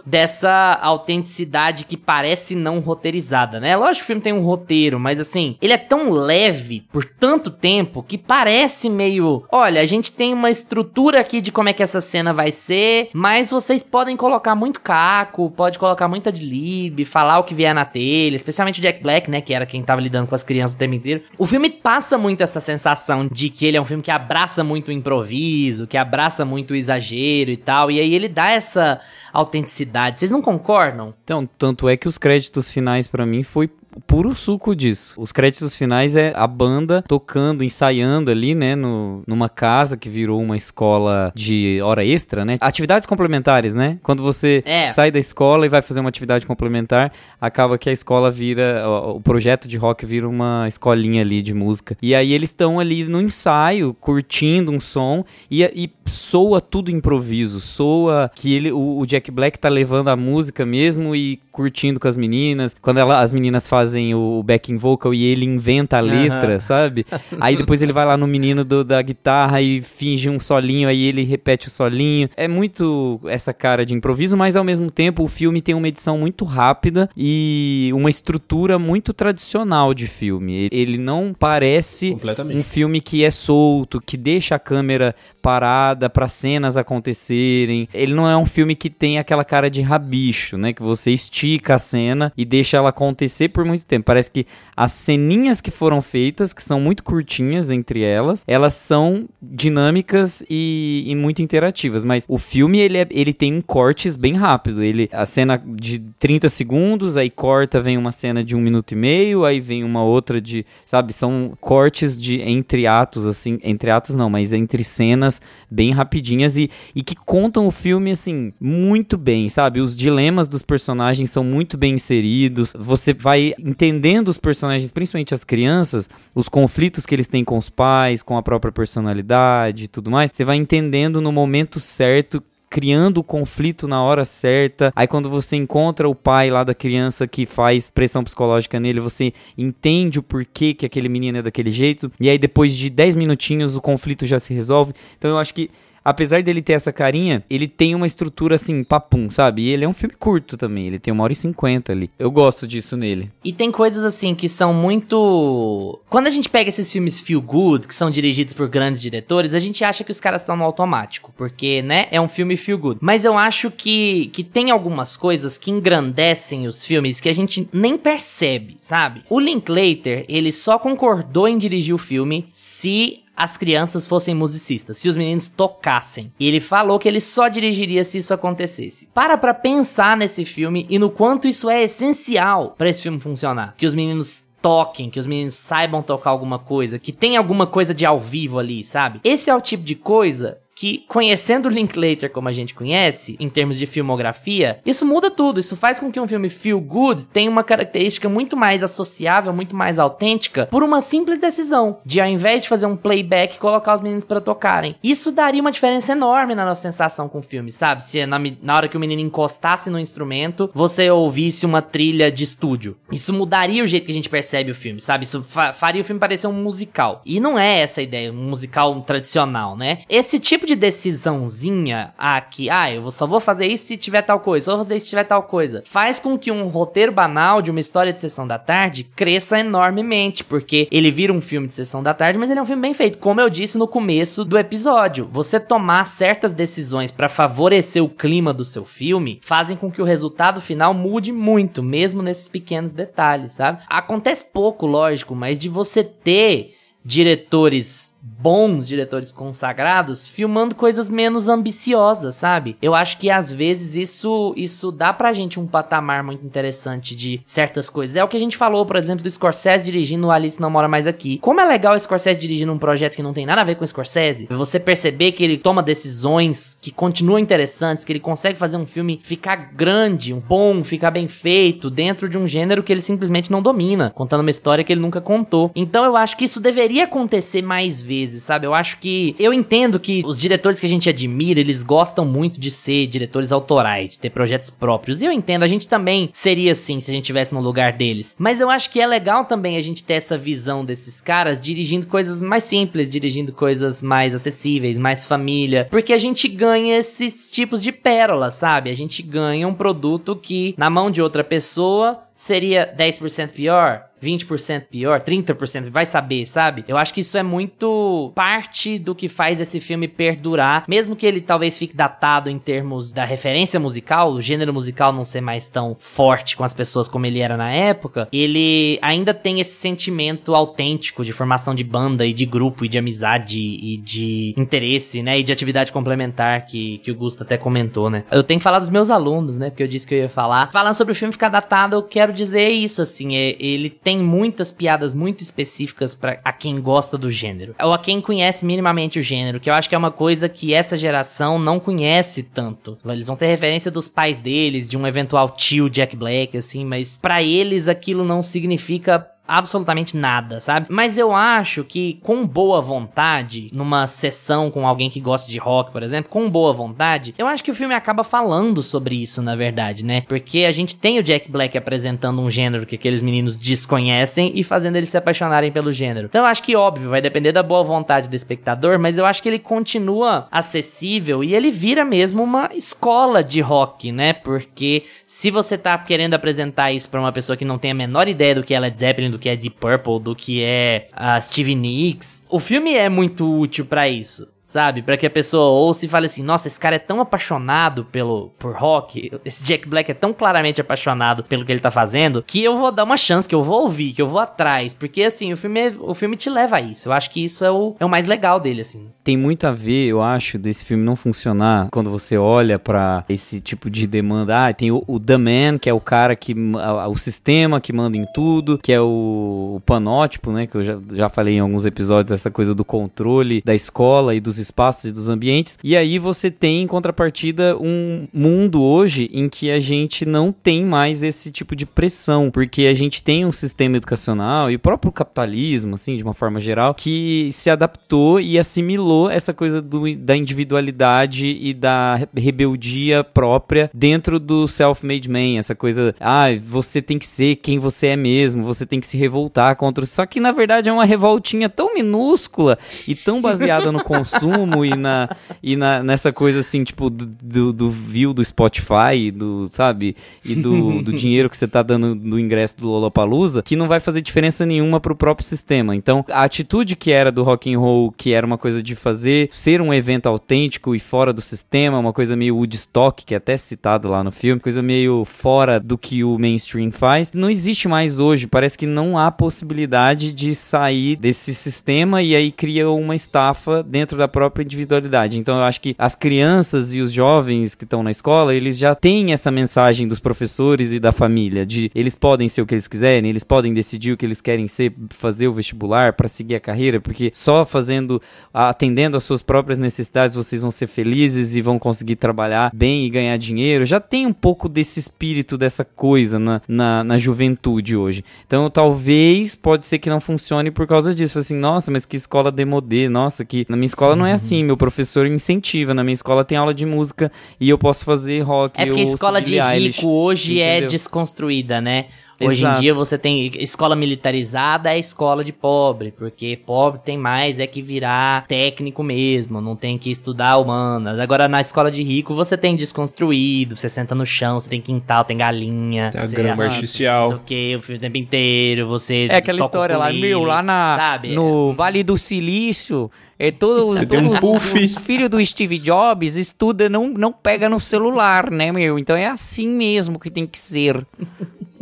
dessa 0.05 0.79
autenticidade 0.81 1.85
que 1.85 1.97
parece 1.97 2.55
não 2.55 2.79
roteirizada, 2.79 3.59
né? 3.59 3.75
Lógico 3.75 3.99
que 3.99 4.03
o 4.03 4.07
filme 4.07 4.21
tem 4.21 4.33
um 4.33 4.41
roteiro, 4.41 4.99
mas 4.99 5.19
assim, 5.19 5.57
ele 5.61 5.73
é 5.73 5.77
tão 5.77 6.11
leve 6.11 6.85
por 6.91 7.05
tanto 7.05 7.49
tempo 7.49 8.03
que 8.03 8.17
parece 8.17 8.89
meio. 8.89 9.43
Olha, 9.51 9.81
a 9.81 9.85
gente 9.85 10.11
tem 10.11 10.33
uma 10.33 10.49
estrutura 10.49 11.19
aqui 11.19 11.41
de 11.41 11.51
como 11.51 11.69
é 11.69 11.73
que 11.73 11.83
essa 11.83 12.01
cena 12.01 12.33
vai 12.33 12.51
ser, 12.51 13.09
mas 13.13 13.49
vocês 13.49 13.83
podem 13.83 14.17
colocar 14.17 14.55
muito 14.55 14.81
caco, 14.81 15.51
pode 15.51 15.79
colocar 15.79 16.07
muita 16.07 16.31
de 16.31 16.45
lib, 16.45 17.05
falar 17.05 17.39
o 17.39 17.43
que 17.43 17.53
vier 17.53 17.73
na 17.73 17.85
telha, 17.85 18.35
especialmente 18.35 18.79
o 18.79 18.81
Jack 18.81 19.01
Black, 19.01 19.29
né? 19.29 19.41
Que 19.41 19.53
era 19.53 19.65
quem 19.65 19.83
tava 19.83 20.01
lidando 20.01 20.27
com 20.27 20.35
as 20.35 20.43
crianças 20.43 20.75
o 20.75 20.79
tempo 20.79 20.95
inteiro. 20.95 21.23
O 21.37 21.45
filme 21.45 21.69
passa 21.69 22.17
muito 22.17 22.41
essa 22.41 22.59
sensação 22.59 23.27
de 23.31 23.49
que 23.49 23.65
ele 23.65 23.77
é 23.77 23.81
um 23.81 23.85
filme 23.85 24.03
que 24.03 24.11
abraça 24.11 24.63
muito 24.63 24.89
o 24.89 24.91
improviso, 24.91 25.87
que 25.87 25.97
abraça 25.97 26.45
muito 26.45 26.71
o 26.71 26.75
exagero 26.75 27.51
e 27.51 27.57
tal. 27.57 27.89
E 27.91 27.99
aí 27.99 28.13
ele 28.13 28.27
dá 28.27 28.49
essa 28.49 28.99
autenticidade. 29.33 30.19
Vocês 30.19 30.31
não 30.31 30.41
concordam? 30.41 31.13
Então, 31.23 31.49
tanto 31.57 31.89
é 31.89 31.97
que 31.97 32.07
os 32.07 32.19
créditos 32.19 32.69
finais 32.69 33.07
para 33.07 33.25
mim 33.25 33.41
foi 33.41 33.69
puro 34.07 34.33
suco 34.35 34.75
disso. 34.75 35.13
Os 35.17 35.31
créditos 35.31 35.75
finais 35.75 36.15
é 36.15 36.33
a 36.35 36.47
banda 36.47 37.03
tocando, 37.07 37.63
ensaiando 37.63 38.31
ali, 38.31 38.55
né, 38.55 38.75
no, 38.75 39.23
numa 39.27 39.49
casa 39.49 39.95
que 39.97 40.09
virou 40.09 40.41
uma 40.41 40.57
escola 40.57 41.31
de 41.35 41.81
hora 41.81 42.05
extra, 42.05 42.43
né? 42.45 42.57
Atividades 42.59 43.05
complementares, 43.05 43.73
né? 43.73 43.99
Quando 44.03 44.23
você 44.23 44.63
É. 44.65 44.89
sai 44.89 45.11
da 45.11 45.19
escola 45.19 45.65
e 45.65 45.69
vai 45.69 45.81
fazer 45.81 45.99
uma 45.99 46.09
atividade 46.09 46.45
complementar, 46.45 47.11
acaba 47.39 47.77
que 47.77 47.89
a 47.89 47.93
escola 47.93 48.31
vira, 48.31 48.83
o, 48.87 49.17
o 49.17 49.21
projeto 49.21 49.67
de 49.67 49.77
rock 49.77 50.05
vira 50.05 50.27
uma 50.27 50.65
escolinha 50.67 51.21
ali 51.21 51.41
de 51.41 51.53
música. 51.53 51.97
E 52.01 52.15
aí 52.15 52.33
eles 52.33 52.49
estão 52.49 52.79
ali 52.79 53.03
no 53.05 53.21
ensaio, 53.21 53.93
curtindo 53.99 54.71
um 54.71 54.79
som 54.79 55.23
e, 55.49 55.63
e 55.63 55.89
soa 56.09 56.59
tudo 56.61 56.89
improviso, 56.91 57.59
soa 57.59 58.31
que 58.33 58.53
ele, 58.53 58.71
o, 58.71 58.99
o 58.99 59.05
Jack 59.05 59.29
Black 59.31 59.59
tá 59.59 59.69
levando 59.69 60.07
a 60.09 60.15
música 60.15 60.65
mesmo 60.65 61.15
e 61.15 61.39
curtindo 61.51 61.99
com 61.99 62.07
as 62.07 62.15
meninas. 62.15 62.75
Quando 62.81 62.97
ela, 62.97 63.19
as 63.21 63.31
meninas 63.31 63.67
fazem 63.67 63.82
o 64.13 64.41
backing 64.43 64.77
vocal 64.77 65.13
e 65.13 65.23
ele 65.25 65.45
inventa 65.45 65.97
a 65.97 66.01
letra, 66.01 66.61
sabe? 66.61 67.05
Aí 67.39 67.55
depois 67.57 67.81
ele 67.81 67.91
vai 67.93 68.05
lá 68.05 68.15
no 68.17 68.27
menino 68.27 68.63
do- 68.63 68.83
da 68.83 69.01
guitarra 69.01 69.61
e 69.61 69.81
finge 69.81 70.29
um 70.29 70.39
solinho, 70.39 70.87
aí 70.89 71.03
ele 71.05 71.23
repete 71.23 71.67
o 71.67 71.71
solinho. 71.71 72.29
É 72.37 72.47
muito 72.47 73.19
essa 73.25 73.53
cara 73.53 73.85
de 73.85 73.93
improviso, 73.93 74.37
mas 74.37 74.55
ao 74.55 74.63
mesmo 74.63 74.89
tempo 74.91 75.23
o 75.23 75.27
filme 75.27 75.61
tem 75.61 75.75
uma 75.75 75.87
edição 75.87 76.17
muito 76.17 76.45
rápida 76.45 77.09
e 77.17 77.89
uma 77.93 78.09
estrutura 78.09 78.77
muito 78.79 79.13
tradicional 79.13 79.93
de 79.93 80.07
filme. 80.07 80.67
Ele 80.71 80.97
não 80.97 81.33
parece 81.37 82.13
um 82.59 82.63
filme 82.63 83.01
que 83.01 83.23
é 83.23 83.31
solto, 83.31 84.01
que 84.05 84.15
deixa 84.17 84.55
a 84.55 84.59
câmera 84.59 85.15
parada 85.43 86.09
para 86.09 86.27
cenas 86.29 86.77
acontecerem. 86.77 87.87
Ele 87.93 88.13
não 88.13 88.27
é 88.27 88.35
um 88.37 88.45
filme 88.45 88.75
que 88.75 88.89
tem 88.89 89.19
aquela 89.19 89.43
cara 89.43 89.69
de 89.69 89.81
rabicho, 89.81 90.57
né? 90.57 90.71
Que 90.73 90.81
você 90.81 91.11
estica 91.11 91.75
a 91.75 91.79
cena 91.79 92.31
e 92.37 92.45
deixa 92.45 92.77
ela 92.77 92.89
acontecer 92.89 93.49
por 93.49 93.65
muito 93.65 93.85
tempo. 93.85 94.05
Parece 94.05 94.31
que 94.31 94.47
as 94.75 94.93
ceninhas 94.93 95.59
que 95.59 95.69
foram 95.69 96.01
feitas, 96.01 96.53
que 96.53 96.63
são 96.63 96.79
muito 96.79 97.03
curtinhas 97.03 97.69
entre 97.69 98.01
elas, 98.01 98.43
elas 98.47 98.73
são 98.73 99.27
dinâmicas 99.41 100.43
e, 100.49 101.03
e 101.07 101.15
muito 101.15 101.41
interativas. 101.41 102.05
Mas 102.05 102.23
o 102.27 102.37
filme, 102.37 102.79
ele, 102.79 102.97
é- 102.97 103.07
ele 103.11 103.33
tem 103.33 103.59
cortes 103.61 104.15
bem 104.15 104.35
rápido. 104.35 104.81
Ele, 104.81 105.09
a 105.11 105.25
cena 105.25 105.61
de 105.65 105.99
30 106.19 106.47
segundos, 106.47 107.17
aí 107.17 107.29
corta, 107.29 107.81
vem 107.81 107.97
uma 107.97 108.13
cena 108.13 108.43
de 108.43 108.55
um 108.55 108.61
minuto 108.61 108.93
e 108.93 108.95
meio, 108.95 109.43
aí 109.43 109.59
vem 109.59 109.83
uma 109.83 110.03
outra 110.03 110.39
de, 110.39 110.65
sabe, 110.85 111.11
são 111.11 111.53
cortes 111.59 112.15
de 112.15 112.41
entre 112.41 112.87
atos, 112.87 113.25
assim, 113.25 113.59
entre 113.61 113.91
atos 113.91 114.15
não, 114.15 114.29
mas 114.29 114.53
entre 114.53 114.83
cenas 114.83 115.32
bem 115.69 115.91
rapidinhas 115.91 116.57
e, 116.57 116.69
e 116.95 117.03
que 117.03 117.15
contam 117.15 117.67
o 117.67 117.71
filme, 117.71 118.11
assim, 118.11 118.53
muito 118.59 119.17
bem, 119.17 119.49
sabe? 119.49 119.79
Os 119.79 119.95
dilemas 119.95 120.47
dos 120.47 120.61
personagens 120.61 121.29
são 121.31 121.43
muito 121.43 121.77
bem 121.77 121.95
inseridos, 121.95 122.73
você 122.77 123.13
vai 123.13 123.53
entendendo 123.59 124.27
os 124.29 124.37
personagens, 124.37 124.91
principalmente 124.91 125.33
as 125.33 125.43
crianças, 125.43 126.09
os 126.35 126.49
conflitos 126.49 127.05
que 127.05 127.15
eles 127.15 127.27
têm 127.27 127.43
com 127.43 127.57
os 127.57 127.69
pais, 127.69 128.23
com 128.23 128.37
a 128.37 128.43
própria 128.43 128.71
personalidade 128.71 129.85
e 129.85 129.87
tudo 129.87 130.11
mais, 130.11 130.31
você 130.33 130.43
vai 130.43 130.57
entendendo 130.57 131.21
no 131.21 131.31
momento 131.31 131.79
certo 131.79 132.43
criando 132.73 133.19
o 133.19 133.23
conflito 133.23 133.87
na 133.87 134.01
hora 134.01 134.25
certa. 134.25 134.91
Aí 134.95 135.05
quando 135.05 135.29
você 135.29 135.55
encontra 135.55 136.09
o 136.09 136.15
pai 136.15 136.49
lá 136.49 136.63
da 136.63 136.73
criança 136.73 137.27
que 137.27 137.45
faz 137.45 137.91
pressão 137.91 138.23
psicológica 138.23 138.79
nele, 138.79 138.99
você 138.99 139.31
entende 139.55 140.17
o 140.17 140.23
porquê 140.23 140.73
que 140.73 140.83
aquele 140.83 141.07
menino 141.07 141.37
é 141.37 141.43
daquele 141.43 141.71
jeito. 141.71 142.11
E 142.19 142.27
aí 142.27 142.39
depois 142.39 142.75
de 142.75 142.89
10 142.89 143.13
minutinhos 143.13 143.75
o 143.75 143.81
conflito 143.81 144.25
já 144.25 144.39
se 144.39 144.55
resolve. 144.55 144.91
Então 145.15 145.29
eu 145.29 145.37
acho 145.37 145.53
que 145.53 145.69
apesar 146.03 146.43
dele 146.43 146.61
ter 146.61 146.73
essa 146.73 146.91
carinha, 146.91 147.43
ele 147.49 147.67
tem 147.67 147.95
uma 147.95 148.07
estrutura 148.07 148.55
assim, 148.55 148.83
papum, 148.83 149.29
sabe? 149.29 149.63
E 149.63 149.69
ele 149.69 149.85
é 149.85 149.87
um 149.87 149.93
filme 149.93 150.15
curto 150.17 150.57
também, 150.57 150.87
ele 150.87 150.99
tem 150.99 151.13
uma 151.13 151.23
hora 151.23 151.33
e 151.33 151.35
cinquenta 151.35 151.91
ali. 151.91 152.09
Eu 152.17 152.31
gosto 152.31 152.67
disso 152.67 152.97
nele. 152.97 153.31
E 153.43 153.51
tem 153.51 153.71
coisas 153.71 154.03
assim 154.03 154.35
que 154.35 154.49
são 154.49 154.73
muito. 154.73 155.99
Quando 156.09 156.27
a 156.27 156.31
gente 156.31 156.49
pega 156.49 156.69
esses 156.69 156.91
filmes 156.91 157.19
feel 157.19 157.41
good, 157.41 157.87
que 157.87 157.95
são 157.95 158.11
dirigidos 158.11 158.53
por 158.53 158.67
grandes 158.67 159.01
diretores, 159.01 159.53
a 159.53 159.59
gente 159.59 159.83
acha 159.83 160.03
que 160.03 160.11
os 160.11 160.19
caras 160.19 160.41
estão 160.41 160.55
no 160.55 160.63
automático, 160.63 161.33
porque, 161.35 161.81
né, 161.81 162.07
é 162.11 162.19
um 162.19 162.29
filme 162.29 162.57
feel 162.57 162.77
good. 162.77 162.99
Mas 163.01 163.25
eu 163.25 163.37
acho 163.37 163.71
que, 163.71 164.27
que 164.27 164.43
tem 164.43 164.71
algumas 164.71 165.17
coisas 165.17 165.57
que 165.57 165.71
engrandecem 165.71 166.67
os 166.67 166.85
filmes 166.85 167.19
que 167.19 167.29
a 167.29 167.33
gente 167.33 167.67
nem 167.71 167.97
percebe, 167.97 168.77
sabe? 168.79 169.23
O 169.29 169.39
Linklater, 169.39 170.25
ele 170.27 170.51
só 170.51 170.77
concordou 170.77 171.47
em 171.47 171.57
dirigir 171.57 171.93
o 171.93 171.97
filme 171.97 172.45
se 172.51 173.22
as 173.35 173.57
crianças 173.57 174.05
fossem 174.05 174.33
musicistas, 174.33 174.97
se 174.97 175.09
os 175.09 175.15
meninos 175.15 175.49
tocassem. 175.49 176.31
E 176.39 176.47
ele 176.47 176.59
falou 176.59 176.99
que 176.99 177.07
ele 177.07 177.19
só 177.19 177.47
dirigiria 177.47 178.03
se 178.03 178.19
isso 178.19 178.33
acontecesse. 178.33 179.07
Para 179.13 179.37
pra 179.37 179.53
pensar 179.53 180.15
nesse 180.15 180.45
filme 180.45 180.85
e 180.89 180.99
no 180.99 181.09
quanto 181.09 181.47
isso 181.47 181.69
é 181.69 181.83
essencial 181.83 182.75
pra 182.77 182.89
esse 182.89 183.01
filme 183.01 183.19
funcionar. 183.19 183.75
Que 183.77 183.85
os 183.85 183.93
meninos 183.93 184.43
toquem, 184.61 185.09
que 185.09 185.19
os 185.19 185.25
meninos 185.25 185.55
saibam 185.55 186.01
tocar 186.01 186.29
alguma 186.29 186.57
coisa, 186.57 186.97
que 186.97 187.11
tem 187.11 187.35
alguma 187.35 187.67
coisa 187.67 187.93
de 187.93 188.05
ao 188.05 188.17
vivo 188.17 188.59
ali, 188.59 188.81
sabe? 188.81 189.19
Esse 189.21 189.49
é 189.49 189.55
o 189.55 189.59
tipo 189.59 189.83
de 189.83 189.93
coisa 189.93 190.57
que, 190.83 191.05
conhecendo 191.07 191.69
Linklater 191.69 192.29
como 192.29 192.49
a 192.49 192.51
gente 192.51 192.73
conhece, 192.73 193.37
em 193.39 193.47
termos 193.47 193.77
de 193.77 193.85
filmografia, 193.85 194.81
isso 194.85 195.05
muda 195.05 195.31
tudo. 195.31 195.61
Isso 195.61 195.77
faz 195.77 195.97
com 195.97 196.11
que 196.11 196.19
um 196.19 196.27
filme 196.27 196.49
feel 196.49 196.81
good 196.81 197.25
tenha 197.27 197.49
uma 197.49 197.63
característica 197.63 198.27
muito 198.27 198.57
mais 198.57 198.83
associável, 198.83 199.53
muito 199.53 199.77
mais 199.77 199.97
autêntica, 199.97 200.65
por 200.65 200.83
uma 200.83 200.99
simples 200.99 201.39
decisão 201.39 201.99
de, 202.05 202.19
ao 202.19 202.27
invés 202.27 202.63
de 202.63 202.67
fazer 202.67 202.85
um 202.85 202.97
playback, 202.97 203.59
colocar 203.59 203.95
os 203.95 204.01
meninos 204.01 204.25
pra 204.25 204.41
tocarem. 204.41 204.97
Isso 205.01 205.31
daria 205.31 205.61
uma 205.61 205.71
diferença 205.71 206.11
enorme 206.11 206.53
na 206.53 206.65
nossa 206.65 206.81
sensação 206.81 207.29
com 207.29 207.39
o 207.39 207.43
filme, 207.43 207.71
sabe? 207.71 208.03
Se 208.03 208.25
na, 208.25 208.37
na 208.61 208.75
hora 208.75 208.89
que 208.89 208.97
o 208.97 208.99
menino 208.99 209.21
encostasse 209.21 209.89
no 209.89 209.97
instrumento, 209.97 210.69
você 210.73 211.09
ouvisse 211.09 211.65
uma 211.65 211.81
trilha 211.81 212.29
de 212.29 212.43
estúdio. 212.43 212.97
Isso 213.09 213.31
mudaria 213.31 213.85
o 213.85 213.87
jeito 213.87 214.05
que 214.05 214.11
a 214.11 214.15
gente 214.15 214.27
percebe 214.29 214.69
o 214.71 214.75
filme, 214.75 214.99
sabe? 214.99 215.23
Isso 215.23 215.41
fa- 215.43 215.71
faria 215.71 216.01
o 216.01 216.05
filme 216.05 216.19
parecer 216.19 216.47
um 216.47 216.51
musical. 216.61 217.21
E 217.25 217.39
não 217.39 217.57
é 217.57 217.79
essa 217.79 218.01
a 218.01 218.03
ideia, 218.03 218.33
um 218.33 218.49
musical 218.49 218.99
tradicional, 218.99 219.77
né? 219.77 219.99
Esse 220.09 220.39
tipo 220.41 220.65
de 220.67 220.72
decisãozinha 220.75 222.13
aqui, 222.17 222.69
ah, 222.69 222.91
eu 222.91 223.09
só 223.11 223.25
vou 223.25 223.39
fazer 223.39 223.67
isso 223.67 223.87
se 223.87 223.97
tiver 223.97 224.21
tal 224.21 224.39
coisa, 224.39 224.65
só 224.65 224.71
vou 224.75 224.83
fazer 224.83 224.97
isso 224.97 225.05
se 225.05 225.09
tiver 225.11 225.23
tal 225.23 225.43
coisa, 225.43 225.83
faz 225.85 226.19
com 226.19 226.37
que 226.37 226.51
um 226.51 226.67
roteiro 226.67 227.11
banal 227.11 227.61
de 227.61 227.71
uma 227.71 227.79
história 227.79 228.13
de 228.13 228.19
sessão 228.19 228.47
da 228.47 228.57
tarde 228.57 229.03
cresça 229.03 229.59
enormemente, 229.59 230.43
porque 230.43 230.87
ele 230.91 231.11
vira 231.11 231.33
um 231.33 231.41
filme 231.41 231.67
de 231.67 231.73
sessão 231.73 232.01
da 232.01 232.13
tarde, 232.13 232.39
mas 232.39 232.49
ele 232.49 232.59
é 232.59 232.63
um 232.63 232.65
filme 232.65 232.81
bem 232.81 232.93
feito, 232.93 233.17
como 233.17 233.41
eu 233.41 233.49
disse 233.49 233.77
no 233.77 233.87
começo 233.87 234.45
do 234.45 234.57
episódio. 234.57 235.27
Você 235.31 235.59
tomar 235.59 236.05
certas 236.05 236.53
decisões 236.53 237.11
pra 237.11 237.29
favorecer 237.29 238.03
o 238.03 238.09
clima 238.09 238.53
do 238.53 238.65
seu 238.65 238.85
filme 238.85 239.39
fazem 239.43 239.75
com 239.75 239.91
que 239.91 240.01
o 240.01 240.05
resultado 240.05 240.61
final 240.61 240.93
mude 240.93 241.31
muito, 241.31 241.83
mesmo 241.83 242.21
nesses 242.21 242.47
pequenos 242.47 242.93
detalhes, 242.93 243.53
sabe? 243.53 243.81
Acontece 243.87 244.45
pouco, 244.51 244.85
lógico, 244.85 245.35
mas 245.35 245.59
de 245.59 245.69
você 245.69 246.03
ter 246.03 246.73
diretores 247.03 248.12
bons, 248.23 248.87
diretores 248.87 249.31
consagrados, 249.31 250.25
filmando 250.27 250.75
coisas 250.75 251.09
menos 251.09 251.49
ambiciosas, 251.49 252.35
sabe? 252.35 252.77
Eu 252.81 252.95
acho 252.95 253.17
que 253.17 253.29
às 253.29 253.51
vezes 253.51 253.95
isso 253.95 254.53
isso 254.55 254.91
dá 254.91 255.11
pra 255.11 255.33
gente 255.33 255.59
um 255.59 255.67
patamar 255.67 256.23
muito 256.23 256.45
interessante 256.45 257.15
de 257.15 257.41
certas 257.45 257.89
coisas. 257.89 258.15
É 258.15 258.23
o 258.23 258.27
que 258.27 258.37
a 258.37 258.39
gente 258.39 258.55
falou, 258.55 258.85
por 258.85 258.95
exemplo, 258.95 259.23
do 259.23 259.29
Scorsese 259.29 259.85
dirigindo 259.85 260.31
Alice 260.31 260.61
Não 260.61 260.69
Mora 260.69 260.87
Mais 260.87 261.05
Aqui. 261.05 261.37
Como 261.39 261.59
é 261.59 261.65
legal 261.65 261.95
o 261.95 261.99
Scorsese 261.99 262.39
dirigindo 262.39 262.71
um 262.71 262.77
projeto 262.77 263.15
que 263.15 263.23
não 263.23 263.33
tem 263.33 263.45
nada 263.45 263.61
a 263.61 263.65
ver 263.65 263.75
com 263.75 263.83
o 263.83 263.87
Scorsese, 263.87 264.47
você 264.49 264.79
perceber 264.79 265.33
que 265.33 265.43
ele 265.43 265.57
toma 265.57 265.83
decisões 265.83 266.77
que 266.81 266.91
continuam 266.91 267.39
interessantes, 267.39 268.05
que 268.05 268.11
ele 268.11 268.19
consegue 268.19 268.57
fazer 268.57 268.77
um 268.77 268.85
filme 268.85 269.19
ficar 269.21 269.73
grande, 269.73 270.33
um 270.33 270.39
bom, 270.39 270.83
ficar 270.83 271.11
bem 271.11 271.27
feito, 271.27 271.89
dentro 271.89 272.29
de 272.29 272.37
um 272.37 272.47
gênero 272.47 272.83
que 272.83 272.93
ele 272.93 273.01
simplesmente 273.01 273.51
não 273.51 273.61
domina, 273.61 274.11
contando 274.15 274.41
uma 274.41 274.49
história 274.49 274.83
que 274.83 274.93
ele 274.93 275.01
nunca 275.01 275.19
contou. 275.19 275.71
Então 275.75 276.05
eu 276.05 276.15
acho 276.15 276.37
que 276.37 276.45
isso 276.45 276.59
deveria 276.59 277.05
acontecer 277.05 277.61
mais 277.61 277.99
vezes, 277.99 278.12
sabe? 278.39 278.65
Eu 278.65 278.73
acho 278.73 278.97
que. 278.97 279.35
Eu 279.39 279.53
entendo 279.53 279.99
que 279.99 280.21
os 280.25 280.39
diretores 280.39 280.79
que 280.79 280.85
a 280.85 280.89
gente 280.89 281.09
admira, 281.09 281.59
eles 281.59 281.83
gostam 281.83 282.25
muito 282.25 282.59
de 282.59 282.71
ser 282.71 283.07
diretores 283.07 283.51
autorais, 283.51 284.11
de 284.11 284.19
ter 284.19 284.29
projetos 284.29 284.69
próprios. 284.69 285.21
E 285.21 285.25
eu 285.25 285.31
entendo, 285.31 285.63
a 285.63 285.67
gente 285.67 285.87
também 285.87 286.29
seria 286.33 286.71
assim 286.71 286.99
se 286.99 287.11
a 287.11 287.13
gente 287.13 287.23
estivesse 287.23 287.53
no 287.53 287.61
lugar 287.61 287.93
deles. 287.93 288.35
Mas 288.37 288.59
eu 288.59 288.69
acho 288.69 288.89
que 288.89 288.99
é 288.99 289.07
legal 289.07 289.45
também 289.45 289.77
a 289.77 289.81
gente 289.81 290.03
ter 290.03 290.13
essa 290.13 290.37
visão 290.37 290.83
desses 290.85 291.21
caras 291.21 291.61
dirigindo 291.61 292.07
coisas 292.07 292.41
mais 292.41 292.63
simples, 292.63 293.09
dirigindo 293.09 293.53
coisas 293.53 294.01
mais 294.01 294.33
acessíveis, 294.33 294.97
mais 294.97 295.25
família. 295.25 295.87
Porque 295.89 296.13
a 296.13 296.17
gente 296.17 296.47
ganha 296.47 296.97
esses 296.97 297.49
tipos 297.51 297.81
de 297.81 297.91
pérolas, 297.91 298.55
sabe? 298.55 298.89
A 298.89 298.95
gente 298.95 299.21
ganha 299.21 299.67
um 299.67 299.73
produto 299.73 300.35
que, 300.35 300.75
na 300.77 300.89
mão 300.89 301.09
de 301.09 301.21
outra 301.21 301.43
pessoa, 301.43 302.23
seria 302.35 302.93
10% 302.95 303.51
pior? 303.51 304.09
20% 304.23 304.85
pior, 304.89 305.21
30%, 305.21 305.89
vai 305.89 306.05
saber, 306.05 306.45
sabe? 306.45 306.85
Eu 306.87 306.97
acho 306.97 307.13
que 307.13 307.19
isso 307.19 307.37
é 307.37 307.43
muito 307.43 308.31
parte 308.33 308.97
do 308.97 309.13
que 309.13 309.27
faz 309.27 309.59
esse 309.59 309.79
filme 309.79 310.07
perdurar, 310.07 310.85
mesmo 310.87 311.15
que 311.15 311.25
ele 311.25 311.41
talvez 311.41 311.77
fique 311.77 311.95
datado 311.95 312.49
em 312.49 312.57
termos 312.57 313.11
da 313.11 313.25
referência 313.25 313.79
musical, 313.79 314.31
o 314.31 314.41
gênero 314.41 314.73
musical 314.73 315.11
não 315.11 315.25
ser 315.25 315.41
mais 315.41 315.67
tão 315.67 315.97
forte 315.99 316.55
com 316.55 316.63
as 316.63 316.73
pessoas 316.73 317.07
como 317.09 317.25
ele 317.25 317.39
era 317.39 317.57
na 317.57 317.69
época, 317.71 318.29
ele 318.31 318.97
ainda 319.01 319.33
tem 319.33 319.59
esse 319.59 319.75
sentimento 319.75 320.55
autêntico 320.55 321.25
de 321.25 321.33
formação 321.33 321.75
de 321.75 321.83
banda 321.83 322.25
e 322.25 322.33
de 322.33 322.45
grupo 322.45 322.85
e 322.85 322.87
de 322.87 322.97
amizade 322.97 323.59
e 323.59 323.97
de 323.97 324.53
interesse, 324.55 325.21
né? 325.21 325.39
E 325.39 325.43
de 325.43 325.51
atividade 325.51 325.91
complementar 325.91 326.65
que, 326.65 326.99
que 326.99 327.11
o 327.11 327.15
Gusto 327.15 327.43
até 327.43 327.57
comentou, 327.57 328.09
né? 328.09 328.23
Eu 328.31 328.43
tenho 328.43 328.59
que 328.59 328.63
falar 328.63 328.79
dos 328.79 328.89
meus 328.89 329.09
alunos, 329.09 329.57
né? 329.57 329.69
Porque 329.69 329.83
eu 329.83 329.87
disse 329.87 330.07
que 330.07 330.15
eu 330.15 330.19
ia 330.19 330.29
falar. 330.29 330.71
Falando 330.71 330.93
sobre 330.93 331.11
o 331.11 331.15
filme 331.15 331.33
ficar 331.33 331.49
datado, 331.49 331.95
eu 331.95 332.03
quero 332.03 332.22
dizer 332.31 332.69
isso, 332.69 333.01
assim, 333.01 333.35
é, 333.35 333.55
ele 333.59 333.89
tem 333.89 334.19
muitas 334.19 334.71
piadas 334.71 335.13
muito 335.13 335.41
específicas 335.41 336.15
para 336.15 336.39
a 336.43 336.53
quem 336.53 336.79
gosta 336.79 337.17
do 337.17 337.29
gênero. 337.29 337.75
Ou 337.81 337.93
a 337.93 337.99
quem 337.99 338.21
conhece 338.21 338.65
minimamente 338.65 339.19
o 339.19 339.21
gênero, 339.21 339.59
que 339.59 339.69
eu 339.69 339.73
acho 339.73 339.89
que 339.89 339.95
é 339.95 339.97
uma 339.97 340.11
coisa 340.11 340.47
que 340.47 340.73
essa 340.73 340.97
geração 340.97 341.59
não 341.59 341.79
conhece 341.79 342.43
tanto. 342.43 342.97
Eles 343.05 343.27
vão 343.27 343.35
ter 343.35 343.47
referência 343.47 343.91
dos 343.91 344.07
pais 344.07 344.39
deles, 344.39 344.89
de 344.89 344.97
um 344.97 345.07
eventual 345.07 345.49
tio 345.49 345.89
Jack 345.89 346.15
Black, 346.15 346.57
assim, 346.57 346.85
mas 346.85 347.17
para 347.17 347.41
eles 347.41 347.87
aquilo 347.87 348.23
não 348.23 348.43
significa 348.43 349.27
absolutamente 349.47 350.15
nada, 350.15 350.59
sabe? 350.59 350.87
Mas 350.89 351.17
eu 351.17 351.33
acho 351.33 351.83
que 351.83 352.19
com 352.23 352.47
boa 352.47 352.81
vontade, 352.81 353.69
numa 353.73 354.07
sessão 354.07 354.71
com 354.71 354.87
alguém 354.87 355.09
que 355.09 355.19
gosta 355.19 355.51
de 355.51 355.57
rock, 355.57 355.91
por 355.91 356.01
exemplo, 356.01 356.29
com 356.29 356.49
boa 356.49 356.71
vontade, 356.71 357.35
eu 357.37 357.47
acho 357.47 357.63
que 357.63 357.71
o 357.71 357.75
filme 357.75 357.93
acaba 357.93 358.23
falando 358.23 358.81
sobre 358.81 359.21
isso, 359.21 359.41
na 359.41 359.55
verdade, 359.55 360.05
né? 360.05 360.21
Porque 360.21 360.65
a 360.65 360.71
gente 360.71 360.95
tem 360.95 361.19
o 361.19 361.23
Jack 361.23 361.51
Black 361.51 361.77
apresentando 361.77 362.41
um 362.41 362.49
gênero 362.49 362.85
que 362.85 362.95
aqueles 362.95 363.21
meninos 363.21 363.57
desconhecem 363.59 364.51
e 364.55 364.63
fazendo 364.63 364.95
eles 364.95 365.09
se 365.09 365.17
apaixonarem 365.17 365.71
pelo 365.71 365.91
gênero. 365.91 366.27
Então 366.27 366.41
eu 366.41 366.47
acho 366.47 366.63
que, 366.63 366.75
óbvio, 366.75 367.09
vai 367.09 367.21
depender 367.21 367.51
da 367.51 367.61
boa 367.61 367.83
vontade 367.83 368.29
do 368.29 368.35
espectador, 368.35 368.97
mas 368.97 369.17
eu 369.17 369.25
acho 369.25 369.43
que 369.43 369.49
ele 369.49 369.59
continua 369.59 370.47
acessível 370.51 371.43
e 371.43 371.53
ele 371.53 371.69
vira 371.69 372.05
mesmo 372.05 372.41
uma 372.43 372.69
escola 372.73 373.43
de 373.43 373.59
rock, 373.59 374.11
né? 374.11 374.31
Porque 374.31 375.03
se 375.27 375.51
você 375.51 375.77
tá 375.77 375.97
querendo 375.97 376.33
apresentar 376.33 376.91
isso 376.91 377.09
para 377.09 377.19
uma 377.19 377.31
pessoa 377.31 377.57
que 377.57 377.65
não 377.65 377.77
tem 377.77 377.91
a 377.91 377.95
menor 377.95 378.27
ideia 378.27 378.55
do 378.55 378.63
que 378.63 378.73
é 378.73 378.93
Zeppelin, 378.93 379.32
do 379.33 379.39
que 379.39 379.49
é 379.49 379.55
Deep 379.55 379.77
Purple, 379.79 380.19
do 380.19 380.35
que 380.35 380.63
é 380.63 381.09
a 381.11 381.39
Stevie 381.41 381.75
Nicks. 381.75 382.45
O 382.49 382.59
filme 382.59 382.93
é 382.95 383.09
muito 383.09 383.59
útil 383.59 383.85
para 383.85 384.07
isso 384.07 384.52
sabe? 384.65 385.01
Para 385.01 385.17
que 385.17 385.25
a 385.25 385.29
pessoa 385.29 385.65
ouça 385.65 386.05
e 386.05 386.09
fale 386.09 386.25
assim: 386.25 386.43
nossa, 386.43 386.67
esse 386.67 386.79
cara 386.79 386.95
é 386.95 386.99
tão 386.99 387.19
apaixonado 387.21 388.05
pelo 388.05 388.49
por 388.57 388.75
rock, 388.75 389.31
esse 389.43 389.63
Jack 389.63 389.87
Black 389.87 390.11
é 390.11 390.13
tão 390.13 390.33
claramente 390.33 390.81
apaixonado 390.81 391.43
pelo 391.43 391.65
que 391.65 391.71
ele 391.71 391.79
tá 391.79 391.91
fazendo, 391.91 392.43
que 392.45 392.63
eu 392.63 392.77
vou 392.77 392.91
dar 392.91 393.03
uma 393.03 393.17
chance, 393.17 393.47
que 393.47 393.55
eu 393.55 393.63
vou 393.63 393.83
ouvir, 393.83 394.13
que 394.13 394.21
eu 394.21 394.27
vou 394.27 394.39
atrás. 394.39 394.93
Porque 394.93 395.23
assim, 395.23 395.51
o 395.53 395.57
filme, 395.57 395.79
é, 395.79 395.93
o 395.99 396.13
filme 396.13 396.35
te 396.35 396.49
leva 396.49 396.77
a 396.77 396.81
isso. 396.81 397.09
Eu 397.09 397.13
acho 397.13 397.29
que 397.29 397.43
isso 397.43 397.63
é 397.65 397.71
o, 397.71 397.95
é 397.99 398.05
o 398.05 398.09
mais 398.09 398.25
legal 398.25 398.59
dele, 398.59 398.81
assim. 398.81 399.09
Tem 399.23 399.37
muito 399.37 399.65
a 399.65 399.71
ver, 399.71 400.07
eu 400.07 400.21
acho, 400.21 400.57
desse 400.57 400.83
filme 400.85 401.03
não 401.03 401.15
funcionar 401.15 401.89
quando 401.91 402.09
você 402.09 402.37
olha 402.37 402.77
para 402.77 403.23
esse 403.29 403.61
tipo 403.61 403.89
de 403.89 404.05
demanda. 404.07 404.67
Ah, 404.67 404.73
tem 404.73 404.91
o, 404.91 405.03
o 405.07 405.19
The 405.19 405.37
Man, 405.37 405.77
que 405.79 405.89
é 405.89 405.93
o 405.93 405.99
cara 405.99 406.35
que. 406.35 406.53
o 406.53 407.17
sistema 407.17 407.79
que 407.79 407.93
manda 407.93 408.17
em 408.17 408.25
tudo, 408.33 408.77
que 408.77 408.91
é 408.91 408.99
o, 408.99 409.75
o 409.75 409.81
panótipo, 409.85 410.51
né? 410.51 410.67
Que 410.67 410.75
eu 410.75 410.83
já, 410.83 410.99
já 411.13 411.29
falei 411.29 411.55
em 411.55 411.59
alguns 411.59 411.85
episódios, 411.85 412.31
essa 412.31 412.51
coisa 412.51 412.75
do 412.75 412.83
controle 412.83 413.61
da 413.63 413.73
escola 413.73 414.35
e 414.35 414.39
dos 414.53 414.59
espaços 414.59 415.05
e 415.05 415.11
dos 415.11 415.29
ambientes. 415.29 415.77
E 415.83 415.97
aí 415.97 416.19
você 416.19 416.51
tem 416.51 416.83
em 416.83 416.87
contrapartida 416.87 417.75
um 417.77 418.27
mundo 418.31 418.81
hoje 418.81 419.29
em 419.33 419.49
que 419.49 419.71
a 419.71 419.79
gente 419.79 420.25
não 420.25 420.51
tem 420.51 420.85
mais 420.85 421.23
esse 421.23 421.51
tipo 421.51 421.75
de 421.75 421.85
pressão, 421.85 422.51
porque 422.51 422.83
a 422.83 422.93
gente 422.93 423.23
tem 423.23 423.45
um 423.45 423.51
sistema 423.51 423.97
educacional 423.97 424.69
e 424.69 424.75
o 424.75 424.79
próprio 424.79 425.11
capitalismo, 425.11 425.95
assim, 425.95 426.15
de 426.15 426.23
uma 426.23 426.33
forma 426.33 426.59
geral, 426.59 426.93
que 426.93 427.49
se 427.51 427.69
adaptou 427.69 428.39
e 428.39 428.59
assimilou 428.59 429.29
essa 429.29 429.53
coisa 429.53 429.81
do, 429.81 430.15
da 430.15 430.35
individualidade 430.35 431.47
e 431.47 431.73
da 431.73 432.19
rebeldia 432.35 433.23
própria 433.23 433.89
dentro 433.93 434.39
do 434.39 434.67
self-made 434.67 435.29
man, 435.29 435.57
essa 435.57 435.73
coisa, 435.73 436.13
ah, 436.19 436.47
você 436.65 437.01
tem 437.01 437.17
que 437.17 437.25
ser 437.25 437.55
quem 437.55 437.79
você 437.79 438.07
é 438.07 438.15
mesmo, 438.15 438.63
você 438.63 438.85
tem 438.85 438.99
que 438.99 439.07
se 439.07 439.17
revoltar 439.17 439.75
contra. 439.75 440.05
Só 440.05 440.25
que 440.25 440.39
na 440.39 440.51
verdade 440.51 440.89
é 440.89 440.93
uma 440.93 441.05
revoltinha 441.05 441.69
tão 441.69 441.93
minúscula 441.93 442.77
e 443.07 443.15
tão 443.15 443.41
baseada 443.41 443.91
no 443.91 444.03
consumo 444.03 444.42
consumo 444.43 444.83
e, 444.85 444.95
na, 444.95 445.29
e 445.61 445.75
na, 445.75 446.03
nessa 446.03 446.33
coisa 446.33 446.59
assim, 446.59 446.83
tipo, 446.83 447.09
do, 447.09 447.71
do 447.71 447.89
view 447.89 448.33
do 448.33 448.43
Spotify, 448.43 449.31
do, 449.33 449.67
sabe? 449.71 450.15
E 450.43 450.55
do, 450.55 451.01
do 451.01 451.13
dinheiro 451.13 451.49
que 451.49 451.57
você 451.57 451.67
tá 451.67 451.81
dando 451.81 452.15
do 452.15 452.39
ingresso 452.39 452.77
do 452.77 452.87
Lollapalooza, 452.87 453.63
que 453.63 453.75
não 453.75 453.87
vai 453.87 453.99
fazer 453.99 454.21
diferença 454.21 454.65
nenhuma 454.65 454.99
pro 454.99 455.15
próprio 455.15 455.47
sistema. 455.47 455.95
Então, 455.95 456.25
a 456.29 456.43
atitude 456.43 456.95
que 456.95 457.11
era 457.11 457.31
do 457.31 457.43
rock 457.43 457.73
and 457.73 457.79
roll, 457.79 458.11
que 458.11 458.33
era 458.33 458.45
uma 458.45 458.57
coisa 458.57 458.83
de 458.83 458.95
fazer, 458.95 459.49
ser 459.51 459.81
um 459.81 459.93
evento 459.93 460.27
autêntico 460.27 460.95
e 460.95 460.99
fora 460.99 461.31
do 461.31 461.41
sistema, 461.41 461.97
uma 461.97 462.13
coisa 462.13 462.35
meio 462.35 462.57
Woodstock, 462.57 463.25
que 463.25 463.33
é 463.33 463.37
até 463.37 463.57
citado 463.57 464.09
lá 464.09 464.23
no 464.23 464.31
filme, 464.31 464.59
coisa 464.59 464.81
meio 464.81 465.25
fora 465.25 465.79
do 465.79 465.97
que 465.97 466.23
o 466.23 466.37
mainstream 466.37 466.91
faz, 466.91 467.31
não 467.33 467.49
existe 467.49 467.87
mais 467.87 468.19
hoje. 468.19 468.47
Parece 468.47 468.77
que 468.77 468.85
não 468.85 469.17
há 469.17 469.31
possibilidade 469.31 470.31
de 470.31 470.53
sair 470.53 471.15
desse 471.15 471.53
sistema 471.53 472.21
e 472.21 472.35
aí 472.35 472.51
cria 472.51 472.89
uma 472.89 473.15
estafa 473.15 473.83
dentro 473.83 474.17
da 474.17 474.27
própria 474.33 474.63
individualidade. 474.63 475.37
Então 475.37 475.57
eu 475.57 475.63
acho 475.63 475.79
que 475.79 475.95
as 475.97 476.15
crianças 476.15 476.95
e 476.95 476.99
os 476.99 477.11
jovens 477.11 477.75
que 477.75 477.83
estão 477.83 478.01
na 478.01 478.09
escola, 478.09 478.55
eles 478.55 478.77
já 478.77 478.95
têm 478.95 479.31
essa 479.31 479.51
mensagem 479.51 480.07
dos 480.07 480.19
professores 480.19 480.91
e 480.91 480.99
da 480.99 481.11
família 481.11 481.65
de 481.65 481.91
eles 481.93 482.15
podem 482.15 482.49
ser 482.49 482.63
o 482.63 482.65
que 482.65 482.73
eles 482.73 482.87
quiserem, 482.87 483.29
eles 483.29 483.43
podem 483.43 483.73
decidir 483.73 484.11
o 484.11 484.17
que 484.17 484.25
eles 484.25 484.41
querem 484.41 484.67
ser, 484.67 484.91
fazer 485.11 485.47
o 485.47 485.53
vestibular 485.53 486.13
para 486.13 486.27
seguir 486.27 486.55
a 486.55 486.59
carreira, 486.59 486.99
porque 486.99 487.31
só 487.35 487.63
fazendo, 487.63 488.19
atendendo 488.51 489.15
às 489.15 489.23
suas 489.23 489.43
próprias 489.43 489.77
necessidades, 489.77 490.35
vocês 490.35 490.63
vão 490.63 490.71
ser 490.71 490.87
felizes 490.87 491.55
e 491.55 491.61
vão 491.61 491.77
conseguir 491.77 492.15
trabalhar 492.15 492.71
bem 492.73 493.05
e 493.05 493.09
ganhar 493.09 493.37
dinheiro. 493.37 493.85
Já 493.85 493.99
tem 493.99 494.25
um 494.25 494.33
pouco 494.33 494.67
desse 494.67 494.99
espírito, 494.99 495.57
dessa 495.57 495.85
coisa 495.85 496.39
na, 496.39 496.59
na, 496.67 497.03
na 497.03 497.17
juventude 497.19 497.95
hoje. 497.95 498.25
Então 498.47 498.67
talvez 498.69 499.53
pode 499.55 499.85
ser 499.85 499.99
que 499.99 500.09
não 500.09 500.19
funcione 500.19 500.71
por 500.71 500.87
causa 500.87 501.13
disso. 501.13 501.37
Assim, 501.37 501.55
nossa, 501.55 501.91
mas 501.91 502.05
que 502.05 502.17
escola 502.17 502.51
demodê, 502.51 503.07
nossa, 503.07 503.45
que 503.45 503.65
na 503.69 503.77
minha 503.77 503.85
escola 503.85 504.15
não 504.15 504.22
não 504.23 504.27
é 504.27 504.33
assim. 504.33 504.63
Meu 504.63 504.77
professor 504.77 505.27
incentiva. 505.27 505.93
Na 505.93 506.03
minha 506.03 506.13
escola 506.13 506.45
tem 506.45 506.57
aula 506.57 506.73
de 506.73 506.85
música 506.85 507.31
e 507.59 507.69
eu 507.69 507.77
posso 507.77 508.05
fazer 508.05 508.41
rock. 508.41 508.79
É 508.79 508.85
porque 508.85 509.01
a 509.01 509.03
escola 509.03 509.41
de 509.41 509.55
rico 509.55 509.67
Eilish, 509.67 510.05
hoje 510.05 510.61
é 510.61 510.71
entendeu? 510.71 510.87
é 510.87 510.91
desconstruída, 510.91 511.81
né? 511.81 512.05
Hoje 512.39 512.61
Exato. 512.61 512.77
em 512.77 512.81
dia 512.81 512.93
você 512.93 513.17
tem 513.17 513.51
escola 513.59 513.95
militarizada 513.95 514.93
é 514.93 514.97
escola 514.97 515.43
de 515.43 515.53
pobre, 515.53 516.11
porque 516.11 516.57
pobre 516.65 516.99
tem 517.03 517.17
mais 517.17 517.59
é 517.59 517.67
que 517.67 517.81
virar 517.81 518.45
técnico 518.47 519.03
mesmo, 519.03 519.61
não 519.61 519.75
tem 519.75 519.97
que 519.97 520.09
estudar 520.09 520.57
humanas. 520.57 521.19
Agora 521.19 521.47
na 521.47 521.61
escola 521.61 521.91
de 521.91 522.03
rico 522.03 522.33
você 522.35 522.57
tem 522.57 522.75
desconstruído, 522.75 523.75
você 523.75 523.87
senta 523.87 524.15
no 524.15 524.25
chão, 524.25 524.59
você 524.59 524.69
tem 524.69 524.81
quintal, 524.81 525.23
tem 525.23 525.37
galinha, 525.37 526.09
tem 526.09 526.21
a 526.21 526.27
grama 526.27 526.63
artificial. 526.63 527.21
Não 527.21 527.27
sei 527.29 527.37
o 527.37 527.41
que, 527.79 527.93
o 527.93 527.99
tempo 527.99 528.17
inteiro, 528.17 528.87
você 528.87 529.27
É 529.29 529.37
aquela 529.37 529.59
história 529.59 529.97
lá, 529.97 530.11
meu, 530.11 530.43
lá 530.43 530.61
na 530.61 530.95
sabe? 530.97 531.35
no 531.35 531.73
Vale 531.73 532.03
do 532.03 532.17
Silício, 532.17 533.11
é 533.37 533.51
todo, 533.51 533.87
Você 533.87 534.05
todos 534.05 534.25
um 534.25 534.55
os, 534.55 534.73
os 534.73 534.97
filhos 534.97 535.29
do 535.29 535.43
Steve 535.45 535.77
Jobs 535.77 536.35
estuda 536.35 536.87
não 536.89 537.09
não 537.09 537.31
pega 537.31 537.67
no 537.67 537.79
celular, 537.79 538.49
né, 538.49 538.71
meu? 538.71 538.97
Então 538.97 539.15
é 539.15 539.27
assim 539.27 539.67
mesmo 539.67 540.19
que 540.19 540.29
tem 540.29 540.47
que 540.47 540.57
ser. 540.57 541.05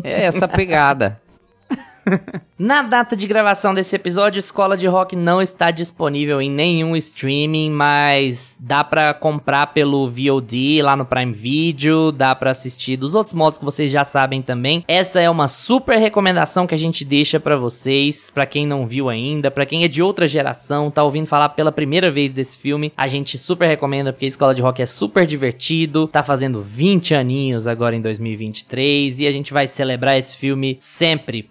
É 0.03 0.23
essa 0.23 0.47
pegada. 0.47 1.19
Na 2.57 2.81
data 2.81 3.15
de 3.15 3.25
gravação 3.25 3.73
desse 3.73 3.95
episódio, 3.95 4.39
Escola 4.39 4.77
de 4.77 4.87
Rock 4.87 5.15
não 5.15 5.41
está 5.41 5.71
disponível 5.71 6.41
em 6.41 6.49
nenhum 6.49 6.95
streaming, 6.95 7.71
mas 7.71 8.57
dá 8.59 8.83
para 8.83 9.13
comprar 9.13 9.67
pelo 9.67 10.07
VOD 10.07 10.81
lá 10.83 10.95
no 10.95 11.05
Prime 11.05 11.33
Video, 11.33 12.11
dá 12.11 12.35
para 12.35 12.51
assistir 12.51 12.97
dos 12.97 13.15
outros 13.15 13.33
modos 13.33 13.57
que 13.57 13.65
vocês 13.65 13.91
já 13.91 14.03
sabem 14.03 14.41
também. 14.41 14.83
Essa 14.87 15.19
é 15.19 15.29
uma 15.29 15.47
super 15.47 15.97
recomendação 15.97 16.67
que 16.67 16.75
a 16.75 16.77
gente 16.77 17.03
deixa 17.03 17.39
para 17.39 17.57
vocês, 17.57 18.29
para 18.29 18.45
quem 18.45 18.67
não 18.67 18.85
viu 18.85 19.09
ainda, 19.09 19.49
para 19.49 19.65
quem 19.65 19.83
é 19.83 19.87
de 19.87 20.03
outra 20.03 20.27
geração, 20.27 20.91
tá 20.91 21.03
ouvindo 21.03 21.25
falar 21.25 21.49
pela 21.49 21.71
primeira 21.71 22.11
vez 22.11 22.31
desse 22.31 22.57
filme, 22.57 22.93
a 22.95 23.07
gente 23.07 23.37
super 23.37 23.67
recomenda 23.67 24.13
porque 24.13 24.25
Escola 24.25 24.53
de 24.53 24.61
Rock 24.61 24.81
é 24.81 24.85
super 24.85 25.25
divertido, 25.25 26.07
tá 26.07 26.23
fazendo 26.23 26.61
20 26.61 27.15
aninhos 27.15 27.65
agora 27.65 27.95
em 27.95 28.01
2023 28.01 29.19
e 29.19 29.27
a 29.27 29.31
gente 29.31 29.51
vai 29.51 29.67
celebrar 29.67 30.17
esse 30.17 30.37
filme 30.37 30.77
sempre, 30.79 31.41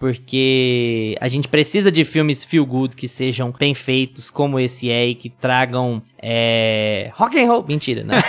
porque 0.41 1.17
a 1.21 1.29
gente 1.29 1.49
precisa 1.49 1.93
de 1.93 2.05
filmes 2.05 2.45
feel 2.45 2.65
good 2.65 2.97
que 2.97 3.07
sejam 3.07 3.53
bem 3.59 3.75
feitos, 3.75 4.31
como 4.31 4.59
esse 4.59 4.91
é, 4.91 5.09
e 5.09 5.15
que 5.15 5.29
tragam 5.29 6.03
é, 6.21 7.11
rock 7.15 7.39
and 7.39 7.47
roll. 7.47 7.65
Mentira, 7.69 8.03
né? 8.03 8.23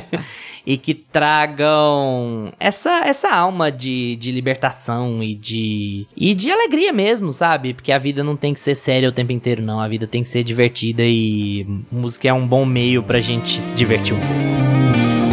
e 0.66 0.76
que 0.76 0.94
tragam 0.94 2.52
essa, 2.60 3.02
essa 3.06 3.30
alma 3.30 3.72
de, 3.72 4.16
de 4.16 4.30
libertação 4.32 5.22
e 5.22 5.34
de, 5.34 6.06
e 6.16 6.34
de 6.34 6.50
alegria 6.50 6.92
mesmo, 6.92 7.32
sabe? 7.32 7.72
Porque 7.72 7.92
a 7.92 7.98
vida 7.98 8.22
não 8.22 8.36
tem 8.36 8.52
que 8.52 8.60
ser 8.60 8.74
séria 8.74 9.08
o 9.08 9.12
tempo 9.12 9.32
inteiro, 9.32 9.62
não. 9.62 9.80
A 9.80 9.88
vida 9.88 10.06
tem 10.06 10.22
que 10.22 10.28
ser 10.28 10.44
divertida 10.44 11.02
e 11.04 11.66
música 11.90 12.28
é 12.28 12.32
um 12.32 12.46
bom 12.46 12.66
meio 12.66 13.02
pra 13.02 13.20
gente 13.20 13.60
se 13.60 13.74
divertir 13.74 14.14
um 14.14 14.20
pouco. 14.20 15.25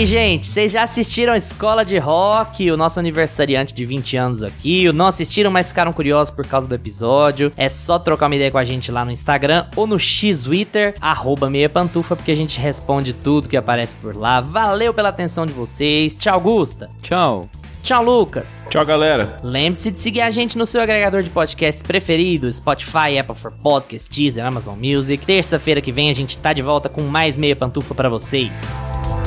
Aí, 0.00 0.06
gente, 0.06 0.46
vocês 0.46 0.72
já 0.72 0.82
assistiram 0.82 1.34
a 1.34 1.36
Escola 1.36 1.84
de 1.84 1.98
Rock, 1.98 2.70
o 2.70 2.76
nosso 2.76 2.98
aniversariante 2.98 3.74
de 3.74 3.84
20 3.84 4.16
anos 4.16 4.42
aqui? 4.42 4.90
Não 4.92 5.06
assistiram, 5.06 5.50
mas 5.50 5.68
ficaram 5.68 5.92
curiosos 5.92 6.30
por 6.30 6.46
causa 6.46 6.66
do 6.66 6.74
episódio? 6.74 7.52
É 7.54 7.68
só 7.68 7.98
trocar 7.98 8.26
uma 8.26 8.34
ideia 8.34 8.50
com 8.50 8.56
a 8.56 8.64
gente 8.64 8.90
lá 8.90 9.04
no 9.04 9.10
Instagram 9.10 9.66
ou 9.76 9.86
no 9.86 9.98
X-Twitter, 9.98 10.94
arroba 11.00 11.50
meia 11.50 11.68
pantufa, 11.68 12.16
porque 12.16 12.32
a 12.32 12.36
gente 12.36 12.58
responde 12.58 13.12
tudo 13.12 13.48
que 13.48 13.56
aparece 13.58 13.94
por 13.96 14.16
lá. 14.16 14.40
Valeu 14.40 14.94
pela 14.94 15.10
atenção 15.10 15.44
de 15.44 15.52
vocês. 15.52 16.16
Tchau, 16.16 16.40
Gusta. 16.40 16.88
Tchau. 17.02 17.59
Tchau, 17.82 18.04
Lucas. 18.04 18.66
Tchau, 18.68 18.84
galera. 18.84 19.36
Lembre-se 19.42 19.90
de 19.90 19.98
seguir 19.98 20.20
a 20.20 20.30
gente 20.30 20.56
no 20.56 20.66
seu 20.66 20.80
agregador 20.80 21.22
de 21.22 21.30
podcasts 21.30 21.82
preferido, 21.82 22.52
Spotify, 22.52 23.18
Apple 23.18 23.34
for 23.34 23.52
Podcasts, 23.52 24.08
Deezer, 24.08 24.44
Amazon 24.44 24.78
Music. 24.78 25.24
Terça-feira 25.24 25.80
que 25.80 25.92
vem 25.92 26.10
a 26.10 26.14
gente 26.14 26.38
tá 26.38 26.52
de 26.52 26.62
volta 26.62 26.88
com 26.88 27.02
mais 27.02 27.36
meia 27.36 27.56
pantufa 27.56 27.94
para 27.94 28.08
vocês. 28.08 28.82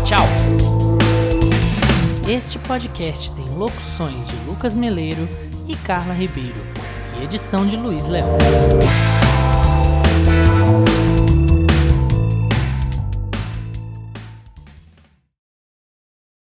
Tchau. 0.06 0.26
Este 2.28 2.58
podcast 2.60 3.32
tem 3.32 3.46
locuções 3.56 4.28
de 4.28 4.36
Lucas 4.48 4.74
Meleiro 4.74 5.28
e 5.68 5.76
Carla 5.76 6.14
Ribeiro 6.14 6.62
e 7.20 7.26
edição 7.26 7.66
de 7.66 7.76
Luiz 7.76 8.08
Leão. 8.08 8.38